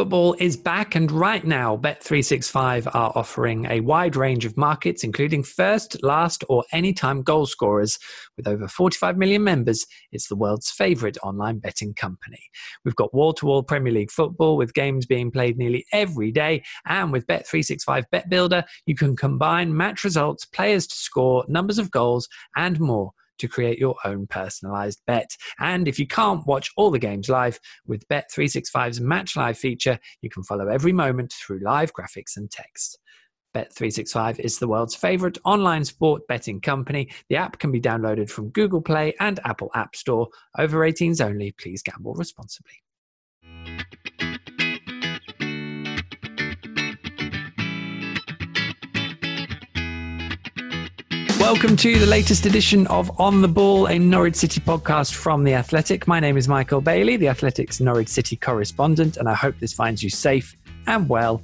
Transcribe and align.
Football 0.00 0.34
is 0.38 0.56
back, 0.56 0.94
and 0.94 1.12
right 1.12 1.44
now, 1.44 1.76
Bet365 1.76 2.86
are 2.94 3.12
offering 3.14 3.66
a 3.66 3.80
wide 3.80 4.16
range 4.16 4.46
of 4.46 4.56
markets, 4.56 5.04
including 5.04 5.42
first, 5.42 6.02
last, 6.02 6.42
or 6.48 6.64
anytime 6.72 7.20
goal 7.20 7.44
scorers. 7.44 7.98
With 8.34 8.48
over 8.48 8.66
45 8.66 9.18
million 9.18 9.44
members, 9.44 9.84
it's 10.10 10.28
the 10.28 10.36
world's 10.36 10.70
favorite 10.70 11.18
online 11.22 11.58
betting 11.58 11.92
company. 11.92 12.40
We've 12.82 12.96
got 12.96 13.12
wall 13.12 13.34
to 13.34 13.44
wall 13.44 13.62
Premier 13.62 13.92
League 13.92 14.10
football 14.10 14.56
with 14.56 14.72
games 14.72 15.04
being 15.04 15.30
played 15.30 15.58
nearly 15.58 15.84
every 15.92 16.32
day. 16.32 16.62
And 16.86 17.12
with 17.12 17.26
Bet365 17.26 18.04
Bet 18.10 18.30
Builder, 18.30 18.64
you 18.86 18.94
can 18.94 19.14
combine 19.14 19.76
match 19.76 20.02
results, 20.02 20.46
players 20.46 20.86
to 20.86 20.96
score, 20.96 21.44
numbers 21.46 21.78
of 21.78 21.90
goals, 21.90 22.26
and 22.56 22.80
more 22.80 23.12
to 23.40 23.48
create 23.48 23.78
your 23.78 23.96
own 24.04 24.26
personalized 24.26 25.02
bet. 25.06 25.36
And 25.58 25.88
if 25.88 25.98
you 25.98 26.06
can't 26.06 26.46
watch 26.46 26.70
all 26.76 26.90
the 26.90 26.98
games 26.98 27.28
live, 27.28 27.58
with 27.86 28.06
Bet365's 28.08 29.00
Match 29.00 29.36
Live 29.36 29.58
feature, 29.58 29.98
you 30.22 30.30
can 30.30 30.42
follow 30.44 30.68
every 30.68 30.92
moment 30.92 31.32
through 31.32 31.60
live 31.60 31.92
graphics 31.92 32.36
and 32.36 32.50
text. 32.50 32.98
Bet365 33.54 34.38
is 34.38 34.58
the 34.58 34.68
world's 34.68 34.94
favorite 34.94 35.38
online 35.44 35.84
sport 35.84 36.26
betting 36.28 36.60
company. 36.60 37.10
The 37.28 37.36
app 37.36 37.58
can 37.58 37.72
be 37.72 37.80
downloaded 37.80 38.30
from 38.30 38.50
Google 38.50 38.80
Play 38.80 39.14
and 39.18 39.40
Apple 39.44 39.70
App 39.74 39.96
Store. 39.96 40.28
Over 40.56 40.80
18s 40.80 41.24
only. 41.24 41.52
Please 41.52 41.82
gamble 41.82 42.14
responsibly. 42.14 42.74
Welcome 51.52 51.76
to 51.78 51.98
the 51.98 52.06
latest 52.06 52.46
edition 52.46 52.86
of 52.86 53.20
On 53.20 53.42
the 53.42 53.48
Ball, 53.48 53.86
a 53.86 53.98
Norwich 53.98 54.36
City 54.36 54.60
podcast 54.60 55.14
from 55.14 55.42
The 55.42 55.54
Athletic. 55.54 56.06
My 56.06 56.20
name 56.20 56.36
is 56.36 56.46
Michael 56.46 56.80
Bailey, 56.80 57.16
The 57.16 57.26
Athletic's 57.26 57.80
Norwich 57.80 58.06
City 58.06 58.36
correspondent, 58.36 59.16
and 59.16 59.28
I 59.28 59.34
hope 59.34 59.58
this 59.58 59.72
finds 59.72 60.00
you 60.00 60.10
safe 60.10 60.56
and 60.86 61.08
well 61.08 61.42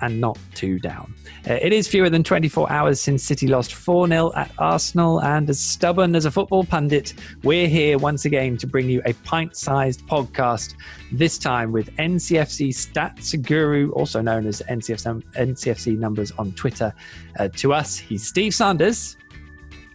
and 0.00 0.20
not 0.20 0.36
too 0.56 0.80
down. 0.80 1.14
Uh, 1.48 1.52
it 1.62 1.72
is 1.72 1.86
fewer 1.86 2.10
than 2.10 2.24
24 2.24 2.68
hours 2.68 3.00
since 3.00 3.22
City 3.22 3.46
lost 3.46 3.74
4 3.74 4.08
0 4.08 4.32
at 4.34 4.50
Arsenal, 4.58 5.22
and 5.22 5.48
as 5.48 5.60
stubborn 5.60 6.16
as 6.16 6.24
a 6.24 6.32
football 6.32 6.64
pundit, 6.64 7.14
we're 7.44 7.68
here 7.68 7.96
once 7.96 8.24
again 8.24 8.56
to 8.56 8.66
bring 8.66 8.90
you 8.90 9.00
a 9.06 9.12
pint 9.22 9.56
sized 9.56 10.04
podcast, 10.08 10.74
this 11.12 11.38
time 11.38 11.70
with 11.70 11.94
NCFC 11.94 12.70
Stats 12.70 13.40
Guru, 13.40 13.92
also 13.92 14.20
known 14.20 14.48
as 14.48 14.62
NCFC, 14.68 15.22
NCFC 15.34 15.96
Numbers 15.96 16.32
on 16.38 16.50
Twitter. 16.54 16.92
Uh, 17.38 17.46
to 17.50 17.72
us, 17.72 17.96
he's 17.96 18.26
Steve 18.26 18.52
Sanders. 18.52 19.16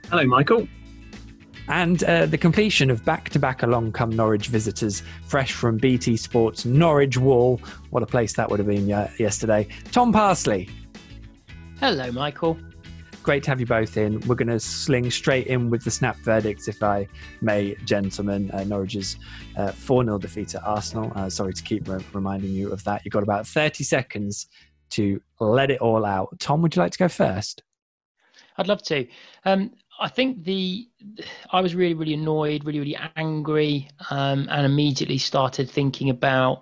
Hello, 0.10 0.26
Michael. 0.26 0.68
And 1.68 2.04
uh, 2.04 2.26
the 2.26 2.38
completion 2.38 2.90
of 2.90 3.06
back 3.06 3.30
to 3.30 3.38
back 3.38 3.62
along 3.62 3.92
come 3.92 4.10
Norwich 4.10 4.48
visitors, 4.48 5.04
fresh 5.28 5.52
from 5.52 5.78
BT 5.78 6.18
Sports 6.18 6.66
Norwich 6.66 7.18
Wall. 7.20 7.62
What 7.92 8.02
a 8.02 8.08
place 8.08 8.34
that 8.34 8.50
would 8.50 8.58
have 8.58 8.68
been 8.68 8.92
uh, 8.92 9.12
yesterday. 9.20 9.68
Tom 9.92 10.12
Parsley. 10.12 10.68
Hello, 11.80 12.12
Michael. 12.12 12.58
Great 13.22 13.44
to 13.44 13.52
have 13.52 13.60
you 13.60 13.68
both 13.68 13.98
in. 13.98 14.20
We're 14.22 14.34
going 14.34 14.48
to 14.48 14.60
sling 14.60 15.12
straight 15.12 15.46
in 15.46 15.70
with 15.70 15.84
the 15.84 15.92
snap 15.92 16.18
verdicts, 16.18 16.68
if 16.68 16.82
I 16.82 17.08
may, 17.42 17.76
gentlemen. 17.86 18.50
Uh, 18.50 18.64
Norwich's 18.64 19.18
uh, 19.58 19.72
4 19.72 20.06
0 20.06 20.18
defeat 20.18 20.56
at 20.56 20.64
Arsenal. 20.64 21.12
Uh, 21.14 21.30
sorry 21.30 21.54
to 21.54 21.62
keep 21.62 21.88
re- 21.88 22.04
reminding 22.14 22.50
you 22.50 22.72
of 22.72 22.84
that. 22.86 23.06
You've 23.06 23.12
got 23.12 23.22
about 23.22 23.46
30 23.46 23.84
seconds 23.84 24.48
to 24.90 25.22
let 25.40 25.70
it 25.70 25.82
all 25.82 26.04
out. 26.04 26.30
Tom, 26.40 26.64
would 26.64 26.76
you 26.76 26.82
like 26.82 26.94
to 26.94 26.98
go 26.98 27.08
first? 27.08 27.62
I'd 28.58 28.68
love 28.68 28.82
to. 28.84 29.08
Um, 29.46 29.72
I 30.00 30.08
think 30.08 30.44
the 30.44 30.88
I 31.52 31.62
was 31.62 31.76
really 31.76 31.94
really 31.94 32.14
annoyed, 32.14 32.66
really 32.66 32.80
really 32.80 32.98
angry, 33.16 33.90
um, 34.10 34.48
and 34.50 34.66
immediately 34.66 35.18
started 35.18 35.70
thinking 35.70 36.10
about 36.10 36.62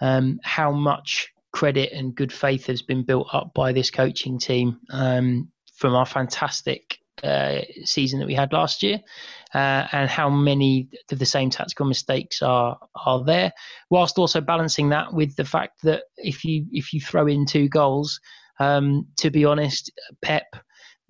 um, 0.00 0.38
how 0.42 0.70
much 0.70 1.32
credit 1.52 1.92
and 1.92 2.14
good 2.14 2.32
faith 2.32 2.66
has 2.66 2.82
been 2.82 3.02
built 3.02 3.28
up 3.32 3.52
by 3.54 3.72
this 3.72 3.90
coaching 3.90 4.38
team 4.38 4.78
um, 4.90 5.48
from 5.74 5.94
our 5.94 6.04
fantastic 6.04 6.98
uh, 7.22 7.60
season 7.84 8.18
that 8.18 8.26
we 8.26 8.34
had 8.34 8.52
last 8.52 8.82
year, 8.82 9.00
uh, 9.54 9.86
and 9.92 10.10
how 10.10 10.28
many 10.28 10.88
of 11.10 11.18
the 11.18 11.26
same 11.26 11.50
tactical 11.50 11.86
mistakes 11.86 12.42
are 12.42 12.78
are 13.06 13.24
there, 13.24 13.52
whilst 13.90 14.18
also 14.18 14.40
balancing 14.40 14.90
that 14.90 15.12
with 15.12 15.34
the 15.36 15.44
fact 15.44 15.82
that 15.82 16.04
if 16.16 16.44
you 16.44 16.66
if 16.70 16.92
you 16.92 17.00
throw 17.00 17.26
in 17.26 17.46
two 17.46 17.68
goals, 17.68 18.20
um, 18.58 19.06
to 19.16 19.30
be 19.30 19.44
honest, 19.44 19.90
Pep 20.22 20.44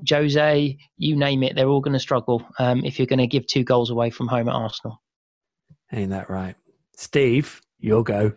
Jose, 0.08 0.76
you 0.98 1.16
name 1.16 1.42
it, 1.42 1.54
they're 1.54 1.68
all 1.68 1.80
going 1.80 1.94
to 1.94 2.00
struggle 2.00 2.46
um, 2.58 2.84
if 2.84 2.98
you're 2.98 3.06
going 3.06 3.18
to 3.18 3.26
give 3.26 3.46
two 3.46 3.64
goals 3.64 3.90
away 3.90 4.10
from 4.10 4.28
home 4.28 4.48
at 4.48 4.54
Arsenal. 4.54 5.02
Ain't 5.92 6.10
that 6.10 6.28
right? 6.28 6.56
Steve, 6.96 7.60
you'll 7.78 8.02
go. 8.02 8.32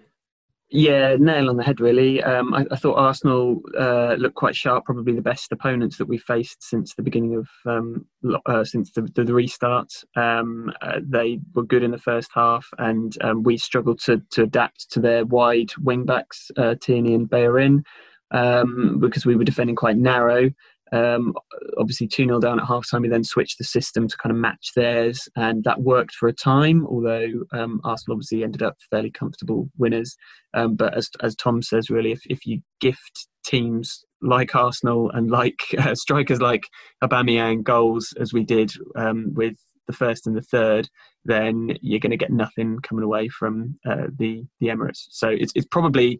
Yeah, 0.71 1.15
nail 1.17 1.49
on 1.49 1.57
the 1.57 1.63
head, 1.63 1.79
really. 1.79 2.21
Um, 2.21 2.53
I, 2.53 2.63
I, 2.69 2.75
thought 2.75 2.93
Arsenal 2.93 3.59
uh, 3.75 4.13
looked 4.19 4.35
quite 4.35 4.55
sharp, 4.55 4.85
probably 4.85 5.13
the 5.13 5.21
best 5.21 5.51
opponents 5.51 5.97
that 5.97 6.07
we've 6.07 6.21
faced 6.21 6.61
since 6.61 6.93
the 6.93 7.01
beginning 7.01 7.35
of 7.35 7.47
um, 7.65 8.05
uh, 8.45 8.63
since 8.63 8.91
the, 8.91 9.01
the, 9.15 9.23
the 9.23 9.33
restart. 9.33 9.91
Um, 10.15 10.71
uh, 10.83 10.99
they 11.01 11.39
were 11.55 11.63
good 11.63 11.81
in 11.81 11.89
the 11.89 11.97
first 11.97 12.29
half, 12.35 12.67
and 12.77 13.17
um, 13.23 13.41
we 13.41 13.57
struggled 13.57 13.99
to, 14.01 14.21
to 14.29 14.43
adapt 14.43 14.91
to 14.91 14.99
their 14.99 15.25
wide 15.25 15.71
wing 15.79 16.05
backs, 16.05 16.51
uh, 16.55 16.75
Tierney 16.79 17.15
and 17.15 17.27
Bellerín, 17.27 17.83
um, 18.29 18.99
because 18.99 19.25
we 19.25 19.35
were 19.35 19.43
defending 19.43 19.75
quite 19.75 19.97
narrow. 19.97 20.51
Um, 20.91 21.33
obviously, 21.77 22.07
2 22.07 22.25
0 22.25 22.39
down 22.39 22.59
at 22.59 22.67
half 22.67 22.89
time. 22.89 23.01
We 23.03 23.09
then 23.09 23.23
switched 23.23 23.57
the 23.57 23.63
system 23.63 24.07
to 24.07 24.17
kind 24.17 24.31
of 24.31 24.37
match 24.37 24.71
theirs, 24.75 25.27
and 25.35 25.63
that 25.63 25.81
worked 25.81 26.15
for 26.15 26.27
a 26.27 26.33
time, 26.33 26.85
although 26.87 27.27
um, 27.53 27.79
Arsenal 27.83 28.15
obviously 28.15 28.43
ended 28.43 28.63
up 28.63 28.77
fairly 28.89 29.11
comfortable 29.11 29.69
winners. 29.77 30.15
Um, 30.53 30.75
but 30.75 30.97
as, 30.97 31.09
as 31.21 31.35
Tom 31.35 31.61
says, 31.61 31.89
really, 31.89 32.11
if, 32.11 32.21
if 32.25 32.45
you 32.45 32.61
gift 32.79 33.27
teams 33.45 34.03
like 34.21 34.55
Arsenal 34.55 35.09
and 35.11 35.29
like 35.31 35.59
uh, 35.77 35.95
strikers 35.95 36.41
like 36.41 36.63
Aubameyang 37.03 37.63
goals, 37.63 38.13
as 38.19 38.33
we 38.33 38.43
did 38.43 38.71
um, 38.95 39.33
with 39.33 39.55
the 39.87 39.93
first 39.93 40.27
and 40.27 40.35
the 40.35 40.41
third, 40.41 40.87
then 41.25 41.75
you're 41.81 41.99
going 41.99 42.11
to 42.11 42.17
get 42.17 42.31
nothing 42.31 42.77
coming 42.83 43.03
away 43.03 43.27
from 43.27 43.77
uh, 43.89 44.07
the 44.17 44.43
the 44.59 44.67
Emirates. 44.67 45.07
So 45.09 45.29
it's 45.29 45.51
it's 45.55 45.67
probably 45.69 46.19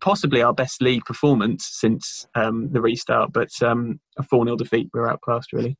possibly 0.00 0.42
our 0.42 0.52
best 0.52 0.82
league 0.82 1.04
performance 1.04 1.66
since 1.66 2.26
um, 2.34 2.70
the 2.72 2.80
restart, 2.80 3.32
but 3.32 3.50
um, 3.62 4.00
a 4.18 4.22
4 4.22 4.44
0 4.44 4.56
defeat, 4.56 4.90
we're 4.92 5.08
outclassed 5.08 5.52
really. 5.52 5.76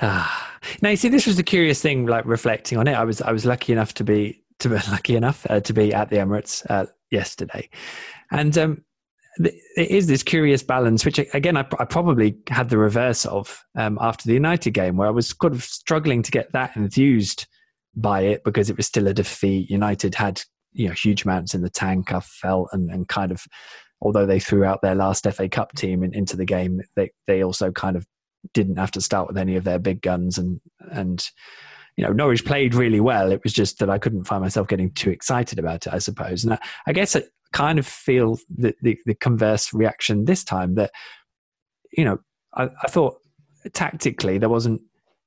Ah. 0.00 0.44
Now 0.82 0.90
you 0.90 0.96
see, 0.96 1.08
this 1.08 1.26
was 1.26 1.36
the 1.36 1.44
curious 1.44 1.80
thing. 1.80 2.06
Like 2.06 2.26
reflecting 2.26 2.78
on 2.78 2.88
it, 2.88 2.94
I 2.94 3.04
was 3.04 3.22
I 3.22 3.30
was 3.30 3.46
lucky 3.46 3.72
enough 3.72 3.94
to 3.94 4.04
be 4.04 4.42
to 4.58 4.68
be 4.68 4.74
lucky 4.90 5.14
enough 5.14 5.46
uh, 5.48 5.60
to 5.60 5.72
be 5.72 5.94
at 5.94 6.10
the 6.10 6.16
Emirates 6.16 6.68
uh, 6.68 6.86
yesterday, 7.10 7.68
and 8.32 8.58
um, 8.58 8.84
it 9.38 9.90
is 9.90 10.08
this 10.08 10.22
curious 10.22 10.62
balance, 10.62 11.04
which 11.04 11.18
again 11.32 11.56
I, 11.56 11.64
I 11.78 11.84
probably 11.84 12.36
had 12.48 12.70
the 12.70 12.76
reverse 12.78 13.24
of 13.24 13.64
um, 13.76 13.98
after 14.00 14.26
the 14.26 14.34
United 14.34 14.72
game, 14.72 14.96
where 14.96 15.08
I 15.08 15.12
was 15.12 15.32
kind 15.32 15.54
of 15.54 15.62
struggling 15.62 16.22
to 16.22 16.30
get 16.30 16.52
that 16.52 16.76
enthused 16.76 17.46
by 17.94 18.22
it 18.22 18.44
because 18.44 18.70
it 18.70 18.76
was 18.76 18.86
still 18.86 19.06
a 19.06 19.14
defeat. 19.14 19.70
United 19.70 20.14
had 20.16 20.42
you 20.78 20.88
know 20.88 20.94
huge 20.94 21.24
amounts 21.24 21.54
in 21.54 21.60
the 21.60 21.68
tank. 21.68 22.12
I 22.12 22.20
felt 22.20 22.70
and, 22.72 22.90
and 22.90 23.06
kind 23.08 23.32
of 23.32 23.44
although 24.00 24.24
they 24.24 24.40
threw 24.40 24.64
out 24.64 24.80
their 24.80 24.94
last 24.94 25.26
FA 25.30 25.48
Cup 25.48 25.74
team 25.74 26.02
in, 26.02 26.14
into 26.14 26.36
the 26.36 26.46
game, 26.46 26.80
they 26.96 27.10
they 27.26 27.42
also 27.42 27.70
kind 27.70 27.96
of 27.96 28.06
didn't 28.54 28.76
have 28.76 28.92
to 28.92 29.00
start 29.00 29.26
with 29.26 29.36
any 29.36 29.56
of 29.56 29.64
their 29.64 29.78
big 29.78 30.00
guns 30.00 30.38
and 30.38 30.60
and 30.92 31.30
you 31.96 32.04
know 32.04 32.12
Norwich 32.12 32.44
played 32.44 32.74
really 32.74 33.00
well. 33.00 33.32
It 33.32 33.42
was 33.42 33.52
just 33.52 33.80
that 33.80 33.90
I 33.90 33.98
couldn't 33.98 34.24
find 34.24 34.40
myself 34.40 34.68
getting 34.68 34.92
too 34.92 35.10
excited 35.10 35.58
about 35.58 35.86
it. 35.86 35.92
I 35.92 35.98
suppose, 35.98 36.44
and 36.44 36.54
I, 36.54 36.58
I 36.86 36.92
guess 36.92 37.16
I 37.16 37.24
kind 37.52 37.78
of 37.78 37.86
feel 37.86 38.38
the, 38.54 38.74
the, 38.82 38.98
the 39.06 39.14
converse 39.14 39.72
reaction 39.72 40.26
this 40.26 40.44
time 40.44 40.76
that 40.76 40.92
you 41.92 42.04
know 42.04 42.18
I, 42.54 42.68
I 42.82 42.88
thought 42.88 43.16
tactically 43.72 44.38
there 44.38 44.48
wasn't 44.48 44.80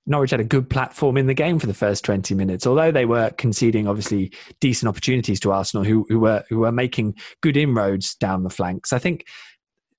Norwich 0.07 0.31
had 0.31 0.39
a 0.39 0.45
good 0.45 0.69
platform 0.69 1.15
in 1.15 1.27
the 1.27 1.33
game 1.33 1.59
for 1.59 1.67
the 1.67 1.73
first 1.73 2.03
20 2.03 2.33
minutes, 2.33 2.65
although 2.65 2.91
they 2.91 3.05
were 3.05 3.29
conceding 3.37 3.87
obviously 3.87 4.31
decent 4.59 4.89
opportunities 4.89 5.39
to 5.41 5.51
Arsenal, 5.51 5.83
who, 5.83 6.05
who 6.09 6.19
were 6.19 6.43
who 6.49 6.59
were 6.59 6.71
making 6.71 7.15
good 7.41 7.55
inroads 7.55 8.15
down 8.15 8.43
the 8.43 8.49
flanks. 8.49 8.93
I 8.93 8.99
think 8.99 9.27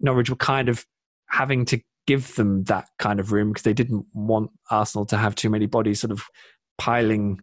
Norwich 0.01 0.29
were 0.29 0.37
kind 0.37 0.69
of 0.69 0.85
having 1.29 1.65
to 1.67 1.81
give 2.07 2.35
them 2.35 2.65
that 2.65 2.89
kind 2.99 3.21
of 3.21 3.31
room 3.31 3.51
because 3.51 3.63
they 3.63 3.73
didn't 3.73 4.05
want 4.13 4.51
Arsenal 4.71 5.07
to 5.07 5.17
have 5.17 5.35
too 5.35 5.49
many 5.49 5.67
bodies 5.67 6.01
sort 6.01 6.11
of 6.11 6.25
piling 6.79 7.41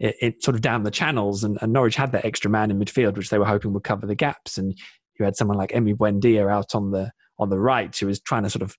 it, 0.00 0.16
it, 0.20 0.44
sort 0.44 0.56
of 0.56 0.60
down 0.60 0.82
the 0.82 0.90
channels. 0.90 1.44
And, 1.44 1.56
and, 1.62 1.72
Norwich 1.72 1.94
had 1.94 2.10
that 2.12 2.24
extra 2.24 2.50
man 2.50 2.72
in 2.72 2.80
midfield, 2.80 3.16
which 3.16 3.30
they 3.30 3.38
were 3.38 3.46
hoping 3.46 3.72
would 3.72 3.84
cover 3.84 4.06
the 4.06 4.16
gaps. 4.16 4.58
And 4.58 4.76
you 5.18 5.24
had 5.24 5.36
someone 5.36 5.56
like 5.56 5.70
Emi 5.70 5.94
Buendia 5.94 6.50
out 6.50 6.74
on 6.74 6.90
the 6.90 7.12
on 7.38 7.48
the 7.48 7.58
right 7.58 7.96
who 7.96 8.06
was 8.06 8.20
trying 8.20 8.42
to 8.42 8.50
sort 8.50 8.62
of 8.62 8.76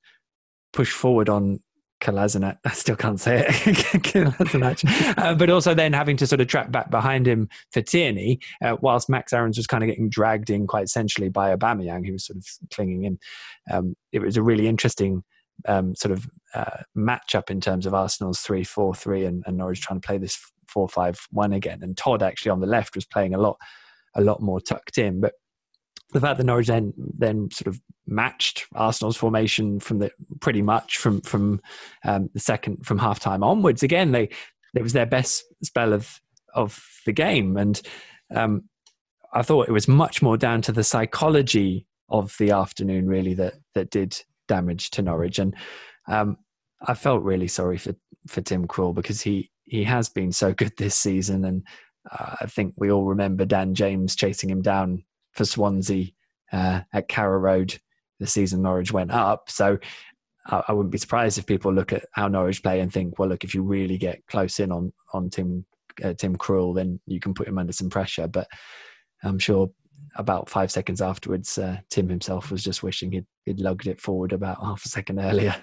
push 0.73 0.91
forward 0.91 1.29
on 1.29 1.59
Kolasinac. 2.03 2.57
I 2.65 2.71
still 2.71 2.95
can't 2.95 3.19
say 3.19 3.45
it. 3.47 5.17
uh, 5.17 5.33
but 5.35 5.49
also 5.49 5.73
then 5.73 5.93
having 5.93 6.17
to 6.17 6.27
sort 6.27 6.41
of 6.41 6.47
track 6.47 6.71
back 6.71 6.91
behind 6.91 7.27
him 7.27 7.49
for 7.71 7.81
Tierney, 7.81 8.39
uh, 8.63 8.77
whilst 8.81 9.09
Max 9.09 9.33
Aarons 9.33 9.57
was 9.57 9.67
kind 9.67 9.83
of 9.83 9.87
getting 9.87 10.09
dragged 10.09 10.49
in 10.49 10.67
quite 10.67 10.83
essentially 10.83 11.29
by 11.29 11.55
Aubameyang, 11.55 12.05
who 12.05 12.13
was 12.13 12.25
sort 12.25 12.37
of 12.37 12.45
clinging 12.71 13.05
in. 13.05 13.19
Um, 13.71 13.95
it 14.11 14.19
was 14.19 14.37
a 14.37 14.43
really 14.43 14.67
interesting 14.67 15.23
um, 15.67 15.95
sort 15.95 16.11
of 16.11 16.27
uh, 16.53 16.83
matchup 16.95 17.49
in 17.49 17.61
terms 17.61 17.85
of 17.85 17.93
Arsenal's 17.93 18.41
3 18.41 18.63
4 18.63 18.93
3 18.93 19.25
and, 19.25 19.43
and 19.47 19.57
Norwich 19.57 19.81
trying 19.81 19.99
to 19.99 20.05
play 20.05 20.17
this 20.17 20.37
4 20.67 20.89
5 20.89 21.27
1 21.31 21.53
again. 21.53 21.79
And 21.81 21.95
Todd 21.97 22.21
actually 22.21 22.51
on 22.51 22.59
the 22.59 22.67
left 22.67 22.95
was 22.95 23.05
playing 23.05 23.33
a 23.33 23.39
lot, 23.39 23.57
a 24.15 24.21
lot 24.21 24.41
more 24.41 24.59
tucked 24.59 24.97
in. 24.97 25.21
But 25.21 25.33
the 26.13 26.21
fact 26.21 26.37
that 26.37 26.45
Norwich 26.45 26.67
then 26.67 26.93
then 26.97 27.49
sort 27.51 27.67
of 27.67 27.81
matched 28.07 28.65
Arsenal's 28.75 29.17
formation 29.17 29.79
from 29.79 29.99
the 29.99 30.11
pretty 30.39 30.61
much 30.61 30.97
from 30.97 31.21
from 31.21 31.61
um, 32.05 32.29
the 32.33 32.39
second 32.39 32.85
from 32.85 32.99
half 32.99 33.19
time 33.19 33.43
onwards. 33.43 33.83
Again, 33.83 34.11
they 34.11 34.29
it 34.75 34.81
was 34.81 34.93
their 34.93 35.05
best 35.05 35.43
spell 35.63 35.93
of 35.93 36.19
of 36.53 36.83
the 37.05 37.11
game, 37.11 37.57
and 37.57 37.81
um, 38.33 38.63
I 39.33 39.41
thought 39.41 39.67
it 39.67 39.73
was 39.73 39.87
much 39.87 40.21
more 40.21 40.37
down 40.37 40.61
to 40.63 40.71
the 40.71 40.83
psychology 40.83 41.85
of 42.09 42.35
the 42.37 42.51
afternoon 42.51 43.07
really 43.07 43.33
that 43.35 43.55
that 43.73 43.89
did 43.89 44.21
damage 44.47 44.91
to 44.91 45.01
Norwich, 45.01 45.39
and 45.39 45.55
um, 46.07 46.37
I 46.85 46.93
felt 46.93 47.23
really 47.23 47.47
sorry 47.47 47.77
for 47.77 47.93
for 48.27 48.41
Tim 48.41 48.67
Krul 48.67 48.93
because 48.93 49.21
he 49.21 49.51
he 49.65 49.83
has 49.83 50.09
been 50.09 50.31
so 50.31 50.53
good 50.53 50.73
this 50.77 50.95
season, 50.95 51.45
and 51.45 51.63
uh, 52.11 52.35
I 52.41 52.45
think 52.45 52.73
we 52.77 52.91
all 52.91 53.05
remember 53.05 53.45
Dan 53.45 53.73
James 53.73 54.15
chasing 54.15 54.49
him 54.49 54.61
down 54.61 55.03
for 55.33 55.45
Swansea 55.45 56.07
uh, 56.51 56.81
at 56.93 57.07
Carrow 57.07 57.39
Road 57.39 57.79
the 58.19 58.27
season 58.27 58.61
Norwich 58.61 58.91
went 58.91 59.11
up. 59.11 59.49
So 59.49 59.77
I, 60.45 60.63
I, 60.69 60.73
wouldn't 60.73 60.91
be 60.91 60.97
surprised 60.97 61.37
if 61.37 61.45
people 61.45 61.73
look 61.73 61.91
at 61.91 62.05
how 62.13 62.27
Norwich 62.27 62.63
play 62.63 62.79
and 62.79 62.91
think, 62.91 63.19
well, 63.19 63.27
look, 63.27 63.43
if 63.43 63.53
you 63.53 63.63
really 63.63 63.97
get 63.97 64.25
close 64.27 64.59
in 64.59 64.71
on 64.71 64.93
on 65.13 65.29
Tim 65.29 65.65
uh, 66.03 66.13
Tim 66.13 66.37
Krul, 66.37 66.75
then 66.75 66.99
you 67.05 67.19
can 67.19 67.33
put 67.33 67.47
him 67.47 67.57
under 67.57 67.73
some 67.73 67.89
pressure. 67.89 68.27
But 68.27 68.47
I'm 69.23 69.39
sure 69.39 69.71
about 70.15 70.49
five 70.49 70.71
seconds 70.71 71.01
afterwards, 71.01 71.57
uh, 71.57 71.77
Tim 71.89 72.07
himself 72.07 72.51
was 72.51 72.63
just 72.63 72.83
wishing 72.83 73.11
he'd, 73.11 73.25
he'd 73.45 73.59
lugged 73.59 73.87
it 73.87 73.99
forward 73.99 74.31
about 74.31 74.63
half 74.63 74.85
a 74.85 74.89
second 74.89 75.19
earlier. 75.19 75.55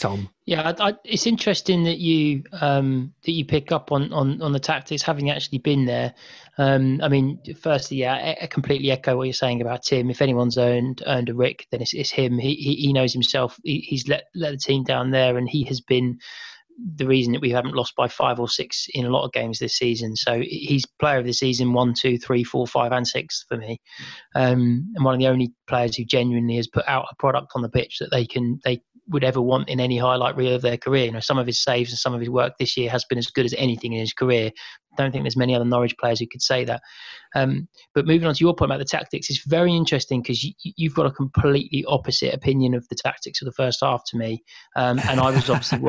Tom. 0.00 0.30
Yeah, 0.46 0.72
I, 0.78 0.88
I, 0.88 0.94
it's 1.04 1.26
interesting 1.26 1.84
that 1.84 1.98
you 1.98 2.42
um, 2.60 3.12
that 3.24 3.32
you 3.32 3.44
pick 3.44 3.70
up 3.70 3.92
on, 3.92 4.12
on 4.12 4.40
on 4.40 4.52
the 4.52 4.58
tactics, 4.58 5.02
having 5.02 5.30
actually 5.30 5.58
been 5.58 5.84
there. 5.84 6.14
Um, 6.58 7.00
I 7.02 7.08
mean, 7.08 7.38
firstly, 7.60 7.98
yeah, 7.98 8.34
I, 8.40 8.46
completely 8.46 8.90
echo 8.90 9.16
what 9.16 9.24
you're 9.24 9.34
saying 9.34 9.60
about 9.60 9.82
Tim. 9.84 10.10
If 10.10 10.22
anyone's 10.22 10.58
earned 10.58 11.02
earned 11.06 11.28
a 11.28 11.34
Rick, 11.34 11.66
then 11.70 11.82
it's, 11.82 11.94
it's 11.94 12.10
him. 12.10 12.38
He, 12.38 12.54
he, 12.54 12.74
he 12.76 12.92
knows 12.92 13.12
himself. 13.12 13.58
He, 13.62 13.80
he's 13.80 14.08
let 14.08 14.24
let 14.34 14.52
the 14.52 14.58
team 14.58 14.84
down 14.84 15.10
there, 15.10 15.36
and 15.36 15.48
he 15.48 15.64
has 15.64 15.80
been 15.80 16.18
the 16.96 17.06
reason 17.06 17.32
that 17.32 17.42
we 17.42 17.50
haven't 17.50 17.74
lost 17.74 17.94
by 17.94 18.08
five 18.08 18.40
or 18.40 18.48
six 18.48 18.86
in 18.94 19.04
a 19.04 19.10
lot 19.10 19.24
of 19.24 19.32
games 19.32 19.58
this 19.58 19.76
season. 19.76 20.16
So 20.16 20.40
he's 20.40 20.86
player 20.98 21.18
of 21.18 21.26
the 21.26 21.32
season 21.32 21.72
one, 21.72 21.92
two, 21.94 22.16
three, 22.18 22.42
four, 22.42 22.66
five, 22.66 22.92
and 22.92 23.06
six 23.06 23.44
for 23.48 23.56
me, 23.56 23.80
um, 24.34 24.90
and 24.94 25.04
one 25.04 25.14
of 25.14 25.20
the 25.20 25.28
only 25.28 25.52
players 25.68 25.96
who 25.96 26.04
genuinely 26.04 26.56
has 26.56 26.68
put 26.68 26.88
out 26.88 27.06
a 27.10 27.16
product 27.16 27.52
on 27.54 27.62
the 27.62 27.68
pitch 27.68 27.98
that 28.00 28.10
they 28.10 28.26
can 28.26 28.60
they 28.64 28.80
would 29.10 29.24
ever 29.24 29.40
want 29.40 29.68
in 29.68 29.80
any 29.80 29.98
highlight 29.98 30.36
reel 30.36 30.54
of 30.54 30.62
their 30.62 30.76
career. 30.76 31.06
You 31.06 31.12
know, 31.12 31.20
some 31.20 31.38
of 31.38 31.46
his 31.46 31.62
saves 31.62 31.90
and 31.90 31.98
some 31.98 32.14
of 32.14 32.20
his 32.20 32.30
work 32.30 32.54
this 32.58 32.76
year 32.76 32.90
has 32.90 33.04
been 33.04 33.18
as 33.18 33.26
good 33.26 33.44
as 33.44 33.54
anything 33.58 33.92
in 33.92 34.00
his 34.00 34.12
career. 34.12 34.50
I 34.92 34.96
don't 34.96 35.12
think 35.12 35.24
there's 35.24 35.36
many 35.36 35.54
other 35.54 35.64
Norwich 35.64 35.96
players 35.98 36.20
who 36.20 36.26
could 36.26 36.42
say 36.42 36.64
that. 36.64 36.82
Um, 37.34 37.68
but 37.94 38.06
moving 38.06 38.26
on 38.26 38.34
to 38.34 38.44
your 38.44 38.54
point 38.54 38.70
about 38.70 38.78
the 38.78 38.84
tactics, 38.84 39.30
it's 39.30 39.44
very 39.44 39.74
interesting 39.74 40.22
because 40.22 40.44
you, 40.44 40.88
have 40.88 40.96
got 40.96 41.06
a 41.06 41.12
completely 41.12 41.84
opposite 41.86 42.34
opinion 42.34 42.74
of 42.74 42.88
the 42.88 42.96
tactics 42.96 43.40
of 43.40 43.46
the 43.46 43.52
first 43.52 43.80
half 43.82 44.02
to 44.06 44.16
me. 44.16 44.42
Um, 44.76 44.98
and 45.08 45.20
I 45.20 45.30
was 45.30 45.48
obviously 45.48 45.80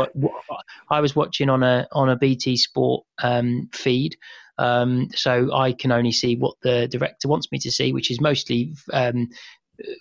I 0.89 0.99
was 0.99 1.15
watching 1.15 1.49
on 1.49 1.63
a 1.63 1.87
on 1.91 2.09
a 2.09 2.15
BT 2.15 2.57
Sport 2.57 3.03
um, 3.23 3.69
feed. 3.73 4.17
Um, 4.57 5.09
so 5.15 5.51
I 5.55 5.73
can 5.73 5.91
only 5.91 6.11
see 6.11 6.35
what 6.35 6.55
the 6.61 6.87
director 6.87 7.27
wants 7.27 7.51
me 7.51 7.57
to 7.59 7.71
see, 7.71 7.93
which 7.93 8.11
is 8.11 8.21
mostly 8.21 8.75
um, 8.93 9.29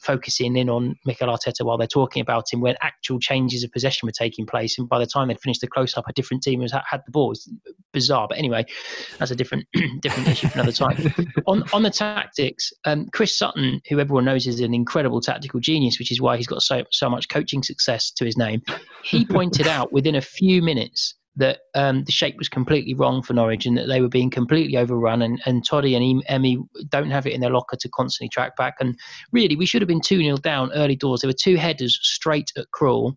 focusing 0.03 0.57
in 0.57 0.69
on 0.69 0.97
Mikel 1.05 1.29
Arteta 1.29 1.65
while 1.65 1.79
they're 1.79 1.87
talking 1.87 2.21
about 2.21 2.53
him 2.53 2.61
when 2.61 2.77
actual 2.81 3.19
changes 3.19 3.65
of 3.65 3.73
possession 3.73 4.07
were 4.07 4.13
taking 4.13 4.47
place. 4.47 4.79
And 4.79 4.89
by 4.89 4.99
the 4.99 5.07
time 5.07 5.29
they'd 5.29 5.41
finished 5.41 5.61
the 5.61 5.67
close 5.67 5.97
up, 5.97 6.05
a 6.09 6.13
different 6.13 6.43
team 6.43 6.61
has 6.63 6.73
had 6.73 7.03
the 7.07 7.11
ball. 7.11 7.33
It's 7.33 7.49
bizarre. 7.93 8.27
But 8.29 8.39
anyway, 8.39 8.67
that's 9.19 9.31
a 9.31 9.37
different 9.37 9.67
different 10.01 10.29
issue 10.29 10.49
for 10.49 10.61
another 10.61 10.73
time. 10.73 10.97
on 11.47 11.65
on 11.73 11.83
the 11.83 11.91
tactics, 11.91 12.73
um, 12.85 13.09
Chris 13.13 13.37
Sutton, 13.37 13.81
who 13.89 13.99
everyone 13.99 14.25
knows 14.25 14.47
is 14.47 14.61
an 14.61 14.75
incredible 14.75 15.21
tactical 15.21 15.61
genius, 15.61 15.99
which 15.99 16.13
is 16.13 16.21
why 16.21 16.37
he's 16.37 16.47
got 16.47 16.63
so 16.63 16.85
so 16.91 17.09
much 17.09 17.29
coaching 17.29 17.63
success 17.63 18.11
to 18.13 18.25
his 18.25 18.37
name, 18.37 18.63
he 19.03 19.25
pointed 19.25 19.67
out 19.67 19.93
within 19.93 20.15
a 20.15 20.21
few 20.21 20.63
minutes 20.63 21.15
that 21.37 21.61
um, 21.75 22.05
the 22.05 22.13
shape 22.13 22.37
was 22.39 22.49
completely 22.49 22.95
wrong 22.95 23.23
for 23.23 23.35
Norwich 23.35 23.67
and 23.67 23.77
that 23.79 23.87
they 23.87 24.01
were 24.01 24.09
being 24.09 24.31
completely 24.31 24.77
overrun. 24.77 25.23
And, 25.23 25.41
and 25.47 25.65
Toddy 25.65 25.95
and 25.95 26.23
Emmy 26.27 26.59
don't 26.89 27.11
have 27.11 27.27
it 27.27 27.33
in 27.33 27.41
their 27.41 27.51
locker 27.51 27.77
to 27.77 27.89
constantly 27.89 28.29
track 28.29 28.57
back. 28.57 28.75
And 28.81 28.99
really, 29.33 29.57
we 29.57 29.67
should 29.67 29.83
have 29.83 29.89
been 29.89 30.01
2 30.01 30.19
0 30.19 30.37
down 30.39 30.73
early 30.73 30.97
doors. 30.97 31.21
There 31.21 31.29
were 31.29 31.35
two 31.35 31.57
headers 31.57 31.99
straight 32.03 32.51
at 32.57 32.67
Krul. 32.75 33.17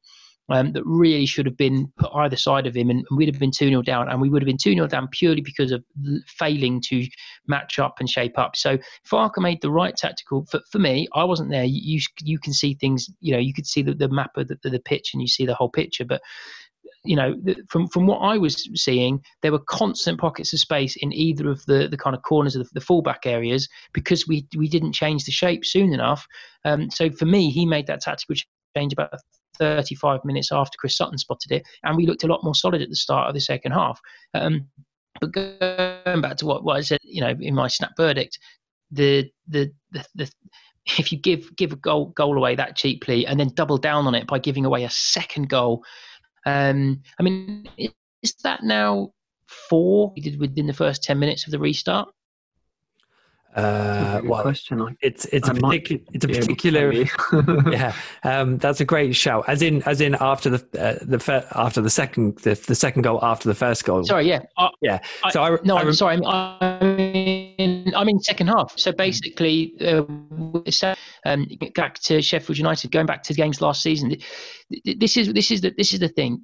Um, 0.50 0.74
that 0.74 0.84
really 0.86 1.26
should 1.26 1.46
have 1.46 1.56
been 1.56 1.90
put 1.98 2.12
either 2.14 2.36
side 2.36 2.68
of 2.68 2.76
him, 2.76 2.90
and, 2.90 3.06
and 3.10 3.18
we'd 3.18 3.30
have 3.30 3.40
been 3.40 3.50
2 3.50 3.70
0 3.70 3.82
down. 3.82 4.10
And 4.10 4.20
we 4.20 4.30
would 4.30 4.42
have 4.42 4.46
been 4.46 4.58
2 4.58 4.74
0 4.74 4.88
down 4.88 5.08
purely 5.08 5.40
because 5.40 5.72
of 5.72 5.84
failing 6.28 6.82
to 6.90 7.08
match 7.48 7.80
up 7.80 7.96
and 8.00 8.10
shape 8.10 8.38
up. 8.38 8.58
So 8.58 8.78
Farke 9.10 9.38
made 9.38 9.62
the 9.62 9.72
right 9.72 9.96
tactical. 9.96 10.46
For, 10.52 10.60
for 10.70 10.80
me, 10.80 11.08
I 11.14 11.24
wasn't 11.24 11.50
there. 11.50 11.64
You, 11.64 12.02
you 12.22 12.40
can 12.40 12.52
see 12.52 12.74
things, 12.74 13.10
you 13.22 13.32
know, 13.32 13.40
you 13.40 13.54
could 13.54 13.66
see 13.66 13.82
the, 13.84 13.94
the 13.94 14.10
map 14.10 14.32
of 14.36 14.50
the, 14.50 14.58
the 14.62 14.82
pitch 14.82 15.12
and 15.14 15.22
you 15.22 15.30
see 15.30 15.46
the 15.46 15.56
whole 15.56 15.70
picture. 15.70 16.04
But 16.04 16.22
you 17.06 17.16
know, 17.16 17.36
from 17.70 17.88
from 17.88 18.08
what 18.08 18.20
I 18.20 18.38
was 18.38 18.70
seeing, 18.76 19.22
there 19.42 19.52
were 19.52 19.60
constant 19.60 20.20
pockets 20.20 20.54
of 20.54 20.60
space 20.60 20.96
in 20.96 21.12
either 21.12 21.50
of 21.50 21.66
the, 21.66 21.88
the 21.90 21.98
kind 21.98 22.16
of 22.16 22.22
corners 22.24 22.56
of 22.56 22.64
the, 22.64 22.70
the 22.76 22.86
fullback 22.86 23.26
areas 23.26 23.68
because 23.94 24.28
we 24.28 24.48
we 24.58 24.70
didn't 24.70 24.94
change 24.94 25.26
the 25.26 25.32
shape 25.32 25.66
soon 25.66 25.94
enough. 25.94 26.26
Um, 26.66 26.90
so 26.90 27.12
for 27.12 27.26
me, 27.26 27.50
he 27.50 27.66
made 27.66 27.88
that 27.88 28.02
tactical 28.02 28.36
change 28.76 28.94
about 28.94 29.14
35 29.60 30.24
minutes 30.24 30.52
after 30.52 30.78
Chris 30.78 30.96
Sutton 30.96 31.18
spotted 31.18 31.52
it, 31.52 31.68
and 31.84 31.98
we 31.98 32.06
looked 32.06 32.24
a 32.24 32.28
lot 32.28 32.44
more 32.44 32.56
solid 32.56 32.82
at 32.82 32.90
the 32.90 32.96
start 32.96 33.28
of 33.28 33.34
the 33.34 33.42
second 33.42 33.74
half. 33.74 34.00
Um, 34.34 34.68
but 35.20 35.32
going 35.32 36.22
back 36.22 36.38
to 36.38 36.46
what, 36.46 36.64
what 36.64 36.78
I 36.78 36.82
said, 36.82 37.00
you 37.04 37.22
know, 37.22 37.36
in 37.40 37.54
my 37.54 37.68
snap 37.68 37.92
verdict, 37.98 38.40
the 38.92 39.30
the 39.48 39.72
the, 39.92 40.06
the 40.16 40.32
if 40.98 41.12
you 41.12 41.18
give 41.18 41.56
give 41.56 41.72
a 41.72 41.78
goal 41.78 42.08
goal 42.08 42.38
away 42.38 42.56
that 42.56 42.76
cheaply 42.76 43.26
and 43.26 43.40
then 43.40 43.50
double 43.56 43.78
down 43.78 44.08
on 44.08 44.16
it 44.16 44.28
by 44.28 44.40
giving 44.40 44.66
away 44.66 44.84
a 44.84 44.90
second 44.90 45.50
goal 45.50 45.84
um, 46.46 47.02
I 47.20 47.24
mean, 47.24 47.68
is 48.22 48.34
that 48.44 48.64
now 48.64 49.14
four 49.48 50.12
we 50.16 50.22
did 50.22 50.40
within 50.40 50.68
the 50.68 50.74
first 50.74 51.04
10 51.04 51.20
minutes 51.20 51.46
of 51.46 51.52
the 51.52 51.60
restart? 51.60 52.10
Uh, 53.56 54.22
well, 54.24 54.42
question. 54.42 54.98
It's 55.02 55.26
it's 55.26 55.48
a 55.48 55.54
particular 55.54 56.02
it's 56.14 56.26
a 56.26 56.28
particular 56.28 56.92
yeah. 57.72 57.94
Um, 58.24 58.58
that's 58.58 58.82
a 58.82 58.86
great 58.86 59.16
shout. 59.16 59.46
As 59.48 59.62
in 59.62 59.84
as 59.84 60.02
in 60.02 60.16
after 60.20 60.50
the 60.50 60.82
uh, 60.82 60.98
the 61.02 61.20
fir- 61.20 61.48
after 61.52 61.82
the 61.82 61.90
second 61.90 62.40
the, 62.40 62.56
the 62.56 62.74
second 62.74 63.04
goal 63.04 63.20
after 63.24 63.48
the 63.48 63.56
first 63.56 63.86
goal. 63.86 64.04
Sorry, 64.06 64.28
yeah, 64.28 64.42
uh, 64.58 64.70
yeah. 64.82 65.00
So 65.30 65.44
I, 65.44 65.54
I 65.54 65.58
no, 65.64 65.78
I 65.78 65.82
am 65.82 65.94
sorry. 65.94 66.20
I'm 66.26 67.00
in 67.00 67.94
I'm 67.96 68.10
in 68.10 68.20
second 68.22 68.48
half. 68.48 68.74
So 68.78 68.92
basically, 68.92 69.76
uh, 69.82 70.04
um, 71.26 71.48
back 71.76 72.00
to 72.00 72.22
Sheffield 72.22 72.58
United, 72.58 72.92
going 72.92 73.06
back 73.06 73.22
to 73.24 73.34
the 73.34 73.38
games 73.38 73.62
last 73.62 73.84
season. 73.84 74.16
This 74.84 75.16
is 75.16 75.32
this 75.34 75.52
is 75.52 75.62
the 75.62 75.74
this 75.78 75.94
is 75.94 76.00
the 76.00 76.10
thing. 76.10 76.42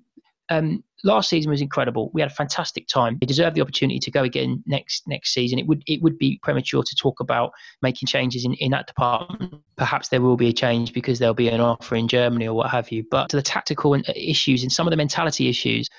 Um, 0.50 0.84
last 1.03 1.29
season 1.29 1.50
was 1.50 1.62
incredible. 1.62 2.10
We 2.13 2.22
had 2.22 2.29
a 2.32 2.34
fantastic 2.34 2.88
time. 2.88 3.18
They 3.20 3.25
deserve 3.25 3.53
the 3.53 3.62
opportunity 3.62 4.00
to 4.00 4.12
go 4.12 4.24
again 4.24 4.63
next 4.65 5.08
next 5.08 5.34
season. 5.34 5.60
It 5.60 5.68
would 5.68 5.84
it 5.88 6.01
would 6.01 6.18
be 6.18 6.39
premature 6.44 6.84
to 6.84 6.96
talk 6.96 7.20
about 7.20 7.51
making 7.82 8.08
changes 8.08 8.46
in, 8.46 8.53
in 8.56 8.72
that 8.72 8.88
department. 8.88 9.56
Perhaps 9.77 10.10
there 10.10 10.22
will 10.22 10.38
be 10.38 10.50
a 10.50 10.53
change 10.53 10.94
because 10.94 11.20
there'll 11.20 11.34
be 11.34 11.50
an 11.50 11.62
offer 11.62 11.96
in 11.96 12.08
Germany 12.08 12.48
or 12.48 12.53
what 12.53 12.70
have 12.70 12.91
you. 12.91 13.06
But 13.10 13.29
to 13.29 13.38
the 13.38 13.44
tactical 13.44 13.94
uh, 13.94 14.01
issues 14.15 14.63
and 14.63 14.72
some 14.72 14.88
of 14.88 14.91
the 14.91 14.98
mentality 14.98 15.48
issues, 15.48 15.89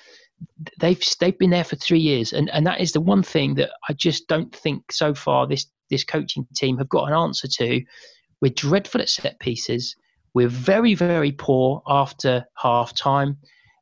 they've 0.78 1.02
they've 1.18 1.38
been 1.38 1.50
there 1.50 1.64
for 1.64 1.76
three 1.76 2.00
years, 2.00 2.32
and 2.32 2.50
and 2.50 2.66
that 2.66 2.80
is 2.80 2.92
the 2.92 3.00
one 3.00 3.22
thing 3.22 3.54
that 3.54 3.70
I 3.88 3.92
just 3.94 4.28
don't 4.28 4.54
think 4.54 4.92
so 4.92 5.14
far 5.14 5.46
this 5.46 5.66
this 5.88 6.04
coaching 6.04 6.46
team 6.54 6.78
have 6.78 6.88
got 6.88 7.08
an 7.08 7.14
answer 7.14 7.48
to. 7.48 7.82
We're 8.40 8.52
dreadful 8.52 9.00
at 9.02 9.08
set 9.08 9.38
pieces. 9.40 9.96
We're 10.34 10.48
very 10.48 10.94
very 10.94 11.32
poor 11.32 11.82
after 11.86 12.44
half 12.56 12.94
time 12.94 13.38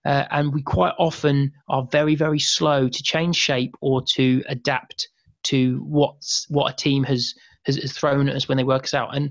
uh, 0.08 0.24
and 0.30 0.54
we 0.54 0.62
quite 0.62 0.94
often 0.98 1.52
are 1.68 1.86
very 1.92 2.14
very 2.14 2.38
slow 2.38 2.88
to 2.88 3.02
change 3.02 3.36
shape 3.36 3.74
or 3.80 4.02
to 4.02 4.42
adapt 4.48 5.08
to 5.44 5.84
what's 5.86 6.46
what 6.48 6.72
a 6.72 6.76
team 6.76 7.04
has 7.04 7.34
has, 7.64 7.92
thrown 7.92 8.28
at 8.28 8.34
us 8.34 8.48
when 8.48 8.56
they 8.56 8.64
work 8.64 8.84
us 8.84 8.94
out 8.94 9.14
and 9.14 9.30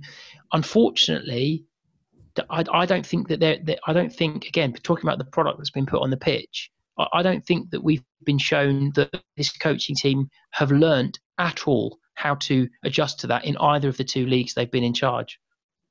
unfortunately 0.53 1.65
I, 2.51 2.63
I 2.71 2.85
don't 2.85 3.05
think 3.05 3.29
that 3.29 3.39
they're, 3.39 3.59
I 3.87 3.93
don't 3.93 4.13
think 4.13 4.45
again 4.45 4.73
talking 4.83 5.05
about 5.07 5.17
the 5.17 5.25
product 5.25 5.57
that's 5.57 5.71
been 5.71 5.87
put 5.87 6.03
on 6.03 6.11
the 6.11 6.17
pitch 6.17 6.69
I, 6.99 7.07
I 7.13 7.23
don't 7.23 7.43
think 7.43 7.71
that 7.71 7.83
we've 7.83 8.03
been 8.23 8.37
shown 8.37 8.91
that 8.95 9.09
this 9.35 9.51
coaching 9.57 9.95
team 9.95 10.29
have 10.51 10.71
learned 10.71 11.17
at 11.39 11.67
all 11.67 11.97
how 12.13 12.35
to 12.35 12.67
adjust 12.83 13.19
to 13.21 13.27
that 13.27 13.45
in 13.45 13.57
either 13.57 13.89
of 13.89 13.97
the 13.97 14.03
two 14.03 14.25
leagues 14.25 14.53
they've 14.53 14.71
been 14.71 14.83
in 14.83 14.93
charge. 14.93 15.39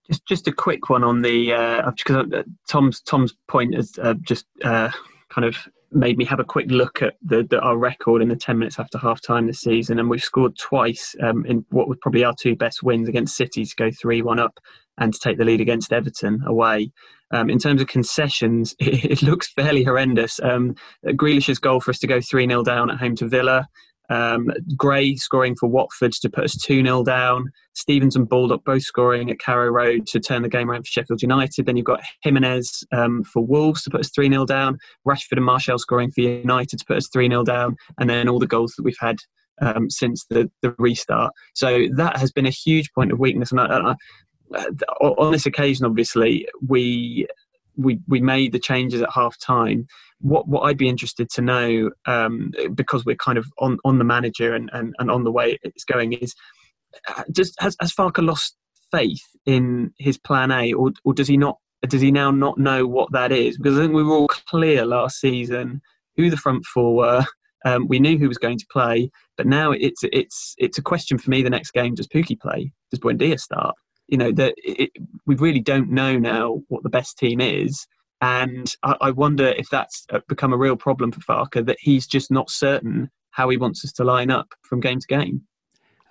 Just 0.06 0.26
just 0.26 0.48
a 0.48 0.52
quick 0.52 0.88
one 0.88 1.04
on 1.04 1.22
the 1.22 1.52
uh, 1.52 1.90
because 1.90 2.32
uh, 2.32 2.42
Tom's 2.68 3.00
Tom's 3.00 3.34
point 3.48 3.74
has 3.74 3.98
uh, 4.00 4.14
just 4.22 4.46
uh, 4.64 4.90
kind 5.28 5.44
of 5.44 5.56
made 5.92 6.18
me 6.18 6.24
have 6.24 6.40
a 6.40 6.44
quick 6.44 6.70
look 6.70 7.00
at 7.00 7.14
the, 7.22 7.42
the, 7.44 7.60
our 7.60 7.76
record 7.76 8.20
in 8.20 8.28
the 8.28 8.36
10 8.36 8.58
minutes 8.58 8.78
after 8.78 8.98
half 8.98 9.20
time 9.22 9.46
this 9.46 9.60
season 9.60 9.98
and 9.98 10.10
we've 10.10 10.22
scored 10.22 10.56
twice 10.58 11.14
um, 11.22 11.46
in 11.46 11.64
what 11.70 11.88
was 11.88 11.96
probably 12.02 12.24
our 12.24 12.34
two 12.38 12.56
best 12.56 12.82
wins 12.82 13.08
against 13.08 13.36
City 13.36 13.64
to 13.64 13.76
go 13.76 13.88
3-1 13.88 14.38
up 14.38 14.58
and 14.98 15.14
to 15.14 15.20
take 15.20 15.38
the 15.38 15.44
lead 15.44 15.60
against 15.60 15.92
Everton 15.92 16.42
away. 16.46 16.90
Um, 17.30 17.50
in 17.50 17.58
terms 17.58 17.80
of 17.80 17.88
concessions, 17.88 18.74
it, 18.78 19.04
it 19.10 19.22
looks 19.22 19.52
fairly 19.52 19.84
horrendous. 19.84 20.40
Um, 20.40 20.74
Grealish's 21.04 21.58
goal 21.58 21.80
for 21.80 21.90
us 21.90 21.98
to 22.00 22.06
go 22.06 22.20
3 22.20 22.46
0 22.46 22.62
down 22.62 22.90
at 22.90 22.98
home 22.98 23.16
to 23.16 23.28
Villa 23.28 23.68
Um, 24.08 24.50
Gray 24.76 25.16
scoring 25.16 25.56
for 25.56 25.68
Watford 25.68 26.12
to 26.12 26.30
put 26.30 26.44
us 26.44 26.56
2 26.56 26.82
0 26.82 27.04
down. 27.04 27.50
Stevens 27.74 28.16
and 28.16 28.28
Baldock 28.28 28.64
both 28.64 28.82
scoring 28.82 29.30
at 29.30 29.38
Carrow 29.38 29.68
Road 29.68 30.06
to 30.08 30.20
turn 30.20 30.42
the 30.42 30.48
game 30.48 30.70
around 30.70 30.82
for 30.82 30.90
Sheffield 30.90 31.22
United. 31.22 31.66
Then 31.66 31.76
you've 31.76 31.86
got 31.86 32.02
Jimenez 32.22 32.84
um, 32.92 33.24
for 33.24 33.44
Wolves 33.44 33.82
to 33.82 33.90
put 33.90 34.00
us 34.00 34.10
3 34.10 34.28
0 34.28 34.46
down. 34.46 34.78
Rashford 35.06 35.36
and 35.36 35.44
Martial 35.44 35.78
scoring 35.78 36.10
for 36.10 36.22
United 36.22 36.78
to 36.78 36.84
put 36.86 36.96
us 36.96 37.08
3 37.12 37.28
0 37.28 37.44
down. 37.44 37.76
And 37.98 38.08
then 38.08 38.28
all 38.28 38.38
the 38.38 38.46
goals 38.46 38.74
that 38.76 38.84
we've 38.84 38.96
had 39.00 39.16
um, 39.60 39.90
since 39.90 40.24
the, 40.26 40.50
the 40.62 40.74
restart. 40.78 41.32
So 41.54 41.86
that 41.96 42.16
has 42.18 42.32
been 42.32 42.46
a 42.46 42.50
huge 42.50 42.92
point 42.92 43.12
of 43.12 43.18
weakness. 43.18 43.52
And 43.52 43.60
I, 43.60 43.66
I, 43.66 43.94
on 45.00 45.32
this 45.32 45.46
occasion, 45.46 45.86
obviously, 45.86 46.46
we 46.66 47.26
we 47.76 48.00
we 48.08 48.20
made 48.20 48.52
the 48.52 48.58
changes 48.58 49.02
at 49.02 49.10
half 49.12 49.38
time. 49.38 49.86
What 50.20 50.48
what 50.48 50.62
I'd 50.62 50.78
be 50.78 50.88
interested 50.88 51.28
to 51.30 51.42
know, 51.42 51.90
um, 52.06 52.52
because 52.74 53.04
we're 53.04 53.16
kind 53.16 53.38
of 53.38 53.46
on 53.58 53.78
on 53.84 53.98
the 53.98 54.04
manager 54.04 54.54
and, 54.54 54.70
and, 54.72 54.94
and 54.98 55.10
on 55.10 55.24
the 55.24 55.32
way 55.32 55.58
it's 55.62 55.84
going, 55.84 56.14
is 56.14 56.34
just 57.32 57.54
uh, 57.60 57.64
has 57.64 57.76
has 57.80 57.92
Farke 57.92 58.24
lost 58.24 58.56
faith 58.90 59.22
in 59.44 59.92
his 59.98 60.18
plan 60.18 60.50
A, 60.50 60.72
or 60.72 60.92
or 61.04 61.14
does 61.14 61.28
he 61.28 61.36
not? 61.36 61.58
Does 61.86 62.00
he 62.00 62.10
now 62.10 62.30
not 62.30 62.58
know 62.58 62.86
what 62.86 63.12
that 63.12 63.32
is? 63.32 63.58
Because 63.58 63.78
I 63.78 63.82
think 63.82 63.94
we 63.94 64.02
were 64.02 64.14
all 64.14 64.28
clear 64.28 64.84
last 64.84 65.20
season 65.20 65.82
who 66.16 66.30
the 66.30 66.36
front 66.36 66.64
four 66.64 66.96
were. 66.96 67.24
Um, 67.64 67.88
we 67.88 67.98
knew 67.98 68.16
who 68.16 68.28
was 68.28 68.38
going 68.38 68.58
to 68.58 68.66
play, 68.70 69.10
but 69.36 69.46
now 69.46 69.72
it's 69.72 70.00
it's 70.04 70.54
it's 70.56 70.78
a 70.78 70.82
question 70.82 71.18
for 71.18 71.30
me. 71.30 71.42
The 71.42 71.50
next 71.50 71.72
game, 71.72 71.94
does 71.94 72.06
Pukki 72.06 72.38
play? 72.38 72.72
Does 72.90 73.00
Buendia 73.00 73.40
start? 73.40 73.74
You 74.08 74.18
know 74.18 74.30
that 74.32 74.54
we 75.26 75.34
really 75.34 75.60
don't 75.60 75.90
know 75.90 76.16
now 76.16 76.60
what 76.68 76.84
the 76.84 76.88
best 76.88 77.18
team 77.18 77.40
is, 77.40 77.86
and 78.20 78.74
I, 78.82 78.96
I 79.00 79.10
wonder 79.10 79.48
if 79.48 79.68
that's 79.70 80.06
uh, 80.12 80.20
become 80.28 80.52
a 80.52 80.58
real 80.58 80.76
problem 80.76 81.12
for 81.12 81.20
Farke 81.20 81.64
that 81.66 81.78
he's 81.80 82.06
just 82.06 82.30
not 82.30 82.50
certain 82.50 83.10
how 83.30 83.48
he 83.48 83.56
wants 83.56 83.84
us 83.84 83.92
to 83.92 84.04
line 84.04 84.30
up 84.30 84.48
from 84.62 84.80
game 84.80 85.00
to 85.00 85.06
game. 85.06 85.42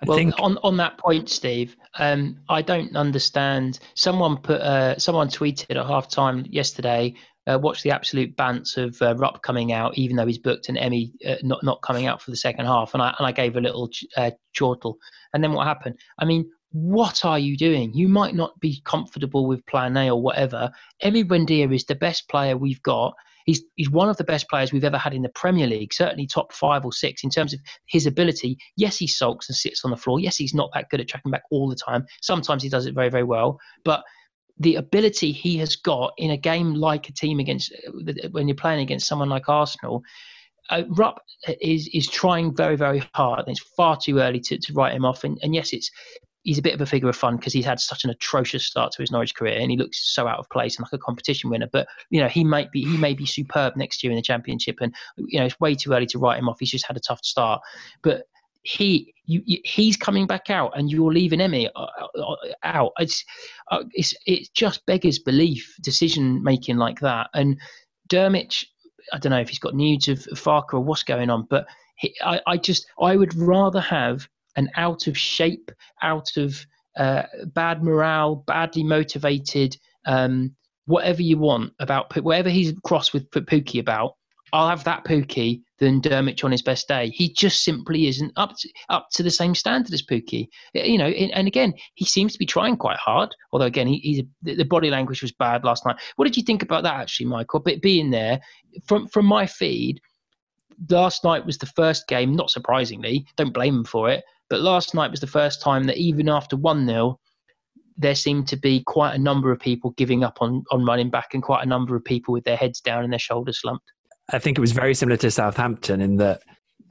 I 0.02 0.06
well, 0.06 0.18
think... 0.18 0.34
on 0.38 0.58
on 0.62 0.76
that 0.76 0.98
point, 0.98 1.28
Steve, 1.28 1.76
um, 1.98 2.38
I 2.48 2.62
don't 2.62 2.94
understand. 2.96 3.78
Someone 3.94 4.36
put 4.36 4.60
uh, 4.60 4.98
someone 4.98 5.28
tweeted 5.28 5.76
at 5.76 5.86
halftime 5.86 6.46
yesterday 6.50 7.14
uh, 7.46 7.58
watch 7.60 7.82
the 7.82 7.90
absolute 7.90 8.36
bants 8.36 8.76
of 8.76 9.00
uh, 9.00 9.14
Rupp 9.16 9.42
coming 9.42 9.72
out, 9.72 9.96
even 9.96 10.16
though 10.16 10.26
he's 10.26 10.38
booked 10.38 10.68
an 10.68 10.76
Emmy 10.76 11.12
uh, 11.26 11.36
not 11.42 11.62
not 11.62 11.80
coming 11.82 12.06
out 12.06 12.20
for 12.20 12.30
the 12.30 12.36
second 12.36 12.66
half, 12.66 12.94
and 12.94 13.02
I 13.02 13.14
and 13.18 13.26
I 13.26 13.32
gave 13.32 13.56
a 13.56 13.60
little 13.60 13.88
uh, 14.16 14.32
chortle. 14.56 14.98
And 15.32 15.42
then 15.42 15.52
what 15.52 15.66
happened? 15.66 15.96
I 16.18 16.24
mean, 16.24 16.50
what 16.76 17.24
are 17.24 17.38
you 17.38 17.56
doing? 17.56 17.94
You 17.94 18.06
might 18.06 18.34
not 18.34 18.58
be 18.60 18.82
comfortable 18.84 19.46
with 19.46 19.64
Plan 19.66 19.96
A 19.96 20.10
or 20.10 20.20
whatever. 20.20 20.70
Emi 21.02 21.24
Buendia 21.24 21.74
is 21.74 21.84
the 21.84 21.94
best 21.94 22.28
player 22.28 22.56
we've 22.56 22.82
got. 22.82 23.14
He's 23.46 23.62
he's 23.76 23.90
one 23.90 24.10
of 24.10 24.16
the 24.18 24.24
best 24.24 24.48
players 24.50 24.72
we've 24.72 24.84
ever 24.84 24.98
had 24.98 25.14
in 25.14 25.22
the 25.22 25.30
Premier 25.30 25.66
League, 25.66 25.94
certainly 25.94 26.26
top 26.26 26.52
five 26.52 26.84
or 26.84 26.92
six 26.92 27.24
in 27.24 27.30
terms 27.30 27.54
of 27.54 27.60
his 27.86 28.04
ability. 28.06 28.58
Yes, 28.76 28.98
he 28.98 29.06
sulks 29.06 29.48
and 29.48 29.56
sits 29.56 29.84
on 29.84 29.90
the 29.90 29.96
floor. 29.96 30.20
Yes, 30.20 30.36
he's 30.36 30.52
not 30.52 30.70
that 30.74 30.90
good 30.90 31.00
at 31.00 31.08
tracking 31.08 31.30
back 31.30 31.44
all 31.50 31.68
the 31.68 31.76
time. 31.76 32.04
Sometimes 32.20 32.62
he 32.62 32.68
does 32.68 32.86
it 32.86 32.94
very 32.94 33.08
very 33.08 33.24
well, 33.24 33.58
but 33.84 34.02
the 34.58 34.74
ability 34.74 35.32
he 35.32 35.56
has 35.58 35.76
got 35.76 36.12
in 36.18 36.30
a 36.30 36.36
game 36.36 36.74
like 36.74 37.08
a 37.08 37.12
team 37.12 37.38
against 37.38 37.72
when 38.32 38.48
you're 38.48 38.54
playing 38.54 38.80
against 38.80 39.06
someone 39.06 39.28
like 39.28 39.48
Arsenal, 39.48 40.02
uh, 40.70 40.82
Rupp 40.88 41.20
is 41.60 41.88
is 41.94 42.06
trying 42.08 42.54
very 42.54 42.76
very 42.76 43.02
hard. 43.14 43.40
And 43.46 43.56
it's 43.56 43.66
far 43.76 43.96
too 43.96 44.18
early 44.18 44.40
to, 44.40 44.58
to 44.58 44.72
write 44.74 44.94
him 44.94 45.04
off. 45.04 45.24
And, 45.24 45.38
and 45.42 45.54
yes, 45.54 45.72
it's 45.72 45.90
he's 46.46 46.58
a 46.58 46.62
bit 46.62 46.74
of 46.74 46.80
a 46.80 46.86
figure 46.86 47.08
of 47.08 47.16
fun 47.16 47.36
because 47.36 47.52
he's 47.52 47.64
had 47.64 47.80
such 47.80 48.04
an 48.04 48.10
atrocious 48.10 48.64
start 48.64 48.92
to 48.92 49.02
his 49.02 49.10
Norwich 49.10 49.34
career 49.34 49.58
and 49.58 49.68
he 49.68 49.76
looks 49.76 50.14
so 50.14 50.28
out 50.28 50.38
of 50.38 50.48
place 50.48 50.76
and 50.76 50.84
like 50.84 50.92
a 50.92 51.04
competition 51.04 51.50
winner. 51.50 51.68
But 51.70 51.88
you 52.10 52.20
know 52.20 52.28
he 52.28 52.44
might 52.44 52.70
be 52.70 52.84
he 52.84 52.96
may 52.96 53.14
be 53.14 53.26
superb 53.26 53.76
next 53.76 54.02
year 54.02 54.12
in 54.12 54.16
the 54.16 54.22
Championship. 54.22 54.76
And 54.80 54.94
you 55.16 55.40
know 55.40 55.46
it's 55.46 55.58
way 55.58 55.74
too 55.74 55.92
early 55.92 56.06
to 56.06 56.18
write 56.18 56.38
him 56.38 56.48
off. 56.48 56.58
He's 56.60 56.70
just 56.70 56.86
had 56.86 56.96
a 56.96 57.00
tough 57.00 57.24
start. 57.24 57.60
But 58.02 58.22
he 58.62 59.12
you, 59.26 59.42
you, 59.44 59.58
he's 59.64 59.96
coming 59.96 60.26
back 60.26 60.50
out 60.50 60.72
and 60.76 60.90
you're 60.90 61.12
leaving 61.12 61.40
Emmy 61.40 61.68
uh, 61.74 61.86
uh, 62.16 62.36
out. 62.62 62.92
It's 62.98 63.24
uh, 63.72 63.82
it's 63.92 64.14
it 64.24 64.48
just 64.54 64.86
beggars 64.86 65.18
belief 65.18 65.74
decision 65.82 66.42
making 66.44 66.76
like 66.76 67.00
that. 67.00 67.28
And 67.34 67.58
Drmić, 68.08 68.64
I 69.12 69.18
don't 69.18 69.30
know 69.30 69.40
if 69.40 69.48
he's 69.48 69.58
got 69.58 69.74
news 69.74 70.06
of 70.06 70.18
Farke 70.34 70.74
or 70.74 70.80
what's 70.80 71.02
going 71.02 71.28
on, 71.28 71.46
but 71.50 71.66
he, 71.96 72.14
I, 72.22 72.40
I 72.46 72.56
just 72.56 72.86
I 73.00 73.16
would 73.16 73.34
rather 73.34 73.80
have 73.80 74.28
an 74.56 74.70
out 74.76 75.06
of 75.06 75.16
shape, 75.16 75.70
out 76.02 76.36
of 76.36 76.66
uh, 76.96 77.24
bad 77.46 77.82
morale, 77.82 78.36
badly 78.46 78.82
motivated, 78.82 79.76
um, 80.06 80.54
whatever 80.86 81.22
you 81.22 81.38
want 81.38 81.72
about 81.78 82.14
whatever 82.22 82.48
he's 82.48 82.72
cross 82.84 83.12
with 83.12 83.30
Pukki 83.30 83.80
about. 83.80 84.14
I'll 84.52 84.68
have 84.68 84.84
that 84.84 85.04
Pukki 85.04 85.62
than 85.78 86.00
Drmić 86.00 86.44
on 86.44 86.52
his 86.52 86.62
best 86.62 86.88
day. 86.88 87.10
He 87.10 87.32
just 87.32 87.64
simply 87.64 88.06
isn't 88.06 88.32
up 88.36 88.56
to, 88.58 88.68
up 88.88 89.08
to 89.12 89.22
the 89.22 89.30
same 89.30 89.54
standard 89.54 89.92
as 89.92 90.02
Pukki. 90.02 90.48
You 90.72 90.98
know, 90.98 91.08
and 91.08 91.48
again, 91.48 91.74
he 91.94 92.04
seems 92.04 92.32
to 92.32 92.38
be 92.38 92.46
trying 92.46 92.76
quite 92.76 92.96
hard. 92.96 93.34
Although 93.52 93.66
again, 93.66 93.88
he, 93.88 93.98
he's 93.98 94.22
the 94.56 94.64
body 94.64 94.88
language 94.88 95.20
was 95.20 95.32
bad 95.32 95.64
last 95.64 95.84
night. 95.84 95.96
What 96.14 96.26
did 96.26 96.36
you 96.36 96.44
think 96.44 96.62
about 96.62 96.84
that, 96.84 96.94
actually, 96.94 97.26
Michael? 97.26 97.60
But 97.60 97.82
being 97.82 98.10
there 98.10 98.40
from 98.86 99.08
from 99.08 99.26
my 99.26 99.46
feed, 99.46 100.00
last 100.88 101.24
night 101.24 101.44
was 101.44 101.58
the 101.58 101.66
first 101.66 102.06
game. 102.06 102.34
Not 102.34 102.50
surprisingly, 102.50 103.26
don't 103.36 103.52
blame 103.52 103.78
him 103.78 103.84
for 103.84 104.08
it. 104.08 104.24
But 104.48 104.60
last 104.60 104.94
night 104.94 105.10
was 105.10 105.20
the 105.20 105.26
first 105.26 105.60
time 105.60 105.84
that 105.84 105.96
even 105.96 106.28
after 106.28 106.56
one 106.56 106.86
0 106.86 107.18
there 107.98 108.14
seemed 108.14 108.46
to 108.48 108.56
be 108.56 108.82
quite 108.86 109.14
a 109.14 109.18
number 109.18 109.50
of 109.50 109.58
people 109.58 109.92
giving 109.92 110.22
up 110.22 110.38
on, 110.42 110.62
on 110.70 110.84
running 110.84 111.08
back 111.08 111.32
and 111.32 111.42
quite 111.42 111.64
a 111.64 111.68
number 111.68 111.96
of 111.96 112.04
people 112.04 112.32
with 112.32 112.44
their 112.44 112.56
heads 112.56 112.78
down 112.80 113.02
and 113.02 113.10
their 113.10 113.18
shoulders 113.18 113.60
slumped. 113.60 113.90
I 114.30 114.38
think 114.38 114.58
it 114.58 114.60
was 114.60 114.72
very 114.72 114.94
similar 114.94 115.16
to 115.18 115.30
Southampton 115.30 116.00
in 116.00 116.16
that 116.16 116.42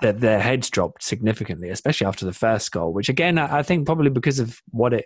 that 0.02 0.20
their 0.20 0.42
heads 0.42 0.70
dropped 0.70 1.04
significantly, 1.04 1.70
especially 1.70 2.06
after 2.06 2.26
the 2.26 2.34
first 2.34 2.72
goal. 2.72 2.92
Which 2.92 3.08
again, 3.08 3.38
I 3.38 3.64
think 3.64 3.86
probably 3.86 4.10
because 4.10 4.40
of 4.40 4.60
what 4.72 4.94
it 4.94 5.06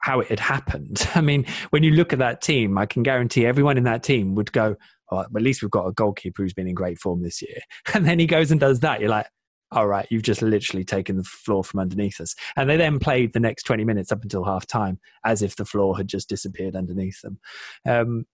how 0.00 0.20
it 0.20 0.28
had 0.28 0.40
happened. 0.40 1.08
I 1.14 1.20
mean, 1.20 1.46
when 1.70 1.82
you 1.82 1.92
look 1.92 2.12
at 2.12 2.18
that 2.18 2.42
team, 2.42 2.78
I 2.78 2.86
can 2.86 3.02
guarantee 3.02 3.46
everyone 3.46 3.78
in 3.78 3.84
that 3.84 4.02
team 4.02 4.34
would 4.34 4.52
go, 4.52 4.76
oh, 5.10 5.20
at 5.20 5.32
least 5.32 5.62
we've 5.62 5.70
got 5.70 5.86
a 5.86 5.92
goalkeeper 5.92 6.42
who's 6.42 6.52
been 6.52 6.68
in 6.68 6.74
great 6.74 6.98
form 6.98 7.22
this 7.22 7.42
year. 7.42 7.58
And 7.94 8.06
then 8.06 8.18
he 8.18 8.26
goes 8.26 8.50
and 8.50 8.60
does 8.60 8.80
that. 8.80 9.00
You're 9.00 9.10
like, 9.10 9.26
all 9.72 9.86
right, 9.86 10.06
you've 10.10 10.22
just 10.22 10.42
literally 10.42 10.84
taken 10.84 11.16
the 11.16 11.24
floor 11.24 11.64
from 11.64 11.80
underneath 11.80 12.20
us. 12.20 12.34
And 12.56 12.70
they 12.70 12.76
then 12.76 12.98
played 12.98 13.32
the 13.32 13.40
next 13.40 13.64
20 13.64 13.84
minutes 13.84 14.12
up 14.12 14.22
until 14.22 14.44
half 14.44 14.66
time 14.66 15.00
as 15.24 15.42
if 15.42 15.56
the 15.56 15.64
floor 15.64 15.96
had 15.96 16.08
just 16.08 16.28
disappeared 16.28 16.76
underneath 16.76 17.20
them. 17.22 17.38
Um, 17.84 18.26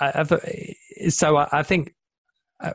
I, 0.00 0.24
so 1.08 1.36
I, 1.36 1.48
I 1.52 1.62
think 1.62 1.94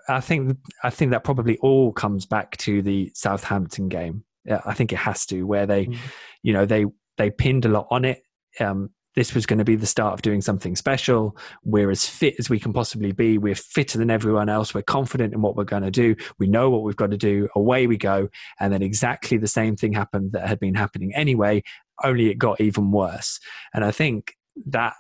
I 0.08 0.20
think 0.20 0.58
I 0.84 0.90
think 0.90 1.12
that 1.12 1.24
probably 1.24 1.58
all 1.58 1.92
comes 1.92 2.26
back 2.26 2.58
to 2.58 2.82
the 2.82 3.12
Southampton 3.14 3.88
game. 3.88 4.24
I 4.50 4.74
think 4.74 4.92
it 4.92 4.98
has 4.98 5.26
to, 5.28 5.44
where 5.44 5.66
they, 5.66 5.86
mm. 5.86 5.98
you 6.44 6.54
know, 6.54 6.66
they 6.66 6.86
they 7.18 7.30
pinned 7.30 7.66
a 7.66 7.70
lot 7.70 7.88
on 7.92 8.06
it. 8.06 8.24
Um, 8.60 8.92
this 9.16 9.34
was 9.34 9.46
going 9.46 9.60
to 9.60 9.66
be 9.66 9.76
the 9.76 9.86
start 9.86 10.14
of 10.14 10.22
doing 10.22 10.42
something 10.42 10.76
special. 10.76 11.38
We're 11.64 11.90
as 11.90 12.06
fit 12.06 12.36
as 12.40 12.50
we 12.50 12.60
can 12.60 12.74
possibly 12.74 13.12
be. 13.12 13.38
We're 13.38 13.56
fitter 13.56 13.98
than 13.98 14.10
everyone 14.10 14.50
else. 14.50 14.74
We're 14.74 14.82
confident 14.82 15.34
in 15.34 15.42
what 15.42 15.56
we're 15.56 15.64
going 15.64 15.84
to 15.84 15.92
do. 15.92 16.16
We 16.38 16.48
know 16.48 16.70
what 16.70 16.84
we've 16.84 16.96
got 16.96 17.12
to 17.12 17.18
do. 17.18 17.48
Away 17.56 17.88
we 17.88 17.98
go. 17.98 18.30
And 18.60 18.74
then 18.74 18.82
exactly 18.82 19.38
the 19.38 19.48
same 19.48 19.76
thing 19.76 19.94
happened 19.94 20.34
that 20.34 20.48
had 20.48 20.60
been 20.60 20.76
happening 20.76 21.14
anyway, 21.16 21.64
only 22.04 22.30
it 22.30 22.38
got 22.38 22.60
even 22.60 22.92
worse. 22.92 23.40
And 23.74 23.86
I 23.86 23.92
think 23.92 24.36
that 24.68 24.94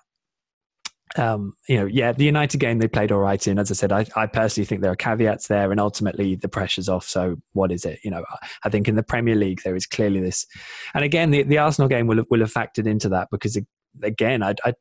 um, 1.17 1.53
you 1.69 1.77
know, 1.77 1.85
yeah, 1.85 2.11
the 2.11 2.25
United 2.25 2.57
game 2.57 2.79
they 2.79 2.87
played 2.87 3.11
all 3.11 3.19
right 3.19 3.45
in. 3.47 3.57
As 3.57 3.71
I 3.71 3.73
said, 3.73 3.91
I, 3.91 4.05
I, 4.15 4.25
personally 4.25 4.65
think 4.65 4.81
there 4.81 4.91
are 4.91 4.97
caveats 4.97 5.47
there, 5.47 5.71
and 5.71 5.79
ultimately 5.79 6.35
the 6.35 6.49
pressure's 6.49 6.89
off. 6.89 7.07
So 7.07 7.37
what 7.53 7.71
is 7.71 7.85
it? 7.85 7.99
You 8.03 8.11
know, 8.11 8.25
I 8.63 8.69
think 8.69 8.87
in 8.87 8.95
the 8.95 9.03
Premier 9.03 9.35
League 9.35 9.61
there 9.63 9.75
is 9.75 9.85
clearly 9.85 10.19
this, 10.19 10.45
and 10.93 11.05
again, 11.05 11.31
the, 11.31 11.43
the 11.43 11.59
Arsenal 11.59 11.87
game 11.87 12.07
will 12.07 12.17
have, 12.17 12.25
will 12.29 12.41
have 12.41 12.51
factored 12.51 12.87
into 12.87 13.07
that 13.09 13.29
because 13.31 13.57
again, 14.03 14.43
I 14.43 14.55
I 14.63 14.73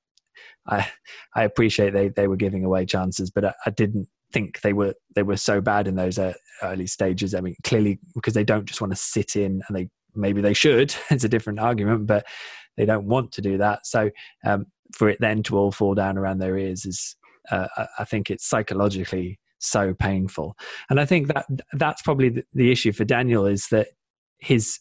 I, 0.66 0.88
I 1.34 1.44
appreciate 1.44 1.92
they 1.92 2.08
they 2.08 2.28
were 2.28 2.36
giving 2.36 2.64
away 2.64 2.86
chances, 2.86 3.30
but 3.30 3.44
I, 3.44 3.54
I 3.66 3.70
didn't 3.70 4.08
think 4.32 4.60
they 4.62 4.72
were 4.72 4.94
they 5.14 5.22
were 5.22 5.36
so 5.36 5.60
bad 5.60 5.86
in 5.86 5.96
those 5.96 6.18
uh, 6.18 6.34
early 6.62 6.86
stages. 6.86 7.34
I 7.34 7.40
mean, 7.40 7.56
clearly 7.62 7.98
because 8.14 8.34
they 8.34 8.44
don't 8.44 8.64
just 8.64 8.80
want 8.80 8.92
to 8.92 8.98
sit 8.98 9.36
in, 9.36 9.62
and 9.66 9.76
they 9.76 9.88
maybe 10.14 10.40
they 10.40 10.54
should. 10.54 10.94
it's 11.10 11.24
a 11.24 11.28
different 11.28 11.60
argument, 11.60 12.06
but 12.06 12.26
they 12.76 12.86
don't 12.86 13.06
want 13.06 13.32
to 13.32 13.42
do 13.42 13.58
that. 13.58 13.86
So 13.86 14.10
um, 14.44 14.66
for 14.92 15.08
it 15.08 15.18
then 15.20 15.42
to 15.44 15.56
all 15.56 15.72
fall 15.72 15.94
down 15.94 16.18
around 16.18 16.38
their 16.38 16.58
ears 16.58 16.84
is, 16.84 17.16
uh, 17.50 17.68
I 17.98 18.04
think 18.04 18.30
it's 18.30 18.46
psychologically 18.46 19.38
so 19.58 19.94
painful. 19.94 20.56
And 20.90 21.00
I 21.00 21.06
think 21.06 21.28
that 21.28 21.46
that's 21.72 22.02
probably 22.02 22.28
the, 22.30 22.44
the 22.52 22.72
issue 22.72 22.92
for 22.92 23.04
Daniel 23.04 23.46
is 23.46 23.68
that 23.68 23.88
his 24.38 24.80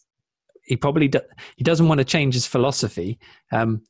he 0.64 0.76
probably 0.76 1.08
do, 1.08 1.20
he 1.56 1.64
doesn't 1.64 1.88
want 1.88 1.98
to 1.98 2.04
change 2.04 2.34
his 2.34 2.46
philosophy, 2.46 3.18
um, 3.52 3.82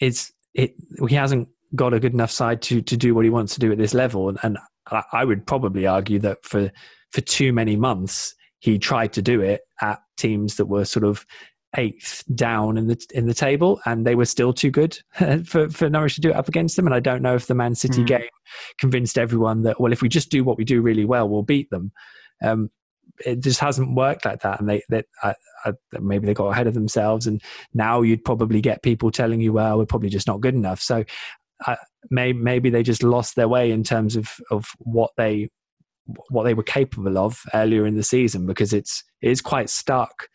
it's 0.00 0.32
it 0.54 0.74
he 1.08 1.14
hasn't 1.14 1.48
got 1.74 1.94
a 1.94 2.00
good 2.00 2.12
enough 2.12 2.30
side 2.30 2.62
to 2.62 2.82
to 2.82 2.96
do 2.96 3.14
what 3.14 3.24
he 3.24 3.30
wants 3.30 3.54
to 3.54 3.60
do 3.60 3.72
at 3.72 3.78
this 3.78 3.94
level. 3.94 4.28
And, 4.28 4.38
and 4.42 4.58
I, 5.12 5.24
would 5.24 5.46
probably 5.46 5.86
argue 5.86 6.18
that 6.20 6.44
for 6.44 6.70
for 7.10 7.20
too 7.20 7.52
many 7.52 7.76
months 7.76 8.34
he 8.58 8.78
tried 8.78 9.12
to 9.14 9.22
do 9.22 9.40
it 9.40 9.62
at 9.80 10.00
teams 10.16 10.56
that 10.56 10.66
were 10.66 10.84
sort 10.84 11.04
of 11.04 11.26
eighth 11.76 12.22
down 12.34 12.76
in 12.76 12.86
the 12.86 13.06
in 13.14 13.26
the 13.26 13.34
table, 13.34 13.80
and 13.86 14.06
they 14.06 14.14
were 14.14 14.24
still 14.24 14.52
too 14.52 14.70
good 14.70 14.98
for 15.46 15.68
for 15.70 15.88
Norwich 15.88 16.16
to 16.16 16.20
do 16.20 16.30
it 16.30 16.36
up 16.36 16.48
against 16.48 16.76
them. 16.76 16.86
And 16.86 16.94
I 16.94 17.00
don't 17.00 17.22
know 17.22 17.34
if 17.34 17.46
the 17.46 17.54
Man 17.54 17.74
City 17.74 18.02
mm. 18.02 18.06
game 18.06 18.28
convinced 18.78 19.18
everyone 19.18 19.62
that 19.62 19.80
well, 19.80 19.92
if 19.92 20.02
we 20.02 20.08
just 20.08 20.30
do 20.30 20.44
what 20.44 20.58
we 20.58 20.64
do 20.64 20.82
really 20.82 21.04
well, 21.04 21.28
we'll 21.28 21.42
beat 21.42 21.70
them. 21.70 21.92
Um, 22.42 22.70
it 23.24 23.40
just 23.40 23.60
hasn't 23.60 23.94
worked 23.94 24.24
like 24.24 24.40
that, 24.42 24.60
and 24.60 24.68
they 24.68 24.82
that 24.88 25.06
maybe 26.00 26.26
they 26.26 26.34
got 26.34 26.48
ahead 26.48 26.66
of 26.66 26.74
themselves, 26.74 27.26
and 27.26 27.42
now 27.74 28.02
you'd 28.02 28.24
probably 28.24 28.60
get 28.60 28.82
people 28.82 29.10
telling 29.10 29.40
you, 29.40 29.52
well, 29.52 29.78
we're 29.78 29.86
probably 29.86 30.08
just 30.08 30.26
not 30.26 30.40
good 30.40 30.54
enough. 30.54 30.80
So 30.80 31.04
uh, 31.66 31.76
may, 32.10 32.32
maybe 32.32 32.70
they 32.70 32.82
just 32.82 33.02
lost 33.02 33.36
their 33.36 33.48
way 33.48 33.70
in 33.70 33.84
terms 33.84 34.16
of 34.16 34.30
of 34.50 34.66
what 34.78 35.10
they 35.16 35.48
what 36.30 36.42
they 36.44 36.54
were 36.54 36.64
capable 36.64 37.16
of 37.16 37.42
earlier 37.54 37.86
in 37.86 37.96
the 37.96 38.02
season 38.02 38.44
because 38.44 38.72
it's 38.72 39.04
it 39.20 39.30
is 39.30 39.40
quite 39.40 39.70
stark 39.70 40.28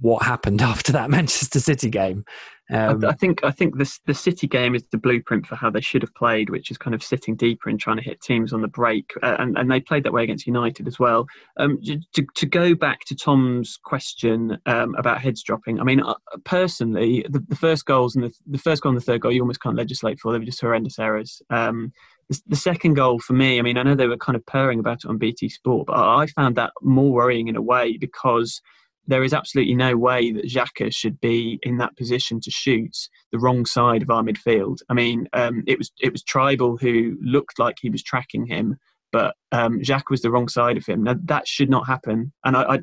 what 0.00 0.22
happened 0.22 0.62
after 0.62 0.92
that 0.92 1.10
Manchester 1.10 1.60
City 1.60 1.90
game. 1.90 2.24
Um, 2.72 3.04
I, 3.04 3.08
I, 3.08 3.12
think 3.12 3.44
I 3.44 3.50
think 3.50 3.76
the 3.76 3.98
the 4.06 4.14
City 4.14 4.46
game 4.46 4.74
is 4.74 4.82
the 4.90 4.98
blueprint 4.98 5.46
for 5.46 5.56
how 5.56 5.68
they 5.68 5.82
should 5.82 6.00
have 6.00 6.14
played, 6.14 6.48
which 6.48 6.70
is 6.70 6.78
kind 6.78 6.94
of 6.94 7.02
sitting 7.02 7.36
deeper 7.36 7.68
and 7.68 7.78
trying 7.78 7.98
to 7.98 8.02
hit 8.02 8.22
teams 8.22 8.52
on 8.52 8.62
the 8.62 8.68
break, 8.68 9.12
uh, 9.22 9.36
and 9.38 9.58
and 9.58 9.70
they 9.70 9.80
played 9.80 10.04
that 10.04 10.12
way 10.12 10.24
against 10.24 10.46
United 10.46 10.88
as 10.88 10.98
well. 10.98 11.26
Um, 11.58 11.78
to 12.14 12.26
to 12.34 12.46
go 12.46 12.74
back 12.74 13.00
to 13.06 13.14
Tom's 13.14 13.78
question 13.84 14.58
um, 14.66 14.94
about 14.96 15.20
heads 15.20 15.42
dropping, 15.42 15.80
I 15.80 15.84
mean 15.84 16.00
uh, 16.00 16.14
personally, 16.44 17.26
the, 17.28 17.44
the 17.46 17.56
first 17.56 17.84
goals 17.84 18.16
and 18.16 18.24
the, 18.24 18.32
the 18.46 18.58
first 18.58 18.82
goal 18.82 18.90
and 18.90 19.00
the 19.00 19.04
third 19.04 19.20
goal 19.20 19.32
you 19.32 19.42
almost 19.42 19.62
can't 19.62 19.76
legislate 19.76 20.18
for; 20.18 20.32
they 20.32 20.38
were 20.38 20.44
just 20.44 20.62
horrendous 20.62 20.98
errors. 20.98 21.42
Um, 21.50 21.92
the, 22.30 22.40
the 22.46 22.56
second 22.56 22.94
goal 22.94 23.18
for 23.18 23.34
me, 23.34 23.58
I 23.58 23.62
mean, 23.62 23.76
I 23.76 23.82
know 23.82 23.94
they 23.94 24.06
were 24.06 24.16
kind 24.16 24.36
of 24.36 24.46
purring 24.46 24.78
about 24.78 25.04
it 25.04 25.08
on 25.08 25.18
BT 25.18 25.50
Sport, 25.50 25.88
but 25.88 25.96
I 25.96 26.26
found 26.28 26.56
that 26.56 26.72
more 26.80 27.12
worrying 27.12 27.48
in 27.48 27.56
a 27.56 27.62
way 27.62 27.98
because 27.98 28.62
there 29.06 29.24
is 29.24 29.34
absolutely 29.34 29.74
no 29.74 29.96
way 29.96 30.32
that 30.32 30.46
Xhaka 30.46 30.94
should 30.94 31.20
be 31.20 31.58
in 31.62 31.78
that 31.78 31.96
position 31.96 32.40
to 32.40 32.50
shoot 32.50 32.96
the 33.32 33.38
wrong 33.38 33.66
side 33.66 34.02
of 34.02 34.10
our 34.10 34.22
midfield. 34.22 34.78
I 34.88 34.94
mean, 34.94 35.28
um, 35.32 35.64
it 35.66 35.78
was 35.78 35.90
it 36.00 36.12
was 36.12 36.22
Trybull 36.22 36.80
who 36.80 37.16
looked 37.22 37.58
like 37.58 37.76
he 37.80 37.90
was 37.90 38.02
tracking 38.02 38.46
him, 38.46 38.76
but 39.10 39.34
um, 39.50 39.80
Xhaka 39.80 40.10
was 40.10 40.22
the 40.22 40.30
wrong 40.30 40.48
side 40.48 40.76
of 40.76 40.86
him. 40.86 41.02
Now 41.02 41.16
that 41.24 41.48
should 41.48 41.70
not 41.70 41.86
happen, 41.86 42.32
and 42.44 42.56
I, 42.56 42.62
I, 42.62 42.78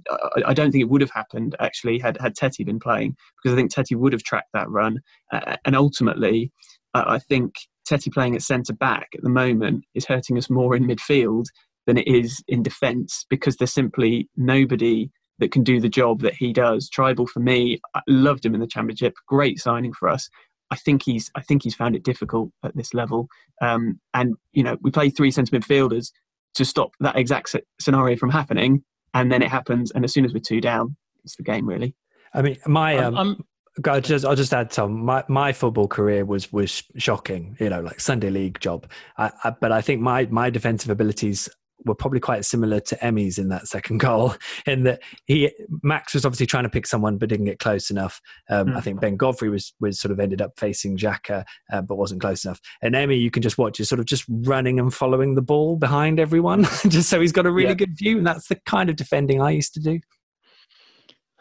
I 0.48 0.54
don't 0.54 0.72
think 0.72 0.82
it 0.82 0.90
would 0.90 1.02
have 1.02 1.12
happened 1.12 1.56
actually 1.60 2.00
had 2.00 2.18
had 2.20 2.36
Tettey 2.36 2.66
been 2.66 2.80
playing 2.80 3.16
because 3.42 3.54
I 3.54 3.56
think 3.56 3.74
Tettey 3.74 3.96
would 3.96 4.14
have 4.14 4.24
tracked 4.24 4.50
that 4.54 4.70
run, 4.70 5.00
uh, 5.32 5.58
and 5.66 5.76
ultimately, 5.76 6.52
uh, 6.94 7.06
I 7.08 7.20
think 7.20 7.54
Tettey 7.90 8.14
playing 8.14 8.36
at 8.36 8.42
centre 8.42 8.74
back 8.74 9.08
at 9.16 9.24
the 9.24 9.30
moment 9.30 9.86
is 9.96 10.06
hurting 10.06 10.38
us 10.38 10.50
more 10.50 10.76
in 10.76 10.86
midfield 10.86 11.46
than 11.88 11.98
it 11.98 12.08
is 12.08 12.44
in 12.48 12.62
defence 12.62 13.26
because 13.30 13.56
there's 13.56 13.74
simply 13.74 14.30
nobody 14.38 15.10
that 15.40 15.52
can 15.52 15.64
do 15.64 15.80
the 15.80 15.90
job 15.90 16.22
that 16.22 16.36
he 16.36 16.54
does. 16.54 16.90
Trybull 16.90 17.30
for 17.30 17.40
me, 17.40 17.80
I 17.96 18.02
loved 18.08 18.46
him 18.46 18.54
in 18.54 18.62
the 18.62 18.68
championship. 18.68 19.16
Great 19.28 19.60
signing 19.60 19.94
for 19.94 20.10
us. 20.10 20.30
I 20.72 20.76
think 20.76 21.04
he's 21.04 21.32
I 21.36 21.42
think 21.42 21.64
he's 21.64 21.76
found 21.76 21.96
it 21.96 22.04
difficult 22.04 22.52
at 22.64 22.76
this 22.76 22.94
level. 22.94 23.28
Um, 23.62 24.00
and 24.14 24.36
you 24.54 24.64
know, 24.64 24.78
we 24.82 24.92
play 24.92 25.10
three 25.10 25.32
centre 25.32 25.58
midfielders 25.58 26.12
to 26.56 26.66
stop 26.66 26.92
that 27.00 27.18
exact 27.18 27.56
scenario 27.80 28.18
from 28.18 28.30
happening, 28.30 28.84
and 29.14 29.32
then 29.32 29.42
it 29.42 29.50
happens. 29.50 29.92
And 29.92 30.06
as 30.06 30.14
soon 30.14 30.26
as 30.26 30.34
we're 30.34 30.40
two 30.40 30.62
down, 30.62 30.96
it's 31.24 31.36
the 31.36 31.44
game 31.44 31.68
really. 31.68 31.96
I 32.34 32.42
mean, 32.42 32.58
my 32.68 32.98
um, 32.98 33.18
I'm, 33.18 33.44
I'll 33.88 34.02
just 34.02 34.26
I'll 34.26 34.36
just 34.36 34.54
add 34.54 34.72
Tom. 34.72 35.04
My 35.06 35.24
my 35.28 35.54
football 35.54 35.88
career 35.88 36.26
was 36.26 36.52
was 36.52 36.84
shocking. 36.98 37.58
You 37.60 37.70
know, 37.70 37.82
like 37.82 38.00
Sunday 38.00 38.30
league 38.30 38.60
job. 38.60 38.90
I, 39.18 39.32
I, 39.44 39.52
but 39.52 39.72
I 39.72 39.82
think 39.82 40.02
my 40.02 40.26
my 40.26 40.50
defensive 40.50 40.90
abilities 40.90 41.50
were 41.86 41.96
probably 41.96 42.20
quite 42.20 42.46
similar 42.46 42.80
to 42.80 43.04
Emmy's 43.04 43.38
in 43.38 43.50
that 43.50 43.68
second 43.68 44.00
goal. 44.00 44.36
In 44.66 44.84
that 44.84 45.02
he 45.26 45.52
Max 45.84 46.14
was 46.14 46.26
obviously 46.26 46.46
trying 46.46 46.64
to 46.64 46.70
pick 46.70 46.86
someone 46.86 47.18
but 47.18 47.30
didn't 47.30 47.46
get 47.46 47.60
close 47.60 47.90
enough. 47.90 48.22
Um, 48.50 48.68
mm. 48.68 48.78
I 48.78 48.82
think 48.82 49.00
Ben 49.00 49.16
Godfrey 49.16 49.50
was 49.50 49.74
was 49.80 50.00
sort 50.00 50.12
of 50.12 50.20
ended 50.20 50.42
up 50.42 50.52
facing 50.58 50.98
Xhaka 50.98 51.44
uh, 51.72 51.82
but 51.82 51.96
wasn't 51.96 52.22
close 52.22 52.46
enough. 52.46 52.60
And 52.82 52.96
Emmy, 52.96 53.16
you 53.16 53.32
can 53.32 53.42
just 53.42 53.58
watch 53.58 53.80
is 53.80 53.90
sort 53.90 54.00
of 54.00 54.06
just 54.06 54.26
running 54.30 54.80
and 54.80 54.94
following 54.94 55.36
the 55.36 55.42
ball 55.42 55.76
behind 55.76 56.20
everyone, 56.20 56.64
just 56.88 57.10
so 57.10 57.20
he's 57.20 57.32
got 57.32 57.46
a 57.46 57.52
really 57.52 57.70
yeah. 57.70 57.76
good 57.76 57.98
view. 57.98 58.18
And 58.18 58.28
that's 58.28 58.48
the 58.48 58.60
kind 58.66 58.90
of 58.90 58.96
defending 58.96 59.42
I 59.42 59.52
used 59.52 59.74
to 59.76 59.80
do. 59.80 60.00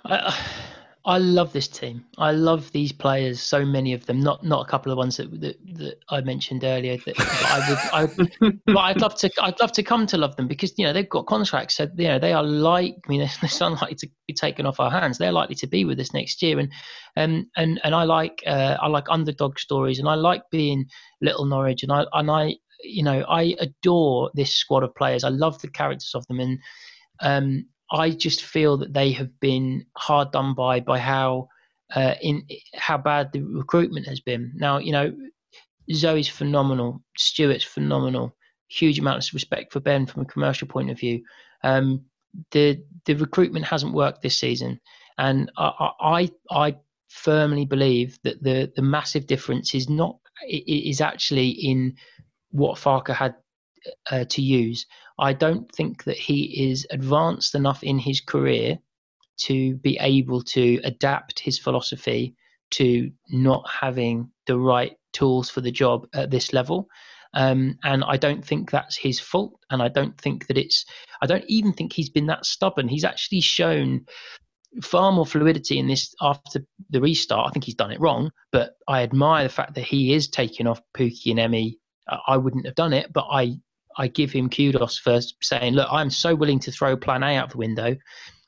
I, 0.05 0.37
I 1.05 1.19
love 1.19 1.53
this 1.53 1.69
team. 1.69 2.05
I 2.19 2.33
love 2.33 2.71
these 2.73 2.93
players. 2.93 3.41
So 3.41 3.65
many 3.65 3.93
of 3.93 4.05
them. 4.07 4.21
Not 4.21 4.45
not 4.45 4.67
a 4.67 4.71
couple 4.71 4.93
of 4.93 4.99
ones 4.99 5.17
that 5.17 5.31
that, 5.41 5.57
that 5.77 5.99
I 6.11 6.21
mentioned 6.21 6.65
earlier. 6.65 6.97
That 6.99 7.15
I 7.21 8.05
would. 8.05 8.29
I, 8.41 8.59
but 8.67 8.79
I'd 8.79 9.01
love 9.01 9.15
to. 9.17 9.31
I'd 9.41 9.59
love 9.61 9.73
to 9.73 9.83
come 9.83 10.07
to 10.09 10.19
love 10.19 10.37
them 10.37 10.49
because 10.49 10.75
you 10.77 10.85
know 10.85 10.93
they've 10.93 11.09
got 11.09 11.27
contracts. 11.27 11.77
So 11.77 11.89
you 11.97 12.09
know 12.09 12.19
they 12.19 12.33
are 12.33 12.43
like. 12.43 12.97
I 13.07 13.09
mean, 13.09 13.21
they're 13.41 13.69
unlikely 13.69 13.97
to 13.97 14.09
be 14.27 14.35
taken 14.35 14.67
off 14.67 14.81
our 14.81 14.91
hands. 14.91 15.19
They're 15.19 15.33
likely 15.33 15.55
to 15.57 15.67
be 15.67 15.85
with 15.85 16.01
us 16.01 16.13
next 16.13 16.43
year. 16.43 16.59
And 16.59 16.73
and 17.17 17.47
and 17.57 17.81
and 17.85 17.95
I 17.95 18.05
like. 18.05 18.43
Uh, 18.47 18.77
I 18.81 18.89
like 18.89 19.07
underdog 19.09 19.59
stories, 19.59 19.99
and 19.99 20.09
I 20.09 20.15
like 20.15 20.43
being 20.51 20.85
Little 21.23 21.47
Norwich. 21.47 21.83
And 21.83 21.93
I 21.93 22.05
and 22.13 22.31
I. 22.31 22.57
You 22.85 23.03
know, 23.03 23.25
I 23.29 23.57
adore 23.59 24.31
this 24.35 24.55
squad 24.55 24.85
of 24.85 24.95
players. 24.95 25.25
I 25.25 25.31
love 25.31 25.61
the 25.61 25.69
characters 25.69 26.13
of 26.15 26.25
them, 26.29 26.39
and 26.39 26.59
um, 27.21 27.67
I 27.91 28.11
just 28.11 28.43
feel 28.43 28.77
that 28.79 28.93
they 28.93 29.13
have 29.13 29.39
been 29.41 29.87
hard 29.97 30.33
done 30.33 30.55
by 30.55 30.81
by 30.81 30.99
how 30.99 31.49
uh, 31.95 32.15
in 32.21 32.47
how 32.75 32.99
bad 32.99 33.33
the 33.33 33.43
recruitment 33.43 34.07
has 34.07 34.21
been. 34.21 34.53
Now, 34.55 34.79
you 34.79 34.93
know, 34.93 35.17
Zoe's 35.93 36.29
phenomenal, 36.29 37.03
Stuart's 37.17 37.65
phenomenal. 37.65 38.35
Huge 38.69 38.99
amount 38.99 39.27
of 39.27 39.35
respect 39.35 39.73
for 39.73 39.81
Ben 39.81 40.05
from 40.05 40.23
a 40.23 40.27
commercial 40.27 40.69
point 40.69 40.91
of 40.91 40.99
view. 40.99 41.23
Um, 41.63 42.05
the 42.51 42.83
the 43.07 43.15
recruitment 43.15 43.65
hasn't 43.65 43.95
worked 43.95 44.21
this 44.21 44.39
season, 44.39 44.81
and 45.17 45.51
I 45.57 45.91
I, 46.01 46.31
I 46.51 46.77
firmly 47.09 47.65
believe 47.65 48.19
that 48.25 48.43
the 48.43 48.71
the 48.77 48.83
massive 48.83 49.27
difference 49.27 49.75
is 49.75 49.89
not 49.89 50.19
is 50.47 51.01
actually 51.01 51.49
in 51.49 51.97
what 52.51 52.79
Farke 52.79 53.15
had 53.15 53.35
uh, 54.11 54.25
to 54.25 54.43
use. 54.43 54.87
I 55.19 55.33
don't 55.33 55.71
think 55.73 56.05
that 56.05 56.17
he 56.17 56.71
is 56.71 56.87
advanced 56.91 57.55
enough 57.55 57.83
in 57.83 57.99
his 57.99 58.21
career 58.21 58.79
to 59.39 59.77
be 59.77 59.99
able 60.01 60.43
to 60.43 60.81
adapt 60.85 61.41
his 61.41 61.59
philosophy 61.59 62.35
to 62.71 63.11
not 63.31 63.69
having 63.69 64.31
the 64.47 64.59
right 64.59 64.97
tools 65.13 65.49
for 65.51 65.61
the 65.61 65.71
job 65.71 66.07
at 66.13 66.31
this 66.31 66.53
level. 66.53 66.89
Um, 67.35 67.79
and 67.85 68.05
I 68.05 68.17
don't 68.17 68.45
think 68.45 68.71
that's 68.71 68.97
his 68.97 69.21
fault. 69.21 69.59
And 69.71 69.83
I 69.83 69.89
don't 69.89 70.19
think 70.21 70.47
that 70.47 70.59
it's, 70.59 70.85
I 71.21 71.27
don't 71.27 71.45
even 71.47 71.73
think 71.73 71.93
he's 71.93 72.11
been 72.11 72.27
that 72.27 72.47
stubborn. 72.47 72.89
He's 72.89 73.05
actually 73.05 73.41
shown 73.41 74.07
far 74.83 75.13
more 75.13 75.27
fluidity 75.27 75.79
in 75.79 75.87
this 75.87 76.15
after 76.21 76.61
the 76.91 77.01
restart. 77.01 77.49
I 77.49 77.51
think 77.51 77.65
he's 77.65 77.75
done 77.75 77.91
it 77.91 78.01
wrong, 78.01 78.31
but 78.53 78.75
I 78.87 79.03
admire 79.03 79.45
the 79.45 79.51
fact 79.51 79.75
that 79.75 79.85
he 79.85 80.13
is 80.13 80.29
taking 80.29 80.67
off 80.67 80.81
Pukki 80.97 81.31
and 81.31 81.41
Emmy. 81.41 81.79
I 82.27 82.37
wouldn't 82.37 82.67
have 82.67 82.75
done 82.75 82.93
it, 82.93 83.13
but 83.13 83.27
I 83.31 83.59
I 83.99 84.09
give 84.09 84.33
him 84.33 84.49
kudos 84.49 84.99
for 84.99 85.21
saying, 85.43 85.75
"Look, 85.75 85.89
I'm 85.91 86.11
so 86.11 86.35
willing 86.35 86.61
to 86.61 86.73
throw 86.73 86.97
Plan 86.97 87.23
A 87.23 87.37
out 87.37 87.51
the 87.51 87.59
window." 87.59 87.97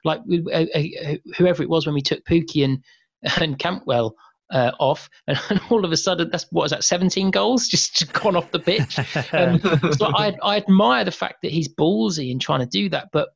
Like 0.04 0.20
uh, 0.52 0.64
uh, 0.74 1.16
whoever 1.36 1.62
it 1.62 1.68
was 1.68 1.84
when 1.84 1.94
we 1.94 2.00
took 2.00 2.24
Pukki 2.24 2.64
and 2.64 2.82
and 3.40 3.58
Cantwell 3.58 4.14
uh, 4.50 4.72
off, 4.78 5.08
and, 5.26 5.38
and, 5.50 5.60
all 5.70 5.84
of 5.84 5.92
a 5.92 5.96
sudden, 5.96 6.30
that's 6.30 6.46
what 6.50 6.62
was 6.62 6.70
that, 6.70 6.84
17 6.84 7.30
goals 7.30 7.68
just 7.68 8.12
gone 8.12 8.36
off 8.36 8.50
the 8.50 8.58
pitch. 8.58 8.98
Um, 9.32 9.60
so 9.92 10.06
I, 10.06 10.34
I 10.42 10.56
admire 10.56 11.04
the 11.04 11.10
fact 11.10 11.42
that 11.42 11.52
he's 11.52 11.68
ballsy 11.68 12.30
in 12.30 12.38
trying 12.38 12.60
to 12.60 12.66
do 12.66 12.88
that. 12.90 13.08
But 13.12 13.30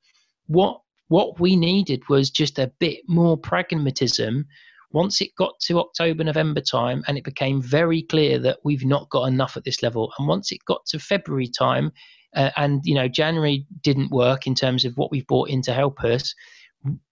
what 0.47 0.81
what 1.09 1.39
we 1.39 1.55
needed 1.55 2.03
was 2.09 2.31
just 2.31 2.59
a 2.59 2.73
bit 2.79 3.01
more 3.07 3.37
pragmatism 3.37 4.47
once 4.95 5.21
it 5.21 5.35
got 5.37 5.59
to 5.61 5.81
October, 5.81 6.23
November 6.23 6.61
time, 6.61 7.03
and 7.07 7.19
it 7.19 7.25
became 7.25 7.61
very 7.61 8.03
clear 8.03 8.39
that 8.39 8.59
we've 8.65 8.85
not 8.85 9.11
got 9.11 9.25
enough 9.25 9.57
at 9.57 9.65
this 9.65 9.83
level, 9.83 10.13
and 10.19 10.29
once 10.29 10.53
it 10.53 10.61
got 10.67 10.87
to 10.87 10.99
February 10.99 11.49
time, 11.49 11.91
uh, 12.37 12.51
and 12.57 12.81
you 12.85 12.95
know 12.95 13.09
January 13.09 13.67
didn't 13.83 14.13
work 14.13 14.47
in 14.47 14.55
terms 14.55 14.85
of 14.85 14.97
what 14.97 15.11
we've 15.11 15.27
brought 15.27 15.49
in 15.49 15.61
to 15.63 15.75
help 15.75 16.03
us, 16.05 16.35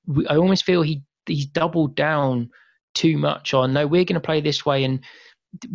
we, 0.07 0.27
I 0.29 0.37
almost 0.37 0.65
feel 0.65 0.83
he 0.83 1.03
he's 1.27 1.47
doubled 1.47 1.97
down 1.97 2.51
too 2.95 3.19
much 3.19 3.53
on 3.53 3.73
no, 3.73 3.87
we're 3.87 4.05
going 4.05 4.15
to 4.15 4.21
play 4.21 4.41
this 4.41 4.65
way, 4.65 4.85
and 4.85 5.05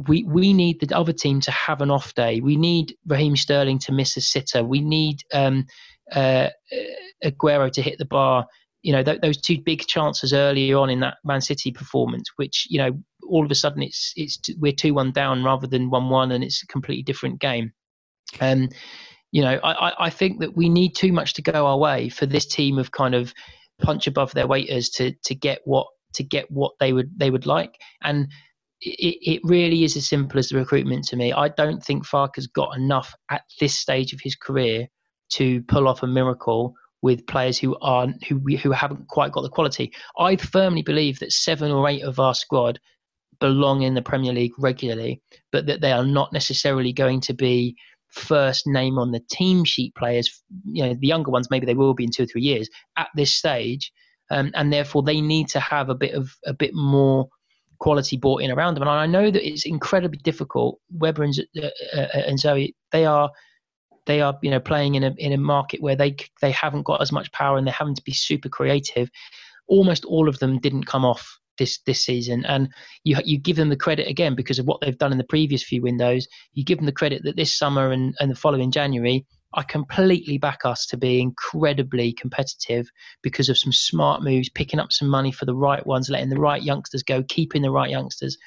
we 0.07 0.23
we 0.23 0.53
need 0.53 0.79
the 0.79 0.97
other 0.97 1.13
team 1.13 1.41
to 1.41 1.51
have 1.51 1.81
an 1.81 1.91
off 1.91 2.15
day. 2.15 2.39
We 2.39 2.55
need 2.55 2.95
Raheem 3.05 3.35
Sterling 3.35 3.79
to 3.79 3.91
miss 3.91 4.15
a 4.15 4.21
sitter. 4.21 4.63
We 4.63 4.79
need 4.79 5.23
um, 5.33 5.65
uh, 6.11 6.49
Aguero 7.23 7.69
to 7.71 7.81
hit 7.81 7.97
the 7.97 8.05
bar 8.05 8.47
you 8.87 8.93
know 8.93 9.03
th- 9.03 9.19
those 9.19 9.35
two 9.35 9.59
big 9.65 9.85
chances 9.85 10.31
earlier 10.31 10.77
on 10.77 10.89
in 10.89 11.01
that 11.01 11.17
Man 11.25 11.41
City 11.41 11.73
performance, 11.73 12.29
which 12.37 12.65
you 12.69 12.77
know 12.77 12.97
all 13.27 13.43
of 13.43 13.51
a 13.51 13.55
sudden 13.55 13.83
it's 13.83 14.13
it's 14.15 14.39
we're 14.57 14.71
two 14.71 14.93
one 14.93 15.11
down 15.11 15.43
rather 15.43 15.67
than 15.67 15.89
one 15.89 16.09
one, 16.09 16.31
and 16.31 16.41
it's 16.41 16.63
a 16.63 16.67
completely 16.67 17.03
different 17.03 17.41
game. 17.41 17.73
Um, 18.39 18.69
you 19.33 19.41
know, 19.41 19.59
I, 19.61 20.05
I 20.05 20.09
think 20.09 20.39
that 20.39 20.55
we 20.55 20.69
need 20.69 20.95
too 20.95 21.11
much 21.11 21.33
to 21.33 21.41
go 21.41 21.67
our 21.67 21.77
way 21.77 22.07
for 22.07 22.25
this 22.25 22.45
team 22.45 22.77
of 22.77 22.93
kind 22.93 23.13
of 23.13 23.33
punch 23.81 24.07
above 24.07 24.31
their 24.31 24.47
weighters 24.47 24.87
to 24.91 25.11
to 25.25 25.35
get 25.35 25.59
what 25.65 25.87
to 26.13 26.23
get 26.23 26.49
what 26.49 26.71
they 26.79 26.93
would 26.93 27.11
they 27.19 27.29
would 27.29 27.45
like 27.45 27.75
and 28.03 28.29
it, 28.79 29.17
it 29.21 29.41
really 29.43 29.83
is 29.83 29.97
as 29.97 30.07
simple 30.07 30.39
as 30.39 30.47
the 30.47 30.57
recruitment 30.57 31.03
to 31.09 31.17
me. 31.17 31.33
I 31.33 31.49
don't 31.49 31.83
think 31.83 32.05
Farke 32.05 32.35
has 32.35 32.47
got 32.47 32.77
enough 32.77 33.13
at 33.29 33.41
this 33.59 33.77
stage 33.77 34.13
of 34.13 34.21
his 34.21 34.35
career 34.35 34.87
to 35.31 35.61
pull 35.63 35.87
off 35.87 36.03
a 36.03 36.07
miracle 36.07 36.73
with 37.07 37.25
players 37.25 37.57
who 37.57 37.77
aren't 37.79 38.21
who 38.25 38.37
who 38.57 38.71
haven't 38.71 39.07
quite 39.07 39.31
got 39.31 39.43
the 39.43 39.49
quality. 39.49 39.93
I 40.19 40.35
firmly 40.35 40.81
believe 40.81 41.19
that 41.19 41.31
seven 41.31 41.71
or 41.71 41.87
eight 41.87 42.03
of 42.03 42.19
our 42.19 42.35
squad 42.35 42.81
belong 43.39 43.83
in 43.83 43.93
the 43.93 44.01
Premier 44.01 44.33
League 44.33 44.51
regularly, 44.57 45.21
but 45.53 45.67
that 45.67 45.79
they 45.79 45.93
are 45.93 46.05
not 46.05 46.33
necessarily 46.33 46.91
going 46.91 47.21
to 47.21 47.33
be 47.33 47.77
first 48.09 48.67
name 48.67 48.99
on 48.99 49.11
the 49.11 49.23
team 49.31 49.63
sheet 49.63 49.95
players. 49.95 50.43
You 50.65 50.83
know, 50.83 50.93
the 50.99 51.07
younger 51.07 51.31
ones 51.31 51.49
maybe 51.49 51.65
they 51.65 51.75
will 51.75 51.93
be 51.93 52.03
in 52.03 52.11
two 52.11 52.23
or 52.23 52.25
three 52.25 52.41
years 52.41 52.67
at 52.97 53.07
this 53.15 53.33
stage, 53.33 53.93
um, 54.29 54.51
and 54.53 54.73
therefore 54.73 55.03
they 55.03 55.21
need 55.21 55.47
to 55.49 55.61
have 55.61 55.87
a 55.89 55.95
bit 55.95 56.13
of 56.13 56.35
a 56.45 56.53
bit 56.53 56.73
more 56.73 57.29
quality 57.79 58.17
brought 58.17 58.41
in 58.41 58.51
around 58.51 58.73
them. 58.73 58.83
And 58.83 58.91
I 58.91 59.05
know 59.05 59.31
that 59.31 59.47
it's 59.47 59.65
incredibly 59.65 60.19
difficult. 60.19 60.79
Webber 60.91 61.23
and, 61.23 61.33
uh, 61.63 61.67
uh, 61.95 62.07
and 62.27 62.37
Zoe, 62.37 62.75
they 62.91 63.05
are 63.05 63.29
they 64.07 64.21
are 64.21 64.37
you 64.41 64.49
know 64.49 64.59
playing 64.59 64.95
in 64.95 65.03
a 65.03 65.13
in 65.17 65.33
a 65.33 65.37
market 65.37 65.81
where 65.81 65.95
they 65.95 66.15
they 66.41 66.51
haven't 66.51 66.83
got 66.83 67.01
as 67.01 67.11
much 67.11 67.31
power 67.31 67.57
and 67.57 67.67
they're 67.67 67.73
having 67.73 67.95
to 67.95 68.03
be 68.03 68.13
super 68.13 68.49
creative. 68.49 69.09
Almost 69.67 70.05
all 70.05 70.27
of 70.27 70.39
them 70.39 70.59
didn't 70.59 70.85
come 70.85 71.05
off 71.05 71.37
this 71.59 71.79
this 71.85 72.03
season, 72.03 72.45
and 72.45 72.69
you 73.03 73.17
you 73.23 73.37
give 73.37 73.57
them 73.57 73.69
the 73.69 73.75
credit 73.75 74.07
again 74.07 74.33
because 74.33 74.59
of 74.59 74.65
what 74.65 74.81
they've 74.81 74.97
done 74.97 75.11
in 75.11 75.17
the 75.17 75.23
previous 75.23 75.63
few 75.63 75.81
windows. 75.81 76.27
You 76.53 76.63
give 76.63 76.77
them 76.77 76.85
the 76.85 76.91
credit 76.91 77.23
that 77.23 77.35
this 77.35 77.55
summer 77.55 77.91
and, 77.91 78.15
and 78.19 78.31
the 78.31 78.35
following 78.35 78.71
January, 78.71 79.25
I 79.53 79.63
completely 79.63 80.37
back 80.37 80.61
us 80.65 80.85
to 80.87 80.97
be 80.97 81.19
incredibly 81.19 82.13
competitive 82.13 82.87
because 83.21 83.49
of 83.49 83.57
some 83.57 83.73
smart 83.73 84.23
moves, 84.23 84.49
picking 84.49 84.79
up 84.79 84.91
some 84.91 85.09
money 85.09 85.31
for 85.31 85.45
the 85.45 85.55
right 85.55 85.85
ones, 85.85 86.09
letting 86.09 86.29
the 86.29 86.39
right 86.39 86.61
youngsters 86.61 87.03
go, 87.03 87.23
keeping 87.23 87.61
the 87.61 87.71
right 87.71 87.89
youngsters. 87.89 88.37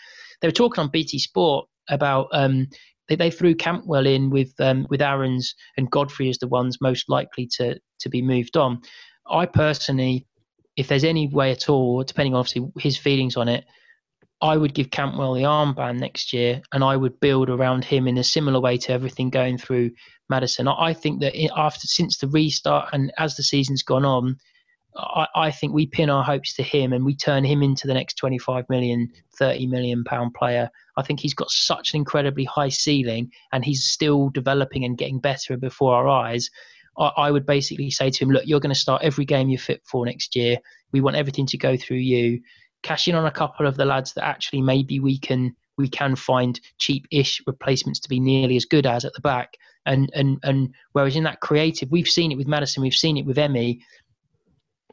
They 0.41 0.49
were 0.49 0.53
talking 0.53 0.83
on 0.83 0.91
BT 0.91 1.19
Sport 1.19 1.67
about 1.89 2.29
um, 2.33 2.69
they, 3.11 3.17
they 3.17 3.31
threw 3.31 3.55
Cantwell 3.55 4.07
in 4.07 4.31
with 4.31 4.55
um, 4.61 4.87
with 4.89 5.03
Aarons 5.03 5.55
and 5.77 5.91
Godfrey 5.91 6.31
as 6.31 6.39
the 6.39 6.49
ones 6.49 6.79
most 6.81 7.11
likely 7.11 7.47
to 7.59 7.79
to 7.99 8.09
be 8.09 8.23
moved 8.23 8.57
on. 8.57 8.81
I 9.29 9.45
personally 9.45 10.27
if 10.77 10.89
there's 10.89 11.05
any 11.05 11.29
way 11.29 11.51
at 11.51 11.69
all, 11.69 12.03
depending 12.03 12.33
on 12.35 12.41
obviously 12.41 12.71
his 12.79 12.97
feelings 12.97 13.37
on 13.37 13.49
it, 13.49 13.67
I 14.41 14.57
would 14.57 14.73
give 14.73 14.91
Cantwell 14.91 15.35
the 15.35 15.43
armband 15.43 15.99
next 15.99 16.33
year, 16.33 16.63
and 16.73 16.83
I 16.83 16.97
would 16.97 17.21
build 17.21 17.51
around 17.51 17.85
him 17.85 18.09
in 18.09 18.17
a 18.17 18.25
similar 18.25 18.59
way 18.59 18.79
to 18.79 18.93
everything 18.93 19.29
going 19.29 19.59
through 19.59 19.91
Maddison. 20.31 20.69
I 20.69 20.95
think 20.95 21.21
that 21.21 21.35
after 21.55 21.87
since 21.87 22.17
the 22.17 22.29
restart 22.29 22.89
and 22.95 23.13
as 23.19 23.37
the 23.37 23.43
season's 23.43 23.83
gone 23.83 24.07
on, 24.07 24.39
I, 24.97 25.27
I, 25.35 25.51
think 25.51 25.73
we 25.73 25.87
pin 25.87 26.11
our 26.11 26.25
hopes 26.25 26.55
to 26.55 26.63
him 26.63 26.93
and 26.93 27.05
we 27.05 27.15
turn 27.15 27.45
him 27.45 27.63
into 27.63 27.87
the 27.87 27.95
next 27.95 28.15
25 28.15 28.69
million, 28.69 29.09
30 29.39 29.67
million 29.67 30.03
pound 30.05 30.35
player. 30.35 30.69
I 30.97 31.03
think 31.03 31.21
he's 31.21 31.35
got 31.35 31.51
such 31.51 31.95
an 31.95 31.99
incredibly 31.99 32.45
high 32.45 32.71
ceiling 32.71 33.31
and 33.53 33.65
he's 33.65 33.85
still 33.85 34.31
developing 34.31 34.85
and 34.85 34.99
getting 34.99 35.21
better 35.21 35.57
before 35.57 35.95
our 35.95 36.09
eyes 36.09 36.51
I, 36.99 37.13
I 37.17 37.31
would 37.31 37.47
basically 37.47 37.91
say 37.91 38.11
to 38.11 38.25
him, 38.25 38.31
look, 38.31 38.45
you're 38.47 38.61
going 38.61 38.75
to 38.75 38.79
start 38.79 39.03
every 39.03 39.25
game 39.25 39.49
you're 39.49 39.59
fit 39.59 39.83
for 39.85 40.07
next 40.07 40.37
year. 40.37 40.59
We 40.93 41.01
want 41.01 41.17
everything 41.17 41.47
to 41.47 41.59
go 41.59 41.77
through 41.77 41.99
you. 41.99 42.41
Cash 42.83 43.09
in 43.09 43.15
on 43.15 43.27
a 43.27 43.31
couple 43.31 43.67
of 43.67 43.77
the 43.77 43.85
lads 43.85 44.13
that 44.15 44.25
actually 44.25 44.63
maybe 44.63 45.01
we 45.01 45.19
can 45.19 45.55
we 45.77 45.89
can 45.89 46.15
find 46.15 46.61
cheap-ish 46.79 47.41
replacements 47.47 48.01
to 48.01 48.09
be 48.09 48.21
nearly 48.21 48.57
as 48.57 48.67
good 48.67 48.87
as 48.87 49.05
at 49.05 49.15
the 49.15 49.21
back. 49.21 49.55
And 49.87 50.11
and 50.15 50.39
and 50.43 50.75
whereas 50.93 51.17
in 51.17 51.25
that 51.25 51.41
creative, 51.41 51.91
we've 51.91 52.09
seen 52.09 52.33
it 52.33 52.37
with 52.37 52.47
Maddison, 52.47 52.83
we've 52.83 52.95
seen 52.95 53.17
it 53.17 53.27
with 53.27 53.39
Emmy. 53.39 53.81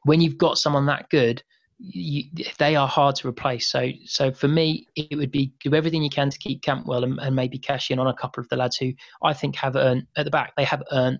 When 0.07 0.21
you've 0.21 0.37
got 0.37 0.57
someone 0.57 0.85
that 0.87 1.09
good, 1.09 1.43
you, 1.79 2.23
they 2.57 2.75
are 2.75 2.87
hard 2.87 3.15
to 3.17 3.27
replace. 3.27 3.67
So 3.67 3.91
so 4.05 4.31
for 4.31 4.47
me, 4.47 4.87
it 4.95 5.15
would 5.15 5.31
be 5.31 5.53
do 5.63 5.75
everything 5.75 6.01
you 6.01 6.09
can 6.09 6.29
to 6.29 6.37
keep 6.37 6.61
Cantwell 6.63 7.03
and, 7.03 7.19
and 7.19 7.35
maybe 7.35 7.57
cash 7.57 7.91
in 7.91 7.99
on 7.99 8.07
a 8.07 8.13
couple 8.13 8.41
of 8.41 8.49
the 8.49 8.55
lads 8.55 8.77
who 8.77 8.93
I 9.21 9.33
think 9.33 9.55
have 9.57 9.75
earned 9.75 10.07
at 10.15 10.25
the 10.25 10.31
back. 10.31 10.53
They 10.55 10.63
have 10.63 10.83
earned 10.91 11.19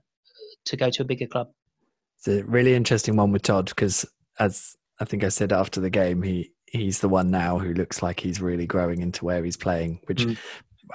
to 0.66 0.78
go 0.78 0.90
to 0.90 1.02
a 1.04 1.06
bigger 1.06 1.28
club. 1.28 1.50
It's 2.18 2.28
a 2.28 2.44
really 2.46 2.74
interesting 2.74 3.16
one 3.16 3.32
with 3.32 3.44
Todd 3.44 3.66
because, 3.66 4.06
as 4.40 4.76
I 5.00 5.06
think 5.06 5.24
I 5.24 5.30
said 5.30 5.54
after 5.54 5.80
the 5.80 5.90
game, 5.90 6.24
he 6.24 6.52
he's 6.66 7.00
the 7.00 7.10
one 7.10 7.30
now 7.30 7.60
who 7.60 7.74
looks 7.74 8.02
like 8.02 8.20
he's 8.20 8.42
really 8.42 8.66
growing 8.66 9.02
into 9.02 9.26
where 9.26 9.44
he's 9.44 9.58
playing, 9.58 10.00
which 10.06 10.26
mm. 10.26 10.38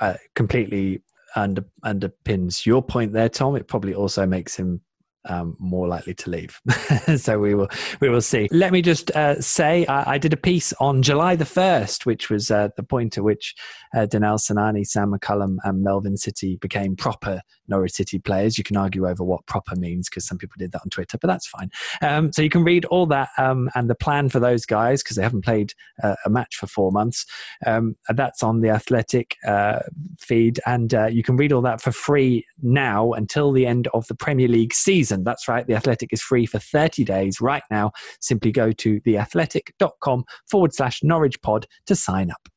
uh, 0.01 0.15
completely 0.35 1.03
under 1.37 1.65
underpins 1.85 2.67
your 2.67 2.83
point 2.83 3.13
there, 3.13 3.29
Tom. 3.29 3.55
It 3.57 3.69
probably 3.69 3.95
also 3.95 4.27
makes 4.27 4.57
him 4.57 4.81
um, 5.27 5.57
more 5.59 5.89
likely 5.89 6.15
to 6.15 6.31
leave. 6.31 6.61
so 7.17 7.39
we 7.39 7.55
will 7.55 7.69
we 8.01 8.09
will 8.09 8.21
see. 8.21 8.49
Let 8.51 8.73
me 8.73 8.83
just 8.83 9.11
uh, 9.13 9.41
say 9.41 9.87
I, 9.87 10.15
I, 10.15 10.19
did 10.19 10.33
a 10.33 10.37
piece 10.37 10.73
on 10.75 11.03
July 11.03 11.37
the 11.37 11.45
first, 11.45 12.07
which 12.07 12.31
was 12.31 12.51
uh, 12.51 12.69
the 12.77 12.83
point 12.83 13.19
at 13.19 13.25
which 13.25 13.55
uh, 13.95 14.07
Danel 14.07 14.39
Sinani, 14.39 14.87
Sam 14.87 15.13
McCallum, 15.13 15.57
and 15.65 15.83
Melvin 15.83 16.15
Sitti 16.15 16.59
became 16.61 16.97
proper 16.97 17.41
Norwich 17.69 17.93
City 17.93 18.19
players. 18.19 18.59
You 18.59 18.65
can 18.65 18.77
argue 18.77 19.09
over 19.09 19.23
what 19.23 19.47
proper 19.47 19.77
means 19.77 20.09
because 20.09 20.27
some 20.27 20.39
people 20.39 20.57
did 20.59 20.73
that 20.73 20.83
on 20.83 20.91
Twitter, 20.91 21.19
but 21.19 21.29
that's 21.29 21.47
fine. 21.47 21.71
Um, 22.01 22.33
so 22.33 22.43
you 22.43 22.51
can 22.51 22.65
read 22.65 22.85
all 22.87 23.07
that 23.07 23.29
um, 23.39 23.71
and 23.75 23.89
the 23.89 23.95
plan 23.95 24.29
for 24.29 24.41
those 24.41 24.67
guys 24.67 25.03
because 25.03 25.17
they 25.17 25.23
haven't 25.23 25.45
played 25.45 25.73
uh, 26.03 26.17
a 26.25 26.31
match 26.31 26.57
for 26.57 26.67
four 26.67 26.91
months. 26.91 27.27
Um, 27.67 27.97
that's 28.09 28.43
on 28.43 28.61
the 28.61 28.71
Athletic 28.71 29.37
uh, 29.47 29.81
feed, 30.19 30.61
and 30.67 30.93
uh, 30.95 31.07
you 31.07 31.23
can 31.23 31.37
read 31.37 31.53
all 31.53 31.63
that 31.63 31.81
for 31.81 31.93
free 31.93 32.45
now 32.63 33.13
until 33.13 33.53
the 33.53 33.67
end 33.67 33.89
of 33.95 34.07
the 34.09 34.15
Premier 34.15 34.49
League 34.49 34.75
season. 34.75 35.12
That's 35.21 35.49
right, 35.49 35.67
the 35.67 35.75
Athletic 35.75 36.13
is 36.13 36.23
free 36.23 36.47
for 36.47 36.59
30 36.59 37.05
days 37.05 37.41
right 37.41 37.63
now. 37.71 37.93
Simply 38.21 38.53
go 38.53 38.73
to 38.73 39.01
theathletic.com 39.01 40.25
forward 40.51 40.75
slash 40.75 41.03
Norwich 41.03 41.41
pod 41.43 41.67
to 41.87 41.95
sign 41.95 42.31
up. 42.31 42.49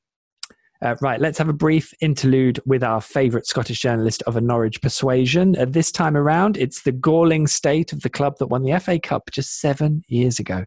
Uh, 0.81 0.95
right, 1.01 1.21
let's 1.21 1.37
have 1.37 1.49
a 1.49 1.53
brief 1.53 1.93
interlude 2.01 2.59
with 2.65 2.83
our 2.83 2.99
favourite 2.99 3.45
Scottish 3.45 3.79
journalist 3.79 4.21
of 4.23 4.35
a 4.35 4.41
Norwich 4.41 4.81
persuasion. 4.81 5.57
Uh, 5.57 5.65
this 5.65 5.91
time 5.91 6.17
around, 6.17 6.57
it's 6.57 6.83
the 6.83 6.91
galling 6.91 7.47
state 7.47 7.93
of 7.93 8.01
the 8.01 8.09
club 8.09 8.37
that 8.39 8.47
won 8.47 8.63
the 8.63 8.77
FA 8.79 8.99
Cup 8.99 9.29
just 9.31 9.59
seven 9.59 10.03
years 10.07 10.37
ago. 10.37 10.65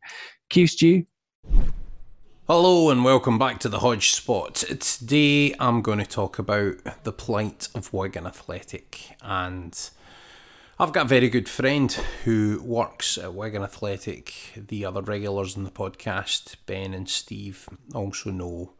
Q 0.48 0.66
Stew. 0.66 1.04
Hello 2.48 2.88
and 2.88 3.04
welcome 3.04 3.38
back 3.38 3.58
to 3.60 3.68
the 3.68 3.80
Hodge 3.80 4.10
Spot. 4.10 4.54
Today 4.54 5.54
I'm 5.60 5.82
going 5.82 5.98
to 5.98 6.06
talk 6.06 6.38
about 6.38 6.76
the 7.04 7.12
plight 7.12 7.68
of 7.74 7.92
Wigan 7.92 8.26
Athletic 8.26 9.10
and 9.20 9.78
I've 10.80 10.92
got 10.92 11.06
a 11.06 11.08
very 11.08 11.28
good 11.28 11.48
friend 11.48 11.90
who 12.22 12.62
works 12.64 13.18
at 13.18 13.34
Wigan 13.34 13.64
Athletic. 13.64 14.52
The 14.54 14.84
other 14.84 15.02
regulars 15.02 15.56
in 15.56 15.64
the 15.64 15.72
podcast, 15.72 16.54
Ben 16.66 16.94
and 16.94 17.08
Steve, 17.08 17.68
also 17.96 18.30
know 18.30 18.74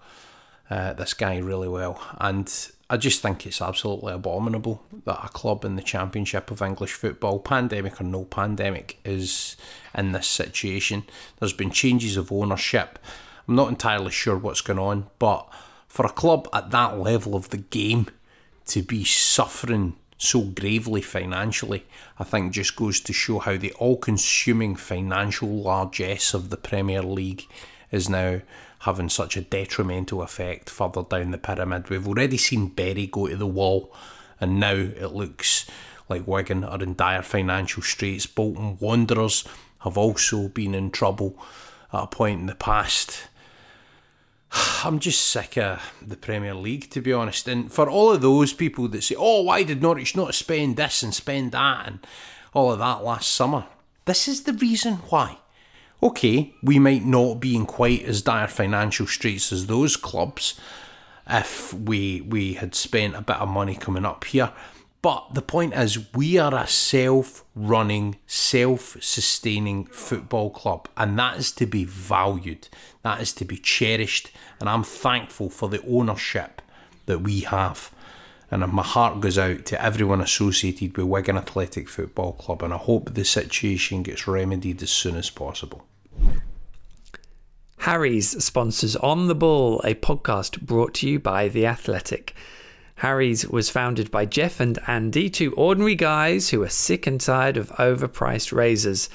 uh, 0.70 0.92
this 0.92 1.12
guy 1.12 1.38
really 1.38 1.66
well. 1.66 2.00
And 2.20 2.48
I 2.88 2.98
just 2.98 3.20
think 3.20 3.44
it's 3.44 3.60
absolutely 3.60 4.12
abominable 4.12 4.80
that 5.06 5.24
a 5.24 5.28
club 5.28 5.64
in 5.64 5.74
the 5.74 5.82
Championship 5.82 6.52
of 6.52 6.62
English 6.62 6.92
football, 6.92 7.40
pandemic 7.40 8.00
or 8.00 8.04
no 8.04 8.24
pandemic, 8.24 9.00
is 9.04 9.56
in 9.92 10.12
this 10.12 10.28
situation. 10.28 11.02
There's 11.40 11.52
been 11.52 11.72
changes 11.72 12.16
of 12.16 12.30
ownership. 12.30 13.00
I'm 13.48 13.56
not 13.56 13.70
entirely 13.70 14.12
sure 14.12 14.38
what's 14.38 14.60
going 14.60 14.78
on, 14.78 15.08
but 15.18 15.52
for 15.88 16.06
a 16.06 16.10
club 16.12 16.48
at 16.52 16.70
that 16.70 17.00
level 17.00 17.34
of 17.34 17.48
the 17.48 17.56
game 17.56 18.06
to 18.66 18.82
be 18.82 19.02
suffering 19.02 19.96
so 20.18 20.42
gravely 20.42 21.00
financially, 21.00 21.86
I 22.18 22.24
think 22.24 22.52
just 22.52 22.74
goes 22.74 23.00
to 23.00 23.12
show 23.12 23.38
how 23.38 23.56
the 23.56 23.72
all 23.74 23.96
consuming 23.96 24.74
financial 24.74 25.48
largesse 25.48 26.34
of 26.34 26.50
the 26.50 26.56
Premier 26.56 27.02
League 27.02 27.46
is 27.92 28.08
now 28.08 28.40
having 28.80 29.08
such 29.08 29.36
a 29.36 29.42
detrimental 29.42 30.22
effect 30.22 30.68
further 30.70 31.02
down 31.04 31.30
the 31.30 31.38
pyramid. 31.38 31.88
We've 31.88 32.06
already 32.06 32.36
seen 32.36 32.68
Bury 32.68 33.06
go 33.06 33.28
to 33.28 33.36
the 33.36 33.46
wall, 33.46 33.94
and 34.40 34.58
now 34.58 34.74
it 34.74 35.12
looks 35.12 35.66
like 36.08 36.26
Wigan 36.26 36.64
are 36.64 36.82
in 36.82 36.94
dire 36.94 37.22
financial 37.22 37.82
straits. 37.82 38.26
Bolton 38.26 38.76
Wanderers 38.80 39.44
have 39.80 39.96
also 39.96 40.48
been 40.48 40.74
in 40.74 40.90
trouble 40.90 41.38
at 41.92 42.04
a 42.04 42.06
point 42.08 42.40
in 42.40 42.46
the 42.46 42.54
past. 42.54 43.28
I'm 44.84 44.98
just 44.98 45.24
sick 45.24 45.56
of 45.58 45.82
the 46.00 46.16
Premier 46.16 46.54
League, 46.54 46.90
to 46.90 47.00
be 47.00 47.12
honest. 47.12 47.48
And 47.48 47.72
for 47.72 47.88
all 47.88 48.12
of 48.12 48.22
those 48.22 48.52
people 48.52 48.88
that 48.88 49.02
say, 49.02 49.14
oh, 49.18 49.42
why 49.42 49.62
did 49.62 49.82
Norwich 49.82 50.16
not 50.16 50.34
spend 50.34 50.76
this 50.76 51.02
and 51.02 51.14
spend 51.14 51.52
that 51.52 51.86
and 51.86 52.06
all 52.54 52.72
of 52.72 52.78
that 52.78 53.04
last 53.04 53.30
summer? 53.30 53.66
This 54.04 54.28
is 54.28 54.44
the 54.44 54.54
reason 54.54 54.94
why 55.10 55.38
okay, 56.02 56.54
we 56.62 56.78
might 56.78 57.04
not 57.04 57.34
be 57.34 57.56
in 57.56 57.66
quite 57.66 58.02
as 58.04 58.22
dire 58.22 58.48
financial 58.48 59.06
straits 59.06 59.52
as 59.52 59.66
those 59.66 59.96
clubs 59.96 60.58
if 61.28 61.74
we 61.74 62.22
we 62.22 62.54
had 62.54 62.74
spent 62.74 63.14
a 63.14 63.20
bit 63.20 63.36
of 63.36 63.48
money 63.48 63.74
coming 63.74 64.04
up 64.04 64.24
here. 64.24 64.52
But 65.00 65.34
the 65.34 65.42
point 65.42 65.74
is, 65.74 66.12
we 66.12 66.38
are 66.38 66.54
a 66.54 66.66
self 66.66 67.44
running, 67.54 68.16
self 68.26 68.96
sustaining 69.00 69.84
football 69.86 70.50
club, 70.50 70.88
and 70.96 71.18
that 71.18 71.38
is 71.38 71.52
to 71.52 71.66
be 71.66 71.84
valued, 71.84 72.68
that 73.02 73.20
is 73.20 73.32
to 73.34 73.44
be 73.44 73.58
cherished. 73.58 74.32
And 74.60 74.68
I'm 74.68 74.82
thankful 74.82 75.50
for 75.50 75.68
the 75.68 75.82
ownership 75.86 76.60
that 77.06 77.20
we 77.20 77.40
have. 77.40 77.92
And 78.50 78.66
my 78.72 78.82
heart 78.82 79.20
goes 79.20 79.38
out 79.38 79.66
to 79.66 79.82
everyone 79.82 80.20
associated 80.20 80.96
with 80.96 81.06
Wigan 81.06 81.36
Athletic 81.36 81.88
Football 81.88 82.32
Club, 82.32 82.62
and 82.62 82.72
I 82.72 82.78
hope 82.78 83.14
the 83.14 83.24
situation 83.24 84.02
gets 84.02 84.26
remedied 84.26 84.82
as 84.82 84.90
soon 84.90 85.16
as 85.16 85.30
possible. 85.30 85.84
Harry's 87.80 88.42
sponsors 88.42 88.96
On 88.96 89.28
the 89.28 89.34
Ball, 89.34 89.80
a 89.84 89.94
podcast 89.94 90.62
brought 90.62 90.94
to 90.94 91.08
you 91.08 91.20
by 91.20 91.48
The 91.48 91.66
Athletic. 91.66 92.34
Harry's 92.98 93.46
was 93.46 93.70
founded 93.70 94.10
by 94.10 94.24
Jeff 94.24 94.58
and 94.58 94.78
Andy, 94.88 95.30
two 95.30 95.52
ordinary 95.54 95.94
guys 95.94 96.50
who 96.50 96.60
were 96.60 96.68
sick 96.68 97.06
and 97.06 97.20
tired 97.20 97.56
of 97.56 97.70
overpriced 97.70 98.52
razors. 98.52 99.08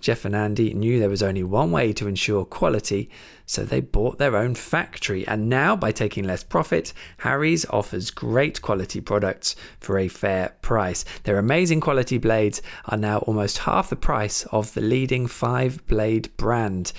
Jeff 0.00 0.24
and 0.24 0.34
Andy 0.34 0.72
knew 0.72 0.98
there 0.98 1.10
was 1.10 1.22
only 1.22 1.42
one 1.42 1.70
way 1.70 1.92
to 1.92 2.08
ensure 2.08 2.46
quality, 2.46 3.10
so 3.44 3.62
they 3.62 3.80
bought 3.80 4.16
their 4.18 4.36
own 4.36 4.54
factory. 4.54 5.26
And 5.26 5.50
now, 5.50 5.76
by 5.76 5.92
taking 5.92 6.24
less 6.24 6.44
profit, 6.44 6.94
Harry's 7.18 7.66
offers 7.68 8.10
great 8.10 8.62
quality 8.62 9.00
products 9.02 9.54
for 9.80 9.98
a 9.98 10.08
fair 10.08 10.54
price. 10.62 11.04
Their 11.24 11.38
amazing 11.38 11.80
quality 11.80 12.16
blades 12.16 12.62
are 12.86 12.98
now 12.98 13.18
almost 13.18 13.58
half 13.58 13.90
the 13.90 13.96
price 13.96 14.44
of 14.46 14.72
the 14.72 14.80
leading 14.80 15.26
five 15.26 15.86
blade 15.86 16.34
brand. 16.38 16.92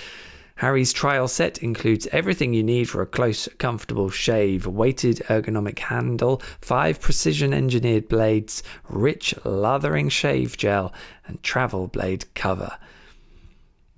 Harry's 0.57 0.91
trial 0.91 1.27
set 1.27 1.59
includes 1.59 2.07
everything 2.11 2.53
you 2.53 2.63
need 2.63 2.89
for 2.89 3.01
a 3.01 3.07
close, 3.07 3.47
comfortable 3.59 4.09
shave 4.09 4.65
weighted 4.65 5.17
ergonomic 5.27 5.77
handle, 5.77 6.41
five 6.61 6.99
precision 6.99 7.53
engineered 7.53 8.09
blades, 8.09 8.63
rich 8.89 9.35
lathering 9.43 10.09
shave 10.09 10.57
gel, 10.57 10.91
and 11.27 11.41
travel 11.43 11.87
blade 11.87 12.25
cover. 12.33 12.75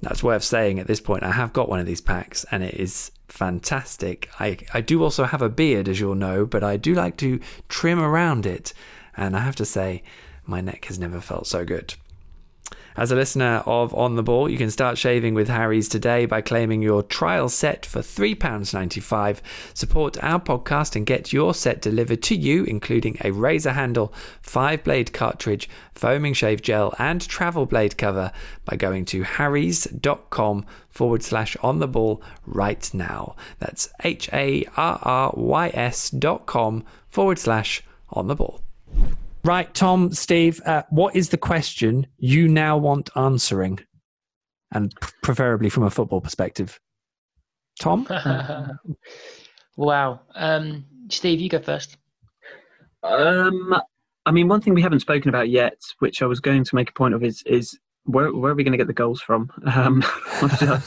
That's 0.01 0.23
worth 0.23 0.43
saying 0.43 0.79
at 0.79 0.87
this 0.87 1.01
point. 1.01 1.23
I 1.23 1.31
have 1.31 1.53
got 1.53 1.69
one 1.69 1.79
of 1.79 1.85
these 1.85 2.01
packs 2.01 2.45
and 2.51 2.63
it 2.63 2.73
is 2.73 3.11
fantastic. 3.27 4.29
I, 4.39 4.57
I 4.73 4.81
do 4.81 5.03
also 5.03 5.25
have 5.25 5.41
a 5.41 5.49
beard, 5.49 5.87
as 5.87 5.99
you'll 5.99 6.15
know, 6.15 6.45
but 6.45 6.63
I 6.63 6.77
do 6.77 6.93
like 6.93 7.17
to 7.17 7.39
trim 7.67 7.99
around 7.99 8.45
it. 8.45 8.73
And 9.15 9.35
I 9.35 9.39
have 9.39 9.55
to 9.57 9.65
say, 9.65 10.03
my 10.45 10.61
neck 10.61 10.85
has 10.85 10.99
never 10.99 11.21
felt 11.21 11.47
so 11.47 11.63
good. 11.63 11.95
As 12.99 13.11
a 13.11 13.15
listener 13.15 13.63
of 13.65 13.95
On 13.95 14.17
the 14.17 14.23
Ball, 14.23 14.49
you 14.49 14.57
can 14.57 14.69
start 14.69 14.97
shaving 14.97 15.33
with 15.33 15.47
Harry's 15.47 15.87
today 15.87 16.25
by 16.25 16.41
claiming 16.41 16.81
your 16.81 17.01
trial 17.01 17.47
set 17.47 17.85
for 17.85 18.01
£3.95. 18.01 19.39
Support 19.73 20.21
our 20.21 20.41
podcast 20.41 20.97
and 20.97 21.05
get 21.05 21.31
your 21.31 21.53
set 21.53 21.81
delivered 21.81 22.21
to 22.23 22.35
you, 22.35 22.65
including 22.65 23.15
a 23.23 23.31
razor 23.31 23.71
handle, 23.71 24.13
five 24.41 24.83
blade 24.83 25.13
cartridge, 25.13 25.69
foaming 25.95 26.33
shave 26.33 26.61
gel, 26.61 26.93
and 26.99 27.25
travel 27.25 27.65
blade 27.65 27.97
cover 27.97 28.33
by 28.65 28.75
going 28.75 29.05
to 29.05 29.23
harrys.com 29.23 30.65
forward 30.89 31.23
slash 31.23 31.55
on 31.63 31.79
the 31.79 31.87
ball 31.87 32.21
right 32.45 32.93
now. 32.93 33.37
That's 33.59 33.87
H 34.03 34.29
A 34.33 34.65
R 34.75 34.99
R 35.03 35.33
Y 35.37 35.71
S 35.73 36.09
dot 36.09 36.47
com 36.47 36.83
forward 37.07 37.39
slash 37.39 37.81
on 38.09 38.27
the 38.27 38.35
ball. 38.35 38.59
Right, 39.43 39.73
Tom, 39.73 40.11
Steve, 40.11 40.61
uh, 40.65 40.83
what 40.89 41.15
is 41.15 41.29
the 41.29 41.37
question 41.37 42.07
you 42.17 42.47
now 42.47 42.77
want 42.77 43.09
answering? 43.15 43.79
And 44.71 44.93
preferably 45.23 45.69
from 45.69 45.83
a 45.83 45.89
football 45.89 46.21
perspective. 46.21 46.79
Tom? 47.79 48.05
wow. 49.77 50.19
Um, 50.35 50.85
Steve, 51.09 51.39
you 51.39 51.49
go 51.49 51.59
first. 51.59 51.97
Um, 53.01 53.75
I 54.25 54.31
mean, 54.31 54.47
one 54.47 54.61
thing 54.61 54.73
we 54.73 54.81
haven't 54.81 54.99
spoken 54.99 55.29
about 55.29 55.49
yet, 55.49 55.81
which 55.99 56.21
I 56.21 56.25
was 56.25 56.39
going 56.39 56.63
to 56.65 56.75
make 56.75 56.89
a 56.89 56.93
point 56.93 57.13
of, 57.13 57.23
is 57.23 57.41
is 57.45 57.79
where, 58.03 58.33
where 58.33 58.51
are 58.51 58.55
we 58.55 58.63
going 58.63 58.73
to 58.73 58.77
get 58.77 58.87
the 58.87 58.93
goals 58.93 59.21
from? 59.21 59.49
Um, 59.65 60.03
I 60.41 60.81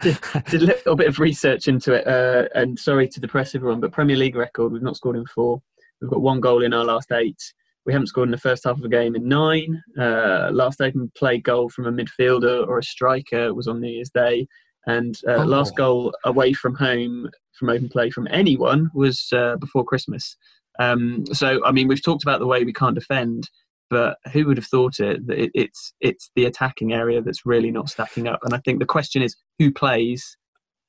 did, 0.00 0.18
did, 0.50 0.62
a 0.62 0.64
little 0.64 0.96
bit 0.96 1.08
of 1.08 1.18
research 1.18 1.68
into 1.68 1.92
it, 1.92 2.06
uh, 2.06 2.48
and 2.54 2.78
sorry 2.78 3.08
to 3.08 3.20
depress 3.20 3.54
everyone, 3.54 3.80
but 3.80 3.92
Premier 3.92 4.16
League 4.16 4.36
record, 4.36 4.72
we've 4.72 4.82
not 4.82 4.96
scored 4.96 5.16
in 5.16 5.26
four. 5.26 5.62
We've 6.00 6.10
got 6.10 6.20
one 6.20 6.40
goal 6.40 6.62
in 6.62 6.72
our 6.74 6.84
last 6.84 7.12
eight. 7.12 7.40
We 7.88 7.94
haven't 7.94 8.08
scored 8.08 8.28
in 8.28 8.32
the 8.32 8.36
first 8.36 8.64
half 8.64 8.76
of 8.76 8.84
a 8.84 8.88
game 8.90 9.16
in 9.16 9.26
nine. 9.26 9.82
Uh, 9.98 10.50
last 10.52 10.78
open 10.82 11.10
play 11.16 11.38
goal 11.38 11.70
from 11.70 11.86
a 11.86 11.90
midfielder 11.90 12.68
or 12.68 12.76
a 12.76 12.82
striker 12.82 13.54
was 13.54 13.66
on 13.66 13.80
New 13.80 13.88
Year's 13.88 14.10
Day. 14.10 14.46
And 14.86 15.18
uh, 15.26 15.36
oh. 15.36 15.44
last 15.44 15.74
goal 15.74 16.14
away 16.26 16.52
from 16.52 16.74
home 16.74 17.30
from 17.58 17.70
open 17.70 17.88
play 17.88 18.10
from 18.10 18.28
anyone 18.30 18.90
was 18.92 19.28
uh, 19.32 19.56
before 19.56 19.84
Christmas. 19.84 20.36
Um, 20.78 21.24
so, 21.32 21.64
I 21.64 21.72
mean, 21.72 21.88
we've 21.88 22.04
talked 22.04 22.22
about 22.22 22.40
the 22.40 22.46
way 22.46 22.62
we 22.62 22.74
can't 22.74 22.94
defend, 22.94 23.48
but 23.88 24.18
who 24.34 24.46
would 24.46 24.58
have 24.58 24.66
thought 24.66 25.00
it? 25.00 25.26
That 25.26 25.44
it, 25.44 25.50
it's 25.54 25.94
it's 26.02 26.30
the 26.36 26.44
attacking 26.44 26.92
area 26.92 27.22
that's 27.22 27.46
really 27.46 27.70
not 27.70 27.88
stacking 27.88 28.28
up. 28.28 28.40
And 28.42 28.52
I 28.52 28.58
think 28.66 28.80
the 28.80 28.84
question 28.84 29.22
is, 29.22 29.34
who 29.58 29.72
plays 29.72 30.36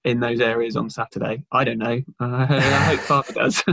in 0.04 0.20
those 0.20 0.42
areas 0.42 0.76
on 0.76 0.90
Saturday? 0.90 1.46
I 1.54 1.64
don't 1.64 1.78
know. 1.78 2.02
Uh, 2.20 2.46
I 2.50 2.98
hope 2.98 3.00
Farke 3.00 3.34
does. 3.36 3.64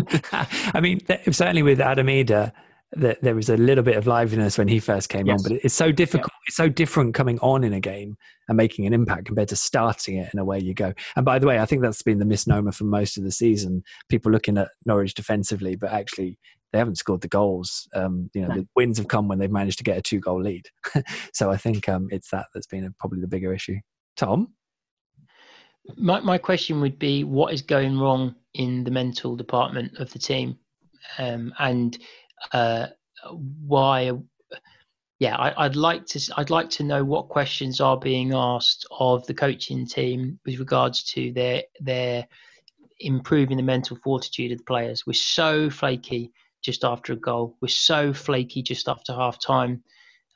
I 0.72 0.80
mean, 0.80 1.00
certainly 1.32 1.64
with 1.64 1.80
Adam 1.80 2.06
Idah, 2.06 2.52
that 2.92 3.20
there 3.22 3.34
was 3.34 3.48
a 3.48 3.56
little 3.56 3.82
bit 3.82 3.96
of 3.96 4.06
liveliness 4.06 4.58
when 4.58 4.68
he 4.68 4.78
first 4.78 5.08
came 5.08 5.26
yes. 5.26 5.44
on, 5.44 5.50
but 5.50 5.60
it's 5.64 5.74
so 5.74 5.90
difficult. 5.90 6.32
Yeah. 6.32 6.46
It's 6.48 6.56
so 6.56 6.68
different 6.68 7.14
coming 7.14 7.38
on 7.40 7.64
in 7.64 7.72
a 7.72 7.80
game 7.80 8.16
and 8.48 8.56
making 8.56 8.86
an 8.86 8.92
impact 8.92 9.26
compared 9.26 9.48
to 9.48 9.56
starting 9.56 10.18
it 10.18 10.28
and 10.30 10.40
away 10.40 10.60
you 10.60 10.72
go. 10.72 10.92
And 11.16 11.24
by 11.24 11.38
the 11.38 11.46
way, 11.46 11.58
I 11.58 11.66
think 11.66 11.82
that's 11.82 12.02
been 12.02 12.20
the 12.20 12.24
misnomer 12.24 12.72
for 12.72 12.84
most 12.84 13.18
of 13.18 13.24
the 13.24 13.32
season. 13.32 13.82
People 14.08 14.30
looking 14.30 14.56
at 14.56 14.68
Norwich 14.84 15.14
defensively, 15.14 15.74
but 15.74 15.92
actually 15.92 16.38
they 16.72 16.78
haven't 16.78 16.98
scored 16.98 17.22
the 17.22 17.28
goals. 17.28 17.88
Um, 17.94 18.30
you 18.34 18.42
know, 18.42 18.54
the 18.54 18.68
wins 18.76 18.98
have 18.98 19.08
come 19.08 19.28
when 19.28 19.38
they've 19.38 19.50
managed 19.50 19.78
to 19.78 19.84
get 19.84 19.98
a 19.98 20.02
two-goal 20.02 20.42
lead. 20.42 20.68
so 21.32 21.50
I 21.50 21.56
think 21.56 21.88
um, 21.88 22.08
it's 22.10 22.30
that 22.30 22.46
that's 22.54 22.66
been 22.66 22.84
a, 22.84 22.90
probably 22.98 23.20
the 23.20 23.28
bigger 23.28 23.52
issue. 23.52 23.78
Tom, 24.16 24.54
my 25.96 26.20
my 26.20 26.38
question 26.38 26.80
would 26.80 26.98
be, 26.98 27.24
what 27.24 27.52
is 27.52 27.62
going 27.62 27.98
wrong 27.98 28.34
in 28.54 28.84
the 28.84 28.90
mental 28.90 29.36
department 29.36 29.98
of 29.98 30.12
the 30.12 30.18
team? 30.18 30.58
Um, 31.18 31.52
and 31.58 31.96
uh, 32.52 32.86
why 33.66 34.12
yeah 35.18 35.36
I, 35.36 35.66
would 35.66 35.76
like 35.76 36.06
to 36.06 36.20
i'd 36.36 36.50
like 36.50 36.68
to 36.70 36.84
know 36.84 37.02
what 37.02 37.28
questions 37.28 37.80
are 37.80 37.98
being 37.98 38.34
asked 38.34 38.86
of 38.90 39.26
the 39.26 39.34
coaching 39.34 39.86
team 39.86 40.38
with 40.44 40.58
regards 40.58 41.02
to 41.14 41.32
their 41.32 41.62
their 41.80 42.26
improving 43.00 43.56
the 43.56 43.62
mental 43.62 43.98
fortitude 44.02 44.52
of 44.52 44.58
the 44.58 44.64
players. 44.64 45.06
We're 45.06 45.12
so 45.12 45.68
flaky 45.68 46.32
just 46.62 46.82
after 46.82 47.12
a 47.12 47.16
goal. 47.16 47.56
We're 47.60 47.68
so 47.68 48.12
flaky 48.12 48.62
just 48.62 48.88
after 48.88 49.12
half 49.12 49.38
time 49.38 49.82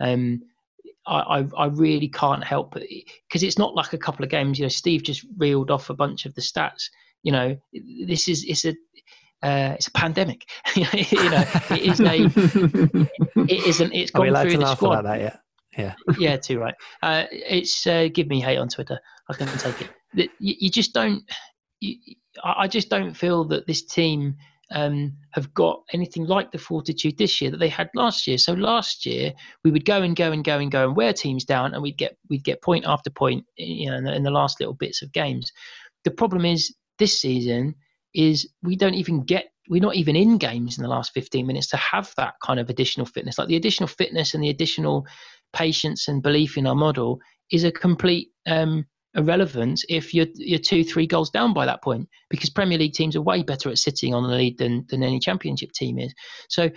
um, 0.01 0.43
I, 1.07 1.41
I, 1.41 1.47
I 1.57 1.67
really 1.67 2.09
can't 2.09 2.45
help 2.45 2.75
because 2.75 3.43
it's 3.43 3.59
not 3.59 3.75
like 3.75 3.93
a 3.93 3.99
couple 3.99 4.25
of 4.25 4.31
games 4.31 4.59
you 4.59 4.65
know 4.65 4.71
steve 4.71 5.03
just 5.03 5.25
reeled 5.39 5.71
off 5.71 5.91
a 5.91 5.95
bunch 5.95 6.27
of 6.27 6.35
the 6.35 6.41
stats. 6.41 6.85
You 7.23 7.33
know 7.33 7.57
this 8.07 8.29
is 8.29 8.45
it's 8.45 8.65
a 8.65 8.75
uh, 9.43 9.73
it's 9.75 9.89
a 9.89 9.93
pandemic. 9.93 10.49
you 10.75 10.83
know, 10.83 10.91
it 10.93 11.83
is 11.83 12.01
a. 12.01 13.09
It 13.49 13.67
isn't. 13.67 13.93
It's 13.93 14.11
gone 14.11 14.29
Are 14.29 14.45
we 14.45 14.51
through 14.51 14.59
to 14.59 14.59
the 14.59 14.75
squad. 14.75 15.01
About 15.01 15.05
that 15.05 15.21
yet? 15.21 15.41
Yeah. 15.77 15.95
yeah, 16.19 16.37
too 16.37 16.59
right. 16.59 16.75
Uh, 17.03 17.25
it's 17.31 17.87
uh, 17.87 18.09
give 18.13 18.29
me 18.29 18.41
hate 18.41 18.59
on 18.59 18.69
Twitter. 18.69 18.99
I 19.29 19.35
can 19.35 19.47
take 19.59 19.81
it. 19.81 20.31
You, 20.39 20.55
you 20.59 20.71
just 20.71 20.93
don't. 20.93 21.23
You, 21.81 21.97
I 22.45 22.69
just 22.69 22.91
don't 22.91 23.15
feel 23.15 23.45
that 23.47 23.67
this 23.67 23.83
team 23.83 24.37
um, 24.73 25.17
have 25.33 25.53
got 25.55 25.83
anything 25.93 26.27
like 26.27 26.53
the 26.53 26.59
fortitude 26.59 27.19
this 27.19 27.41
year 27.41 27.51
that 27.51 27.59
they 27.59 27.69
had 27.69 27.91
last 27.95 28.27
year. 28.27 28.39
So 28.39 28.53
last 28.53 29.07
year 29.07 29.33
we 29.65 29.71
would 29.71 29.85
go 29.85 30.03
and 30.03 30.15
go 30.15 30.33
and 30.33 30.45
go 30.45 30.59
and 30.59 30.71
go 30.71 30.87
and 30.87 30.97
wear 30.97 31.13
teams 31.13 31.45
down, 31.45 31.75
and 31.75 31.83
we'd 31.83 31.99
get 31.99 32.17
we'd 32.29 32.45
get 32.45 32.63
point 32.63 32.85
after 32.87 33.11
point, 33.11 33.45
you 33.57 33.91
know, 33.91 33.97
in 33.97 34.05
the, 34.05 34.15
in 34.15 34.23
the 34.23 34.31
last 34.31 34.61
little 34.61 34.75
bits 34.75 35.03
of 35.03 35.13
games. 35.13 35.51
The 36.05 36.11
problem 36.11 36.45
is 36.45 36.75
this 36.99 37.21
season 37.21 37.75
is 38.15 38.49
we 38.63 38.77
don't 38.77 38.95
even 38.95 39.23
get 39.25 39.47
we're 39.69 39.81
not 39.81 39.95
even 39.95 40.17
in 40.17 40.37
games 40.37 40.79
in 40.79 40.83
the 40.83 40.89
last 40.89 41.13
15 41.15 41.47
minutes 41.47 41.69
to 41.69 41.77
have 41.77 42.13
that 42.17 42.35
kind 42.45 42.59
of 42.59 42.69
additional 42.69 43.07
fitness 43.07 43.39
like 43.39 43.49
the 43.49 43.57
additional 43.57 43.87
fitness 43.87 44.35
and 44.35 44.43
the 44.43 44.51
additional 44.51 45.07
patience 45.53 46.09
and 46.09 46.23
belief 46.23 46.57
in 46.57 46.67
our 46.67 46.75
model 46.75 47.21
is 47.51 47.65
a 47.65 47.73
complete 47.73 48.29
um, 48.47 48.85
irrelevance 49.17 49.85
if 49.89 50.15
you're 50.15 50.27
you're 50.37 50.59
two 50.59 50.85
three 50.85 51.07
goals 51.07 51.31
down 51.31 51.53
by 51.53 51.67
that 51.67 51.83
point 51.83 52.09
because 52.29 52.49
Premier 52.49 52.79
League 52.79 52.93
teams 52.93 53.17
are 53.17 53.23
way 53.23 53.43
better 53.43 53.69
at 53.69 53.79
sitting 53.79 54.15
on 54.15 54.23
the 54.23 54.37
lead 54.37 54.57
than 54.59 54.87
than 54.89 55.03
any 55.03 55.19
Championship 55.19 55.73
team 55.73 55.99
is. 55.99 56.15
So 56.49 56.71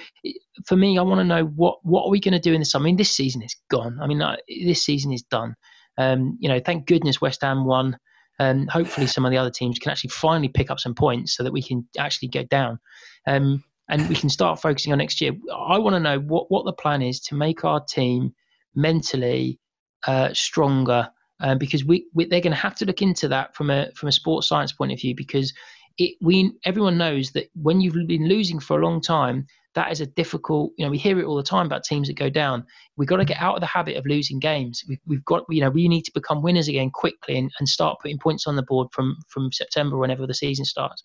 for 0.65 0.75
me, 0.75 0.97
I 0.97 1.03
want 1.03 1.19
to 1.19 1.23
know 1.25 1.45
what 1.45 1.77
what 1.83 2.05
are 2.05 2.09
we 2.09 2.19
going 2.19 2.33
to 2.33 2.39
do 2.39 2.53
in 2.53 2.61
this. 2.61 2.73
I 2.73 2.79
mean, 2.79 2.97
this 2.97 3.11
season 3.11 3.43
is 3.43 3.55
gone. 3.69 3.99
I 4.01 4.07
mean, 4.07 4.23
this 4.65 4.83
season 4.83 5.13
is 5.13 5.21
done. 5.23 5.55
Um, 5.99 6.37
you 6.39 6.49
know, 6.49 6.59
thank 6.59 6.87
goodness 6.87 7.21
West 7.21 7.41
Ham 7.43 7.65
won 7.65 7.97
and 8.39 8.69
hopefully 8.69 9.07
some 9.07 9.25
of 9.25 9.31
the 9.31 9.37
other 9.37 9.51
teams 9.51 9.79
can 9.79 9.91
actually 9.91 10.09
finally 10.09 10.49
pick 10.49 10.71
up 10.71 10.79
some 10.79 10.95
points 10.95 11.35
so 11.35 11.43
that 11.43 11.53
we 11.53 11.61
can 11.61 11.87
actually 11.97 12.29
get 12.29 12.49
down. 12.49 12.79
Um, 13.27 13.63
and 13.89 14.07
we 14.07 14.15
can 14.15 14.29
start 14.29 14.61
focusing 14.61 14.91
on 14.91 14.99
next 14.99 15.19
year. 15.21 15.33
I 15.53 15.77
want 15.77 15.95
to 15.95 15.99
know 15.99 16.19
what, 16.19 16.49
what 16.49 16.65
the 16.65 16.73
plan 16.73 17.01
is 17.01 17.19
to 17.21 17.35
make 17.35 17.65
our 17.65 17.83
team 17.83 18.33
mentally 18.75 19.59
uh, 20.07 20.33
stronger, 20.33 21.09
uh, 21.41 21.55
because 21.55 21.83
we, 21.83 22.07
we 22.13 22.25
they're 22.25 22.41
going 22.41 22.55
to 22.55 22.57
have 22.57 22.75
to 22.75 22.85
look 22.85 23.01
into 23.01 23.27
that 23.27 23.55
from 23.55 23.69
a 23.69 23.91
from 23.95 24.09
a 24.09 24.11
sports 24.11 24.47
science 24.47 24.71
point 24.71 24.93
of 24.93 24.99
view. 24.99 25.13
Because 25.15 25.53
it 25.97 26.17
we 26.21 26.51
everyone 26.65 26.97
knows 26.97 27.31
that 27.31 27.49
when 27.55 27.81
you've 27.81 28.07
been 28.07 28.27
losing 28.27 28.59
for 28.59 28.79
a 28.79 28.85
long 28.85 29.01
time, 29.01 29.45
that 29.75 29.91
is 29.91 30.01
a 30.01 30.05
difficult 30.05 30.71
you 30.77 30.85
know 30.85 30.91
we 30.91 30.97
hear 30.97 31.19
it 31.19 31.25
all 31.25 31.35
the 31.35 31.43
time 31.43 31.65
about 31.65 31.83
teams 31.83 32.07
that 32.07 32.17
go 32.17 32.29
down. 32.29 32.65
We've 32.97 33.07
got 33.07 33.17
to 33.17 33.25
get 33.25 33.41
out 33.41 33.55
of 33.55 33.61
the 33.61 33.67
habit 33.67 33.97
of 33.97 34.05
losing 34.05 34.39
games. 34.39 34.83
We've, 34.87 34.99
we've 35.05 35.25
got 35.25 35.43
you 35.49 35.61
know 35.61 35.69
we 35.69 35.87
need 35.87 36.03
to 36.03 36.11
become 36.13 36.41
winners 36.41 36.67
again 36.67 36.89
quickly 36.89 37.37
and, 37.37 37.51
and 37.59 37.69
start 37.69 37.99
putting 38.01 38.17
points 38.17 38.47
on 38.47 38.55
the 38.55 38.63
board 38.63 38.87
from 38.91 39.17
from 39.29 39.51
september 39.51 39.97
whenever 39.97 40.25
the 40.25 40.33
season 40.33 40.65
starts. 40.65 41.03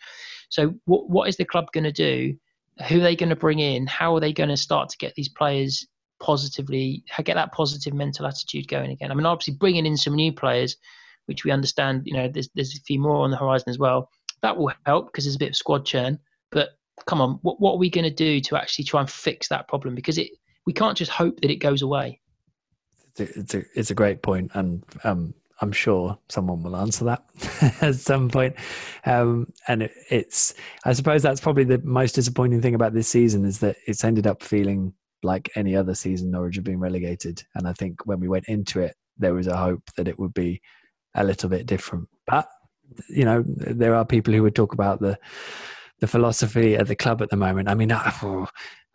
So 0.48 0.74
what, 0.87 1.11
what 1.11 1.29
is 1.29 1.37
the 1.37 1.44
club 1.44 1.66
going 1.72 1.85
to 1.85 1.92
do? 1.92 2.35
Who 2.88 2.98
are 2.98 3.03
they 3.03 3.16
going 3.16 3.31
to 3.31 3.37
bring 3.37 3.59
in? 3.59 3.87
How 3.87 4.14
are 4.14 4.20
they 4.20 4.33
going 4.33 4.48
to 4.51 4.57
start 4.57 4.88
to 4.90 4.98
get 4.98 5.14
these 5.14 5.29
players 5.29 5.87
positively 6.20 7.05
get 7.24 7.35
that 7.35 7.53
positive 7.53 7.92
mental 7.92 8.27
attitude 8.27 8.68
going 8.68 8.90
again? 8.90 9.11
I 9.11 9.14
mean 9.14 9.27
obviously 9.27 9.55
bringing 9.55 9.87
in 9.87 9.96
some 9.96 10.14
new 10.14 10.33
players 10.33 10.77
which 11.27 11.44
we 11.44 11.51
understand 11.51 12.03
you 12.07 12.14
know 12.14 12.29
there's, 12.33 12.48
there's 12.55 12.74
a 12.74 12.81
few 12.87 12.98
more 12.98 13.16
on 13.16 13.31
the 13.31 13.37
horizon 13.37 13.68
as 13.68 13.79
well 13.79 14.09
that 14.42 14.57
will 14.57 14.72
help 14.87 15.07
because 15.07 15.24
there's 15.24 15.37
a 15.37 15.38
bit 15.38 15.51
of 15.51 15.57
squad 15.57 15.85
churn 15.85 16.18
but 16.51 16.70
come 17.07 17.20
on, 17.20 17.38
what, 17.42 17.61
what 17.61 17.72
are 17.72 17.79
we 17.79 17.90
going 17.90 18.05
to 18.05 18.11
do 18.11 18.40
to 18.40 18.57
actually 18.57 18.85
try 18.85 19.01
and 19.01 19.11
fix 19.11 19.48
that 19.48 19.68
problem? 19.68 19.94
Because 19.94 20.18
it 20.18 20.31
we 20.66 20.72
can't 20.72 20.96
just 20.96 21.11
hope 21.11 21.40
that 21.40 21.51
it 21.51 21.57
goes 21.57 21.83
away. 21.83 22.20
it's 23.16 23.55
a, 23.55 23.64
it's 23.74 23.90
a 23.90 23.94
great 23.94 24.22
point, 24.22 24.51
and 24.55 24.85
um, 25.05 25.35
I'm 25.61 25.72
sure 25.72 26.18
someone 26.29 26.62
will 26.62 26.77
answer 26.77 27.05
that 27.07 27.24
at 27.81 27.96
some 27.96 28.29
point. 28.29 28.55
Um, 29.07 29.53
and 29.66 29.85
it, 29.85 29.92
it's, 30.11 30.55
I 30.85 30.92
suppose 30.92 31.22
that's 31.22 31.40
probably 31.40 31.64
the 31.64 31.79
most 31.79 32.14
disappointing 32.14 32.61
thing 32.61 32.74
about 32.74 32.92
this 32.92 33.09
season 33.09 33.44
is 33.44 33.61
that 33.61 33.77
it's 33.87 34.05
ended 34.05 34.27
up 34.27 34.42
feeling 34.42 34.92
like 35.22 35.51
any 35.57 35.74
other 35.74 35.94
season 35.94 36.31
Norwich 36.31 36.57
have 36.57 36.64
been 36.64 36.79
relegated. 36.79 37.42
And 37.55 37.66
I 37.66 37.72
think 37.72 38.07
when 38.07 38.20
we 38.20 38.29
went 38.29 38.44
into 38.46 38.81
it, 38.81 38.94
there 39.16 39.35
was 39.35 39.46
a 39.46 39.57
hope 39.57 39.83
that 39.96 40.07
it 40.07 40.18
would 40.18 40.35
be 40.35 40.61
a 41.14 41.24
little 41.24 41.48
bit 41.48 41.66
different. 41.66 42.09
But 42.27 42.48
you 43.09 43.24
know, 43.24 43.44
there 43.46 43.94
are 43.94 44.05
people 44.05 44.33
who 44.33 44.42
would 44.42 44.55
talk 44.55 44.72
about 44.72 45.01
the 45.01 45.18
the 46.01 46.07
philosophy 46.07 46.77
at 46.77 46.87
the 46.87 46.96
club 46.96 47.20
at 47.22 47.31
the 47.31 47.37
moment. 47.37 47.68
I 47.68 47.74
mean, 47.74 47.90
I, 47.90 48.12
oh, 48.22 48.46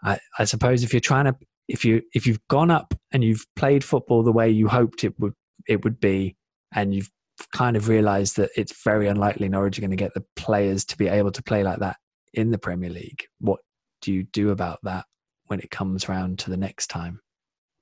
I, 0.03 0.19
I 0.39 0.45
suppose 0.45 0.83
if 0.83 0.93
you're 0.93 0.99
trying 0.99 1.25
to 1.25 1.35
if 1.67 1.85
you 1.85 2.01
if 2.13 2.27
you've 2.27 2.45
gone 2.49 2.71
up 2.71 2.93
and 3.11 3.23
you've 3.23 3.45
played 3.55 3.83
football 3.83 4.23
the 4.23 4.31
way 4.31 4.49
you 4.49 4.67
hoped 4.67 5.03
it 5.03 5.17
would 5.19 5.33
it 5.67 5.83
would 5.83 5.99
be, 5.99 6.35
and 6.73 6.93
you've 6.93 7.09
kind 7.53 7.75
of 7.75 7.87
realised 7.87 8.37
that 8.37 8.51
it's 8.55 8.83
very 8.83 9.07
unlikely 9.07 9.49
Norwich 9.49 9.77
are 9.77 9.81
going 9.81 9.91
to 9.91 9.97
get 9.97 10.13
the 10.13 10.25
players 10.35 10.85
to 10.85 10.97
be 10.97 11.07
able 11.07 11.31
to 11.31 11.43
play 11.43 11.63
like 11.63 11.79
that 11.79 11.97
in 12.33 12.51
the 12.51 12.57
Premier 12.57 12.89
League. 12.89 13.23
What 13.39 13.61
do 14.01 14.13
you 14.13 14.23
do 14.23 14.51
about 14.51 14.79
that 14.83 15.05
when 15.47 15.59
it 15.59 15.71
comes 15.71 16.09
round 16.09 16.39
to 16.39 16.49
the 16.49 16.57
next 16.57 16.87
time? 16.87 17.19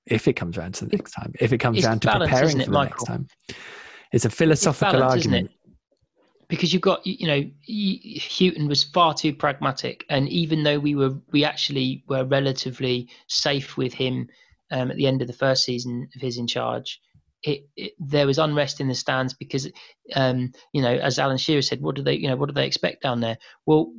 If 0.06 0.28
it 0.28 0.34
comes 0.34 0.58
round 0.58 0.76
to 0.76 0.86
the 0.86 0.97
next 0.97 1.12
time, 1.12 1.34
if 1.39 1.54
it 1.54 1.60
comes 1.60 1.84
round 1.86 2.02
to 2.04 2.08
balance, 2.08 2.32
preparing 2.32 2.60
for 2.60 2.65
the 2.65 2.71
Michael? 2.71 2.89
next 2.91 3.04
time, 3.06 3.28
it's 4.12 4.26
a 4.26 4.30
philosophical 4.30 4.95
it's 4.95 5.00
balance, 5.00 5.26
argument 5.26 5.52
because 6.52 6.74
you've 6.74 6.82
got 6.82 7.08
you 7.08 7.28
know 7.28 7.50
Hughton 8.20 8.68
was 8.68 8.84
far 8.84 9.14
too 9.14 9.34
pragmatic, 9.34 10.06
and 10.10 10.28
even 10.28 10.64
though 10.64 10.80
we 10.80 10.96
were 10.96 11.16
we 11.32 11.46
actually 11.46 12.04
were 12.10 12.26
relatively 12.26 13.08
safe 13.28 13.78
with 13.78 13.94
him 13.94 14.28
um, 14.70 14.92
at 14.92 14.98
the 14.98 15.08
end 15.08 15.22
of 15.22 15.28
the 15.28 15.34
first 15.34 15.64
season 15.64 16.10
of 16.14 16.22
his 16.22 16.38
in 16.38 16.48
charge, 16.48 17.00
it, 17.43 17.67
it, 17.75 17.93
there 17.99 18.27
was 18.27 18.38
unrest 18.38 18.80
in 18.80 18.88
the 18.88 18.95
stands 18.95 19.34
because, 19.34 19.67
um, 20.15 20.51
you 20.73 20.82
know, 20.82 20.93
as 20.93 21.17
Alan 21.17 21.38
Shearer 21.38 21.62
said, 21.62 21.82
what 21.82 21.95
do 21.95 22.04
they, 22.04 22.13
you 22.13 22.27
know, 22.27 22.36
what 22.36 22.49
do 22.49 22.54
they 22.54 22.65
expect 22.65 23.01
down 23.01 23.19
there? 23.19 23.38
Well, 23.65 23.91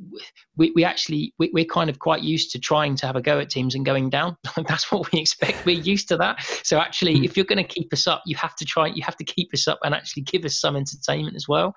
we, 0.55 0.71
we 0.75 0.85
actually 0.85 1.33
we, 1.37 1.49
we're 1.53 1.65
kind 1.65 1.89
of 1.89 1.99
quite 1.99 2.21
used 2.21 2.51
to 2.51 2.59
trying 2.59 2.95
to 2.97 3.07
have 3.07 3.15
a 3.15 3.21
go 3.21 3.39
at 3.39 3.49
teams 3.49 3.75
and 3.75 3.85
going 3.85 4.09
down. 4.09 4.37
That's 4.67 4.91
what 4.91 5.11
we 5.11 5.19
expect. 5.19 5.65
We're 5.65 5.79
used 5.79 6.07
to 6.09 6.17
that. 6.17 6.43
So 6.63 6.79
actually, 6.79 7.15
mm. 7.15 7.25
if 7.25 7.35
you're 7.35 7.45
going 7.45 7.65
to 7.65 7.75
keep 7.75 7.91
us 7.91 8.07
up, 8.07 8.23
you 8.25 8.35
have 8.37 8.55
to 8.55 8.65
try. 8.65 8.87
You 8.87 9.03
have 9.03 9.17
to 9.17 9.25
keep 9.25 9.53
us 9.53 9.67
up 9.67 9.79
and 9.83 9.93
actually 9.93 10.23
give 10.23 10.45
us 10.45 10.59
some 10.59 10.75
entertainment 10.75 11.35
as 11.35 11.47
well. 11.47 11.75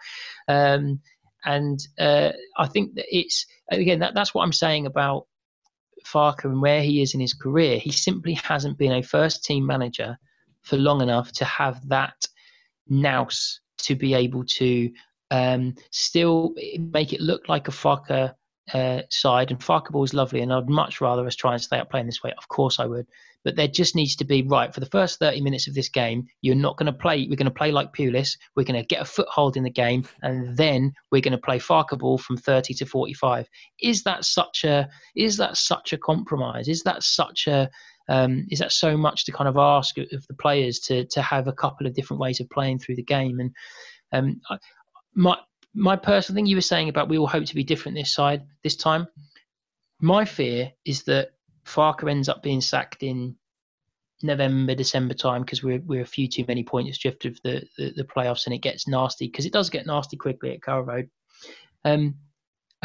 Um, 0.49 1.01
and 1.45 1.81
uh, 1.99 2.33
I 2.57 2.67
think 2.69 2.95
that 2.95 3.07
it's 3.09 3.47
again 3.71 4.01
that, 4.01 4.15
that's 4.15 4.35
what 4.35 4.43
I'm 4.43 4.53
saying 4.53 4.87
about 4.87 5.27
Farke 6.07 6.45
and 6.45 6.63
where 6.63 6.83
he 6.83 7.03
is 7.03 7.15
in 7.15 7.21
his 7.21 7.35
career. 7.35 7.79
He 7.79 7.91
simply 7.91 8.35
hasn't 8.35 8.79
been 8.79 8.93
a 8.93 9.03
first 9.03 9.45
team 9.45 9.67
manager 9.67 10.17
for 10.67 10.77
long 10.77 11.01
enough 11.01 11.31
to 11.33 11.45
have 11.45 11.89
that 11.89 12.27
nous 12.89 13.61
to 13.79 13.95
be 13.95 14.15
able 14.15 14.45
to 14.45 14.91
um, 15.31 15.75
still 15.91 16.55
make 16.79 17.13
it 17.13 17.21
look 17.21 17.49
like 17.49 17.69
a 17.69 17.71
Farke 17.71 18.35
uh, 18.75 19.03
side. 19.11 19.51
And 19.53 19.61
Farke 19.61 19.91
ball 19.91 20.03
is 20.03 20.13
lovely, 20.13 20.41
and 20.41 20.53
I'd 20.53 20.69
much 20.69 21.01
rather 21.01 21.25
us 21.25 21.37
try 21.37 21.53
and 21.53 21.63
stay 21.63 21.79
up 21.79 21.91
playing 21.91 22.07
this 22.07 22.23
way. 22.23 22.33
Of 22.37 22.49
course, 22.49 22.81
I 22.81 22.87
would. 22.87 23.07
But 23.45 23.55
there 23.55 23.69
just 23.69 23.95
needs 23.95 24.17
to 24.17 24.25
be 24.25 24.43
right 24.43 24.75
for 24.75 24.81
the 24.81 24.87
first 24.87 25.21
30 25.21 25.41
minutes 25.41 25.69
of 25.69 25.75
this 25.75 25.89
game. 25.89 26.27
You're 26.43 26.57
not 26.57 26.77
going 26.77 26.93
to 26.93 26.99
play. 26.99 27.29
We're 27.31 27.37
going 27.37 27.45
to 27.45 27.53
play 27.53 27.71
like 27.71 27.93
Pulis. 27.93 28.37
We're 28.57 28.65
going 28.65 28.81
to 28.81 28.87
get 28.87 29.03
a 29.03 29.05
foothold 29.05 29.57
in 29.57 29.63
the 29.63 29.71
game, 29.71 30.05
and 30.23 30.57
then 30.57 30.93
we're 31.13 31.23
going 31.23 31.31
to 31.31 31.39
play 31.39 31.61
Farke 31.61 31.97
ball 31.97 32.19
from 32.19 32.37
30 32.37 32.75
to 32.75 32.87
45. 32.87 33.49
Is 33.81 34.03
that 34.03 34.25
such 34.25 34.65
a? 34.65 34.89
Is 35.15 35.37
that 35.37 35.57
such 35.57 35.93
a 35.93 35.99
compromise? 35.99 36.67
Is 36.67 36.83
that 36.83 37.05
such 37.05 37.47
a? 37.47 37.71
Um, 38.09 38.47
is 38.51 38.59
that 38.61 38.73
so 38.73 38.97
much 38.97 39.25
to 39.25 39.33
kind 39.33 39.49
of 39.49 39.57
ask 39.57 39.99
of 39.99 40.27
the 40.27 40.35
players 40.35 40.79
to 40.81 41.05
to 41.07 41.23
have 41.23 41.49
a 41.49 41.53
couple 41.53 41.87
of 41.87 41.95
different 41.95 42.21
ways 42.21 42.41
of 42.41 42.49
playing 42.51 42.79
through 42.79 42.97
the 42.97 43.03
game? 43.03 43.41
And 43.41 43.55
um, 44.13 44.41
my 45.15 45.37
my 45.75 45.97
personal 45.97 46.37
thing 46.37 46.47
you 46.47 46.57
were 46.57 46.63
saying 46.63 46.89
about 46.89 47.09
we 47.09 47.19
all 47.19 47.27
hope 47.27 47.45
to 47.45 47.55
be 47.55 47.65
different 47.65 47.97
this 47.97 48.15
side 48.15 48.43
this 48.63 48.77
time. 48.77 49.07
My 50.01 50.25
fear 50.25 50.73
is 50.85 51.05
that 51.05 51.31
Farke 51.65 52.09
ends 52.09 52.29
up 52.29 52.43
being 52.43 52.61
sacked 52.61 53.03
in 53.03 53.37
November, 54.23 54.75
December 54.75 55.15
time 55.15 55.43
because 55.43 55.63
we're 55.63 55.83
we're 55.85 56.03
a 56.03 56.07
few 56.07 56.29
too 56.29 56.45
many 56.49 56.63
points 56.63 56.99
drift 56.99 57.25
of 57.25 57.39
the, 57.43 57.67
the, 57.77 57.93
the 57.97 58.05
playoffs 58.05 58.47
and 58.47 58.55
it 58.55 58.59
gets 58.59 58.89
nasty 58.89 59.27
because 59.27 59.47
it 59.47 59.53
does 59.53 59.69
get 59.69 59.87
nasty 59.87 60.17
quickly 60.17 60.53
at 60.53 60.63
Carrow 60.63 60.83
Road. 60.83 61.11
Um, 61.85 62.15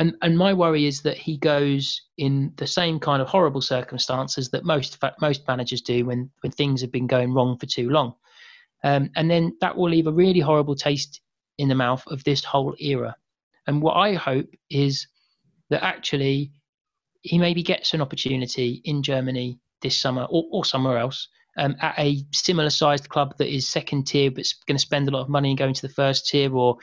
and 0.01 0.15
and 0.23 0.35
my 0.35 0.51
worry 0.51 0.87
is 0.87 1.03
that 1.03 1.15
he 1.15 1.37
goes 1.37 2.01
in 2.17 2.51
the 2.55 2.65
same 2.65 2.99
kind 2.99 3.21
of 3.21 3.27
horrible 3.27 3.61
circumstances 3.61 4.49
that 4.49 4.65
most 4.65 4.97
most 5.21 5.47
managers 5.47 5.81
do 5.81 6.05
when 6.07 6.27
when 6.41 6.51
things 6.51 6.81
have 6.81 6.91
been 6.91 7.05
going 7.05 7.31
wrong 7.31 7.55
for 7.59 7.67
too 7.67 7.87
long, 7.91 8.15
um, 8.83 9.11
and 9.15 9.29
then 9.29 9.55
that 9.61 9.77
will 9.77 9.91
leave 9.91 10.07
a 10.07 10.11
really 10.11 10.39
horrible 10.39 10.73
taste 10.75 11.21
in 11.59 11.69
the 11.69 11.75
mouth 11.75 12.03
of 12.07 12.23
this 12.23 12.43
whole 12.43 12.75
era. 12.79 13.15
And 13.67 13.79
what 13.79 13.93
I 13.93 14.15
hope 14.15 14.49
is 14.71 15.07
that 15.69 15.83
actually 15.83 16.51
he 17.21 17.37
maybe 17.37 17.61
gets 17.61 17.93
an 17.93 18.01
opportunity 18.01 18.81
in 18.85 19.03
Germany 19.03 19.59
this 19.83 20.01
summer 20.01 20.25
or, 20.31 20.45
or 20.51 20.65
somewhere 20.65 20.97
else 20.97 21.27
um, 21.57 21.75
at 21.81 21.95
a 21.97 22.23
similar 22.31 22.69
sized 22.69 23.09
club 23.09 23.35
that 23.37 23.53
is 23.53 23.67
second 23.67 24.07
tier 24.07 24.31
but's 24.31 24.55
going 24.67 24.77
to 24.77 24.81
spend 24.81 25.07
a 25.07 25.11
lot 25.11 25.21
of 25.21 25.29
money 25.29 25.55
going 25.55 25.73
to 25.73 25.81
the 25.81 25.93
first 25.93 26.27
tier 26.27 26.53
or 26.55 26.77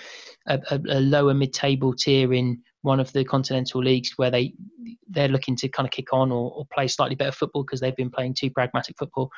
a, 0.46 0.60
a, 0.70 0.80
a 0.90 1.00
lower 1.00 1.34
mid 1.34 1.52
table 1.52 1.94
tier 1.94 2.32
in 2.32 2.62
one 2.82 3.00
of 3.00 3.12
the 3.12 3.24
continental 3.24 3.82
leagues 3.82 4.12
where 4.16 4.30
they 4.30 4.54
they're 5.08 5.28
looking 5.28 5.56
to 5.56 5.68
kind 5.68 5.86
of 5.86 5.90
kick 5.90 6.12
on 6.12 6.30
or, 6.30 6.52
or 6.52 6.66
play 6.72 6.86
slightly 6.86 7.16
better 7.16 7.32
football 7.32 7.62
because 7.62 7.80
they've 7.80 7.96
been 7.96 8.10
playing 8.10 8.34
too 8.34 8.50
pragmatic 8.50 8.96
football. 8.98 9.30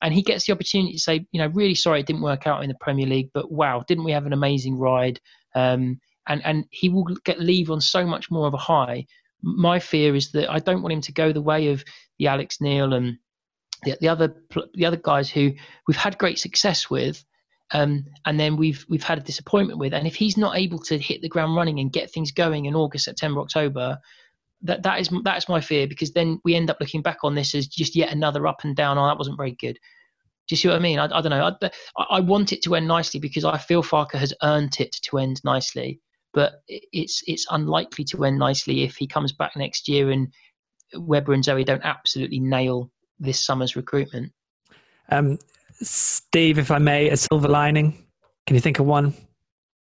And 0.00 0.14
he 0.14 0.22
gets 0.22 0.46
the 0.46 0.52
opportunity 0.52 0.92
to 0.92 0.98
say, 0.98 1.26
you 1.32 1.40
know, 1.40 1.48
really 1.48 1.74
sorry 1.74 2.00
it 2.00 2.06
didn't 2.06 2.22
work 2.22 2.46
out 2.46 2.62
in 2.62 2.68
the 2.68 2.76
Premier 2.80 3.06
League, 3.06 3.30
but 3.34 3.50
wow, 3.50 3.84
didn't 3.86 4.04
we 4.04 4.12
have 4.12 4.26
an 4.26 4.32
amazing 4.32 4.76
ride? 4.78 5.20
Um, 5.54 6.00
and 6.28 6.44
and 6.44 6.64
he 6.70 6.88
will 6.88 7.04
get 7.24 7.40
leave 7.40 7.70
on 7.70 7.80
so 7.80 8.06
much 8.06 8.30
more 8.30 8.46
of 8.46 8.54
a 8.54 8.58
high. 8.58 9.06
My 9.42 9.78
fear 9.78 10.14
is 10.14 10.32
that 10.32 10.50
I 10.50 10.58
don't 10.58 10.82
want 10.82 10.92
him 10.92 11.00
to 11.02 11.12
go 11.12 11.32
the 11.32 11.42
way 11.42 11.68
of 11.68 11.84
the 12.18 12.26
Alex 12.26 12.60
Neil 12.60 12.92
and 12.92 13.18
the, 13.84 13.96
the 14.00 14.08
other 14.08 14.34
the 14.74 14.86
other 14.86 14.96
guys 14.96 15.30
who 15.30 15.52
we've 15.86 15.96
had 15.96 16.18
great 16.18 16.38
success 16.38 16.90
with, 16.90 17.24
um, 17.72 18.04
and 18.24 18.38
then 18.38 18.56
we've 18.56 18.84
we've 18.88 19.02
had 19.02 19.18
a 19.18 19.22
disappointment 19.22 19.78
with. 19.78 19.94
And 19.94 20.06
if 20.06 20.14
he's 20.14 20.36
not 20.36 20.56
able 20.56 20.78
to 20.80 20.98
hit 20.98 21.22
the 21.22 21.28
ground 21.28 21.56
running 21.56 21.78
and 21.78 21.92
get 21.92 22.10
things 22.10 22.32
going 22.32 22.66
in 22.66 22.74
August, 22.74 23.04
September, 23.04 23.40
October, 23.40 23.98
that 24.62 24.82
that 24.82 25.00
is 25.00 25.10
that 25.24 25.38
is 25.38 25.48
my 25.48 25.60
fear 25.60 25.86
because 25.86 26.12
then 26.12 26.40
we 26.44 26.54
end 26.54 26.70
up 26.70 26.78
looking 26.80 27.02
back 27.02 27.18
on 27.22 27.34
this 27.34 27.54
as 27.54 27.66
just 27.66 27.94
yet 27.94 28.12
another 28.12 28.46
up 28.46 28.64
and 28.64 28.74
down. 28.74 28.98
Oh, 28.98 29.06
that 29.06 29.18
wasn't 29.18 29.36
very 29.36 29.52
good. 29.52 29.78
Do 30.48 30.54
you 30.54 30.56
see 30.56 30.68
what 30.68 30.76
I 30.76 30.80
mean? 30.80 30.98
I, 30.98 31.04
I 31.04 31.20
don't 31.20 31.30
know. 31.30 31.56
I, 31.96 32.02
I 32.10 32.20
want 32.20 32.52
it 32.52 32.62
to 32.62 32.74
end 32.74 32.88
nicely 32.88 33.20
because 33.20 33.44
I 33.44 33.58
feel 33.58 33.82
Farke 33.82 34.12
has 34.14 34.32
earned 34.42 34.80
it 34.80 34.96
to 35.02 35.18
end 35.18 35.42
nicely, 35.44 36.00
but 36.32 36.62
it's 36.68 37.22
it's 37.26 37.46
unlikely 37.50 38.04
to 38.06 38.24
end 38.24 38.38
nicely 38.38 38.82
if 38.82 38.96
he 38.96 39.06
comes 39.06 39.32
back 39.32 39.56
next 39.56 39.88
year 39.88 40.10
and 40.10 40.32
Webber 40.94 41.34
and 41.34 41.44
Zoe 41.44 41.64
don't 41.64 41.84
absolutely 41.84 42.40
nail 42.40 42.90
this 43.18 43.44
summer's 43.44 43.76
recruitment. 43.76 44.32
Um, 45.10 45.38
Steve, 45.80 46.58
if 46.58 46.70
I 46.70 46.78
may, 46.78 47.08
a 47.08 47.16
silver 47.16 47.48
lining. 47.48 47.92
Can 48.46 48.54
you 48.54 48.60
think 48.60 48.78
of 48.78 48.86
one? 48.86 49.14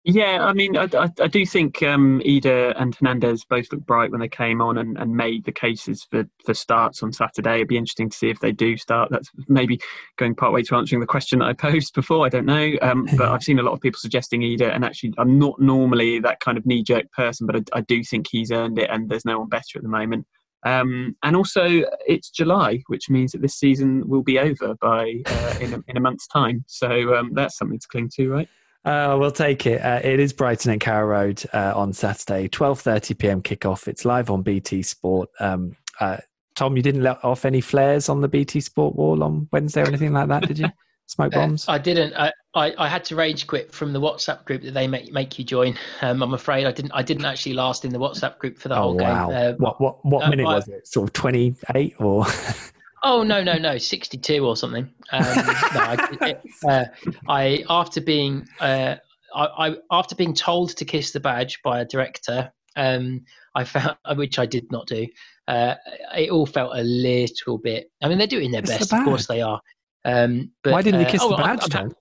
Yeah, 0.09 0.39
I 0.39 0.53
mean, 0.53 0.77
I, 0.77 0.87
I, 0.93 1.11
I 1.21 1.27
do 1.27 1.45
think 1.45 1.83
um, 1.83 2.21
Idah 2.25 2.81
and 2.81 2.95
Hernandez 2.95 3.43
both 3.43 3.69
looked 3.73 3.85
bright 3.85 4.09
when 4.09 4.21
they 4.21 4.29
came 4.29 4.61
on 4.61 4.77
and, 4.77 4.97
and 4.97 5.13
made 5.13 5.43
the 5.43 5.51
cases 5.51 6.07
for, 6.09 6.23
for 6.45 6.53
starts 6.53 7.03
on 7.03 7.11
Saturday. 7.11 7.55
It'd 7.55 7.67
be 7.67 7.75
interesting 7.75 8.09
to 8.09 8.17
see 8.17 8.29
if 8.29 8.39
they 8.39 8.53
do 8.53 8.77
start. 8.77 9.09
That's 9.11 9.29
maybe 9.49 9.81
going 10.15 10.33
part 10.33 10.53
way 10.53 10.61
to 10.61 10.75
answering 10.77 11.01
the 11.01 11.07
question 11.07 11.39
that 11.39 11.49
I 11.49 11.53
posed 11.53 11.93
before. 11.93 12.25
I 12.25 12.29
don't 12.29 12.45
know, 12.45 12.71
um, 12.81 13.05
but 13.17 13.27
I've 13.27 13.43
seen 13.43 13.59
a 13.59 13.63
lot 13.63 13.73
of 13.73 13.81
people 13.81 13.99
suggesting 13.99 14.43
Idah, 14.43 14.73
and 14.73 14.85
actually, 14.85 15.13
I'm 15.17 15.37
not 15.37 15.59
normally 15.59 16.21
that 16.21 16.39
kind 16.39 16.57
of 16.57 16.65
knee 16.65 16.83
jerk 16.83 17.11
person, 17.11 17.45
but 17.45 17.57
I, 17.57 17.63
I 17.73 17.81
do 17.81 18.01
think 18.01 18.27
he's 18.31 18.49
earned 18.49 18.79
it, 18.79 18.89
and 18.89 19.09
there's 19.09 19.25
no 19.25 19.39
one 19.39 19.49
better 19.49 19.75
at 19.75 19.83
the 19.83 19.89
moment. 19.89 20.25
Um, 20.65 21.15
and 21.23 21.35
also, 21.35 21.83
it's 22.05 22.29
July, 22.29 22.81
which 22.87 23.09
means 23.09 23.31
that 23.31 23.41
this 23.41 23.55
season 23.55 24.07
will 24.07 24.23
be 24.23 24.39
over 24.39 24.75
by 24.81 25.21
uh, 25.25 25.55
in, 25.61 25.73
a, 25.73 25.83
in 25.87 25.97
a 25.97 25.99
month's 25.99 26.27
time. 26.27 26.63
So 26.67 27.15
um, 27.15 27.31
that's 27.33 27.57
something 27.57 27.79
to 27.79 27.87
cling 27.87 28.09
to, 28.15 28.29
right? 28.29 28.49
Uh, 28.85 29.17
we'll 29.19 29.31
take 29.31 29.65
it. 29.65 29.81
Uh, 29.81 29.99
it 30.03 30.19
is 30.19 30.31
Brighton 30.33 30.71
and 30.71 30.79
Carrow 30.79 31.07
Road 31.07 31.43
uh, 31.53 31.73
on 31.75 31.91
Saturday, 31.93 32.47
twelve 32.47 32.79
thirty 32.79 33.13
PM 33.13 33.41
kickoff. 33.41 33.87
It's 33.87 34.05
live 34.05 34.29
on 34.29 34.43
BT 34.43 34.81
Sport. 34.81 35.29
Um, 35.39 35.75
uh, 35.99 36.17
Tom, 36.55 36.77
you 36.77 36.81
didn't 36.81 37.03
let 37.03 37.23
off 37.23 37.45
any 37.45 37.61
flares 37.61 38.09
on 38.09 38.21
the 38.21 38.27
BT 38.27 38.61
Sport 38.61 38.95
wall 38.95 39.23
on 39.23 39.47
Wednesday 39.51 39.83
or 39.83 39.87
anything 39.87 40.13
like 40.13 40.29
that, 40.29 40.47
did 40.47 40.59
you? 40.59 40.69
Smoke 41.07 41.33
uh, 41.35 41.39
bombs? 41.39 41.65
I 41.69 41.77
didn't. 41.77 42.13
I, 42.15 42.33
I, 42.53 42.73
I, 42.77 42.89
had 42.89 43.05
to 43.05 43.15
rage 43.15 43.47
quit 43.47 43.73
from 43.73 43.93
the 43.93 43.99
WhatsApp 43.99 44.43
group 44.43 44.61
that 44.63 44.73
they 44.73 44.87
make 44.87 45.11
make 45.13 45.39
you 45.39 45.45
join. 45.45 45.77
Um, 46.01 46.21
I'm 46.21 46.33
afraid 46.33 46.65
I 46.65 46.71
didn't. 46.73 46.91
I 46.91 47.01
didn't 47.01 47.23
actually 47.23 47.53
last 47.53 47.85
in 47.85 47.93
the 47.93 47.99
WhatsApp 47.99 48.37
group 48.39 48.57
for 48.57 48.67
the 48.67 48.75
oh, 48.75 48.81
whole 48.81 48.97
wow. 48.97 49.29
game. 49.29 49.37
Uh, 49.37 49.53
what 49.57 49.79
what 49.79 50.05
what 50.05 50.25
uh, 50.25 50.29
minute 50.29 50.45
I, 50.45 50.55
was 50.55 50.67
it? 50.67 50.85
Sort 50.85 51.09
of 51.09 51.13
28 51.13 51.95
or? 51.99 52.25
oh 53.03 53.23
no 53.23 53.41
no 53.41 53.53
no 53.53 53.77
62 53.77 54.45
or 54.45 54.57
something. 54.57 54.93
Um, 55.11 55.23
no, 55.23 55.33
I, 55.33 56.17
it, 56.21 56.41
uh, 56.67 56.85
I, 57.29 57.63
after 57.69 58.01
being 58.01 58.45
uh, 58.59 58.95
I, 59.33 59.45
I, 59.69 59.75
after 59.89 60.13
being 60.13 60.33
told 60.33 60.75
to 60.75 60.83
kiss 60.83 61.11
the 61.11 61.21
badge 61.21 61.61
by 61.63 61.79
a 61.79 61.85
director, 61.85 62.51
um, 62.75 63.23
I 63.55 63.63
found 63.63 63.95
which 64.15 64.39
I 64.39 64.45
did 64.45 64.69
not 64.73 64.87
do. 64.87 65.07
Uh, 65.47 65.75
it 66.17 66.29
all 66.31 66.45
felt 66.45 66.75
a 66.75 66.83
little 66.83 67.57
bit. 67.57 67.89
I 68.03 68.09
mean, 68.09 68.17
they're 68.17 68.27
doing 68.27 68.51
their 68.51 68.61
best. 68.61 68.89
The 68.89 68.97
of 68.97 69.05
course, 69.05 69.27
they 69.27 69.41
are 69.41 69.61
Um, 70.05 70.51
but, 70.63 70.73
Why 70.73 70.81
didn't 70.81 71.01
you 71.01 71.07
uh, 71.07 71.09
kiss 71.09 71.21
uh, 71.21 71.29
the 71.29 71.33
oh, 71.35 71.37
badge, 71.37 71.75
I'm, 71.75 71.85
I'm, 71.85 71.95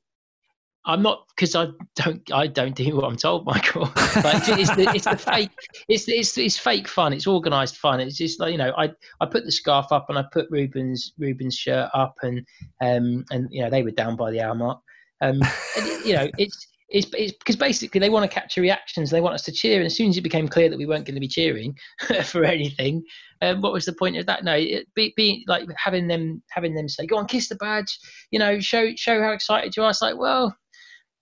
I'm 0.88 1.02
not 1.02 1.26
because 1.34 1.56
I 1.56 1.66
don't 1.96 2.32
I 2.32 2.46
don't 2.46 2.74
do 2.74 2.94
what 2.94 3.04
I'm 3.04 3.16
told, 3.16 3.44
Michael. 3.46 3.82
like 3.82 4.48
it's 4.48 4.74
the 4.76 4.92
it's 4.94 5.04
the 5.04 5.16
fake 5.16 5.50
it's 5.88 6.08
it's 6.08 6.38
it's 6.38 6.58
fake 6.58 6.86
fun. 6.86 7.12
It's 7.12 7.26
organised 7.26 7.76
fun. 7.76 8.00
It's 8.00 8.16
just 8.16 8.38
like 8.38 8.52
you 8.52 8.58
know 8.58 8.72
I 8.78 8.92
I 9.20 9.26
put 9.26 9.44
the 9.44 9.52
scarf 9.52 9.86
up 9.90 10.06
and 10.08 10.18
I 10.18 10.24
put 10.32 10.46
Ruben's 10.50 11.12
Ruben's 11.18 11.56
shirt 11.56 11.90
up 11.92 12.14
and 12.22 12.46
um 12.80 13.24
and 13.30 13.48
you 13.50 13.62
know 13.62 13.70
they 13.70 13.82
were 13.82 13.90
down 13.90 14.16
by 14.16 14.30
the 14.30 14.40
hour 14.40 14.54
mark. 14.54 14.80
Um, 15.20 15.40
and, 15.76 16.04
you 16.04 16.14
know 16.14 16.28
it's. 16.38 16.68
It's, 16.88 17.06
because 17.06 17.56
basically 17.56 17.98
they 17.98 18.10
want 18.10 18.30
to 18.30 18.34
capture 18.34 18.60
reactions. 18.60 19.10
They 19.10 19.20
want 19.20 19.34
us 19.34 19.42
to 19.42 19.52
cheer. 19.52 19.78
And 19.78 19.86
as 19.86 19.96
soon 19.96 20.10
as 20.10 20.16
it 20.16 20.22
became 20.22 20.46
clear 20.46 20.68
that 20.68 20.78
we 20.78 20.86
weren't 20.86 21.04
going 21.04 21.16
to 21.16 21.20
be 21.20 21.26
cheering 21.26 21.76
for 22.24 22.44
anything, 22.44 23.02
um, 23.42 23.60
what 23.60 23.72
was 23.72 23.84
the 23.86 23.92
point 23.92 24.16
of 24.16 24.26
that? 24.26 24.44
No, 24.44 24.54
it, 24.54 24.86
be, 24.94 25.12
be 25.16 25.44
like 25.48 25.68
having 25.76 26.06
them 26.06 26.42
having 26.50 26.74
them 26.74 26.88
say, 26.88 27.06
"Go 27.06 27.16
on, 27.16 27.26
kiss 27.26 27.48
the 27.48 27.56
badge," 27.56 27.98
you 28.30 28.38
know, 28.38 28.60
show 28.60 28.94
show 28.94 29.20
how 29.20 29.32
excited 29.32 29.76
you 29.76 29.82
are. 29.82 29.90
It's 29.90 30.00
like, 30.00 30.16
well, 30.16 30.56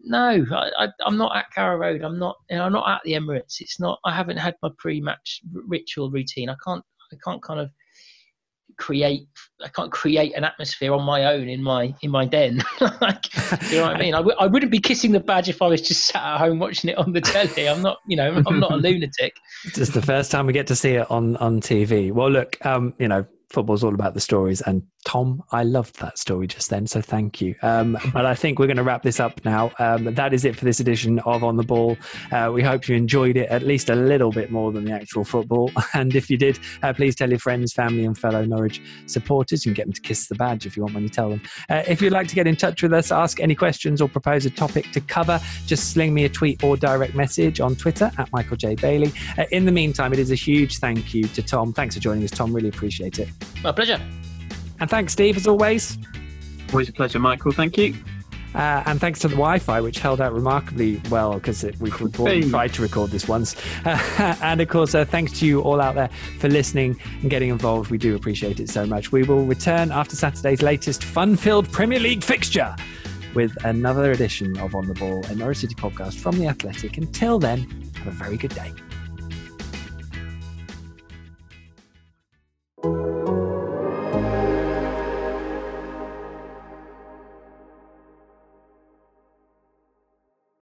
no, 0.01 0.45
I, 0.53 0.89
am 1.07 1.17
not 1.17 1.35
at 1.35 1.51
Carrow 1.55 1.77
Road. 1.79 2.03
I'm 2.03 2.19
not. 2.19 2.37
You 2.51 2.57
know, 2.57 2.65
I'm 2.65 2.73
not 2.73 2.89
at 2.89 3.01
the 3.05 3.13
Emirates. 3.13 3.61
It's 3.61 3.81
not. 3.81 3.99
I 4.05 4.15
haven't 4.15 4.37
had 4.37 4.55
my 4.63 4.69
pre-match 4.79 5.41
ritual 5.51 6.11
routine. 6.11 6.51
I 6.51 6.57
can't. 6.65 6.85
I 7.13 7.17
can't 7.25 7.43
kind 7.43 7.61
of 7.61 7.71
create. 8.77 9.29
I 9.63 9.69
can't 9.69 9.93
create 9.93 10.35
an 10.37 10.45
atmosphere 10.45 10.93
on 10.93 11.05
my 11.05 11.25
own 11.25 11.49
in 11.49 11.63
my 11.63 11.95
in 12.03 12.11
my 12.11 12.27
den. 12.27 12.63
like, 13.01 13.33
you 13.71 13.79
know 13.79 13.85
what 13.85 13.97
I 13.97 13.99
mean? 13.99 14.15
I 14.15 14.19
w- 14.19 14.37
I 14.39 14.47
wouldn't 14.47 14.73
be 14.73 14.81
kissing 14.81 15.13
the 15.13 15.21
badge 15.21 15.49
if 15.49 15.63
I 15.63 15.67
was 15.69 15.81
just 15.81 16.05
sat 16.07 16.23
at 16.23 16.39
home 16.39 16.59
watching 16.59 16.91
it 16.91 16.99
on 16.99 17.13
the 17.13 17.21
telly. 17.23 17.69
I'm 17.69 17.83
not. 17.83 17.99
You 18.07 18.17
know, 18.17 18.43
I'm 18.47 18.61
not 18.61 18.73
a 18.73 18.77
lunatic. 18.77 19.37
It's 19.65 19.91
the 19.91 20.03
first 20.03 20.31
time 20.31 20.47
we 20.47 20.53
get 20.53 20.67
to 20.69 20.77
see 20.77 20.93
it 20.93 21.11
on 21.11 21.37
on 21.37 21.61
TV. 21.61 22.13
Well, 22.13 22.31
look, 22.31 22.57
um, 22.67 22.95
you 22.99 23.09
know, 23.09 23.27
football's 23.51 23.85
all 23.85 23.95
about 23.95 24.15
the 24.15 24.21
stories 24.21 24.61
and 24.61 24.83
Tom, 25.05 25.43
I 25.53 25.63
loved 25.63 26.01
that 26.01 26.19
story 26.19 26.47
just 26.47 26.71
then, 26.71 26.87
so 26.87 27.01
thank 27.01 27.41
you. 27.41 27.55
Um, 27.63 27.99
but 28.13 28.25
I 28.25 28.35
think 28.35 28.59
we're 28.59 28.67
going 28.67 28.79
to 28.79 28.83
wrap 28.83 29.03
this 29.03 29.21
up 29.21 29.45
now. 29.45 29.71
Um, 29.79 30.05
that 30.15 30.33
is 30.33 30.45
it 30.45 30.57
for 30.57 30.65
this 30.65 30.81
edition 30.81 31.19
of 31.21 31.45
On 31.45 31.57
the 31.57 31.63
Ball. 31.63 31.97
Uh, 32.33 32.51
we 32.53 32.63
hope 32.63 32.89
you 32.89 32.97
enjoyed 32.97 33.37
it 33.37 33.49
at 33.51 33.63
least 33.63 33.91
a 33.91 33.95
little 33.95 34.31
bit 34.31 34.51
more 34.51 34.73
than 34.73 34.85
the 34.85 34.93
actual 34.93 35.25
football. 35.25 35.71
And 35.95 36.17
if 36.17 36.29
you 36.29 36.37
did, 36.37 36.59
uh, 36.83 36.93
please 36.93 37.15
tell 37.15 37.31
your 37.31 37.39
friends, 37.39 37.73
family, 37.73 38.05
and 38.05 38.19
fellow 38.19 38.45
Norwich 38.45 38.83
supporters. 39.07 39.65
You 39.65 39.71
can 39.71 39.75
get 39.75 39.87
them 39.87 39.93
to 39.93 40.01
kiss 40.01 40.27
the 40.27 40.35
badge 40.35 40.67
if 40.67 40.77
you 40.77 40.83
want 40.83 40.95
when 40.95 41.05
you 41.05 41.09
tell 41.09 41.31
them. 41.31 41.41
Uh, 41.71 41.83
if 41.87 42.03
you'd 42.03 42.13
like 42.13 42.27
to 42.29 42.35
get 42.35 42.47
in 42.47 42.57
touch 42.57 42.83
with 42.83 42.93
us, 42.93 43.13
ask 43.13 43.39
any 43.39 43.55
questions, 43.55 44.01
or 44.01 44.09
propose 44.09 44.45
a 44.45 44.51
topic 44.51 44.91
to 44.93 45.01
cover, 45.01 45.41
just 45.67 45.93
sling 45.93 46.13
me 46.13 46.25
a 46.25 46.29
tweet 46.29 46.65
or 46.65 46.77
direct 46.77 47.15
message 47.15 47.61
on 47.61 47.77
Twitter 47.77 48.11
at 48.19 48.33
Michael 48.33 48.57
J. 48.57 48.75
Bailey. 48.75 49.13
Uh, 49.39 49.45
in 49.53 49.67
the 49.67 49.73
meantime, 49.73 50.13
it 50.13 50.19
is 50.19 50.33
a 50.33 50.37
huge 50.37 50.79
thank 50.79 51.15
you 51.15 51.25
to 51.29 51.43
Tom. 51.43 51.73
Thanks 51.73 51.95
for 51.95 52.01
joining 52.01 52.25
us, 52.25 52.31
Tom. 52.31 52.53
Really 52.53 52.71
appreciate 52.71 53.19
it. 53.21 53.29
My 53.63 53.71
pleasure. 53.71 54.01
And 54.81 54.91
thanks, 54.91 55.13
Steve, 55.13 55.37
as 55.37 55.47
always. 55.47 55.99
Always 56.71 56.89
a 56.89 56.93
pleasure, 56.93 57.19
Michael. 57.19 57.53
Thank 57.53 57.79
you. 57.79 57.95
Uh, 58.55 58.83
and 58.87 59.01
thanks 59.01 59.19
to 59.19 59.29
the 59.29 59.35
Wi-Fi, 59.35 59.81
which 59.81 59.99
held 59.99 60.21
out 60.21 60.33
remarkably 60.33 61.01
well 61.11 61.35
because 61.35 61.65
we've 61.81 61.93
tried 62.51 62.73
to 62.75 62.83
record 62.83 63.11
this 63.11 63.27
once. 63.27 63.57
Uh, 63.85 64.37
and 64.43 64.61
of 64.61 64.69
course, 64.69 64.95
uh, 64.95 65.05
thanks 65.05 65.39
to 65.41 65.47
you 65.47 65.61
all 65.61 65.81
out 65.81 65.97
there 65.97 66.09
for 66.39 66.49
listening 66.49 66.97
and 67.23 67.31
getting 67.31 67.49
involved. 67.49 67.91
We 67.91 67.99
do 67.99 68.15
appreciate 68.15 68.61
it 68.61 68.71
so 68.71 68.87
much. 68.87 69.11
We 69.11 69.25
will 69.25 69.45
return 69.45 69.91
after 69.91 70.15
Saturday's 70.15 70.63
latest 70.63 71.03
fun-filled 71.03 71.71
Premier 71.73 71.99
League 71.99 72.23
fixture 72.23 72.77
with 73.35 73.57
another 73.65 74.13
edition 74.13 74.57
of 74.59 74.77
On 74.77 74.87
the 74.87 74.95
Ball, 74.95 75.25
a 75.27 75.35
Norwich 75.35 75.59
City 75.59 75.75
podcast 75.75 76.15
from 76.15 76.39
The 76.39 76.47
Athletic. 76.47 76.97
Until 76.97 77.41
then, 77.41 77.69
have 77.97 78.07
a 78.07 78.11
very 78.13 78.37
good 78.37 78.55
day. 78.55 78.73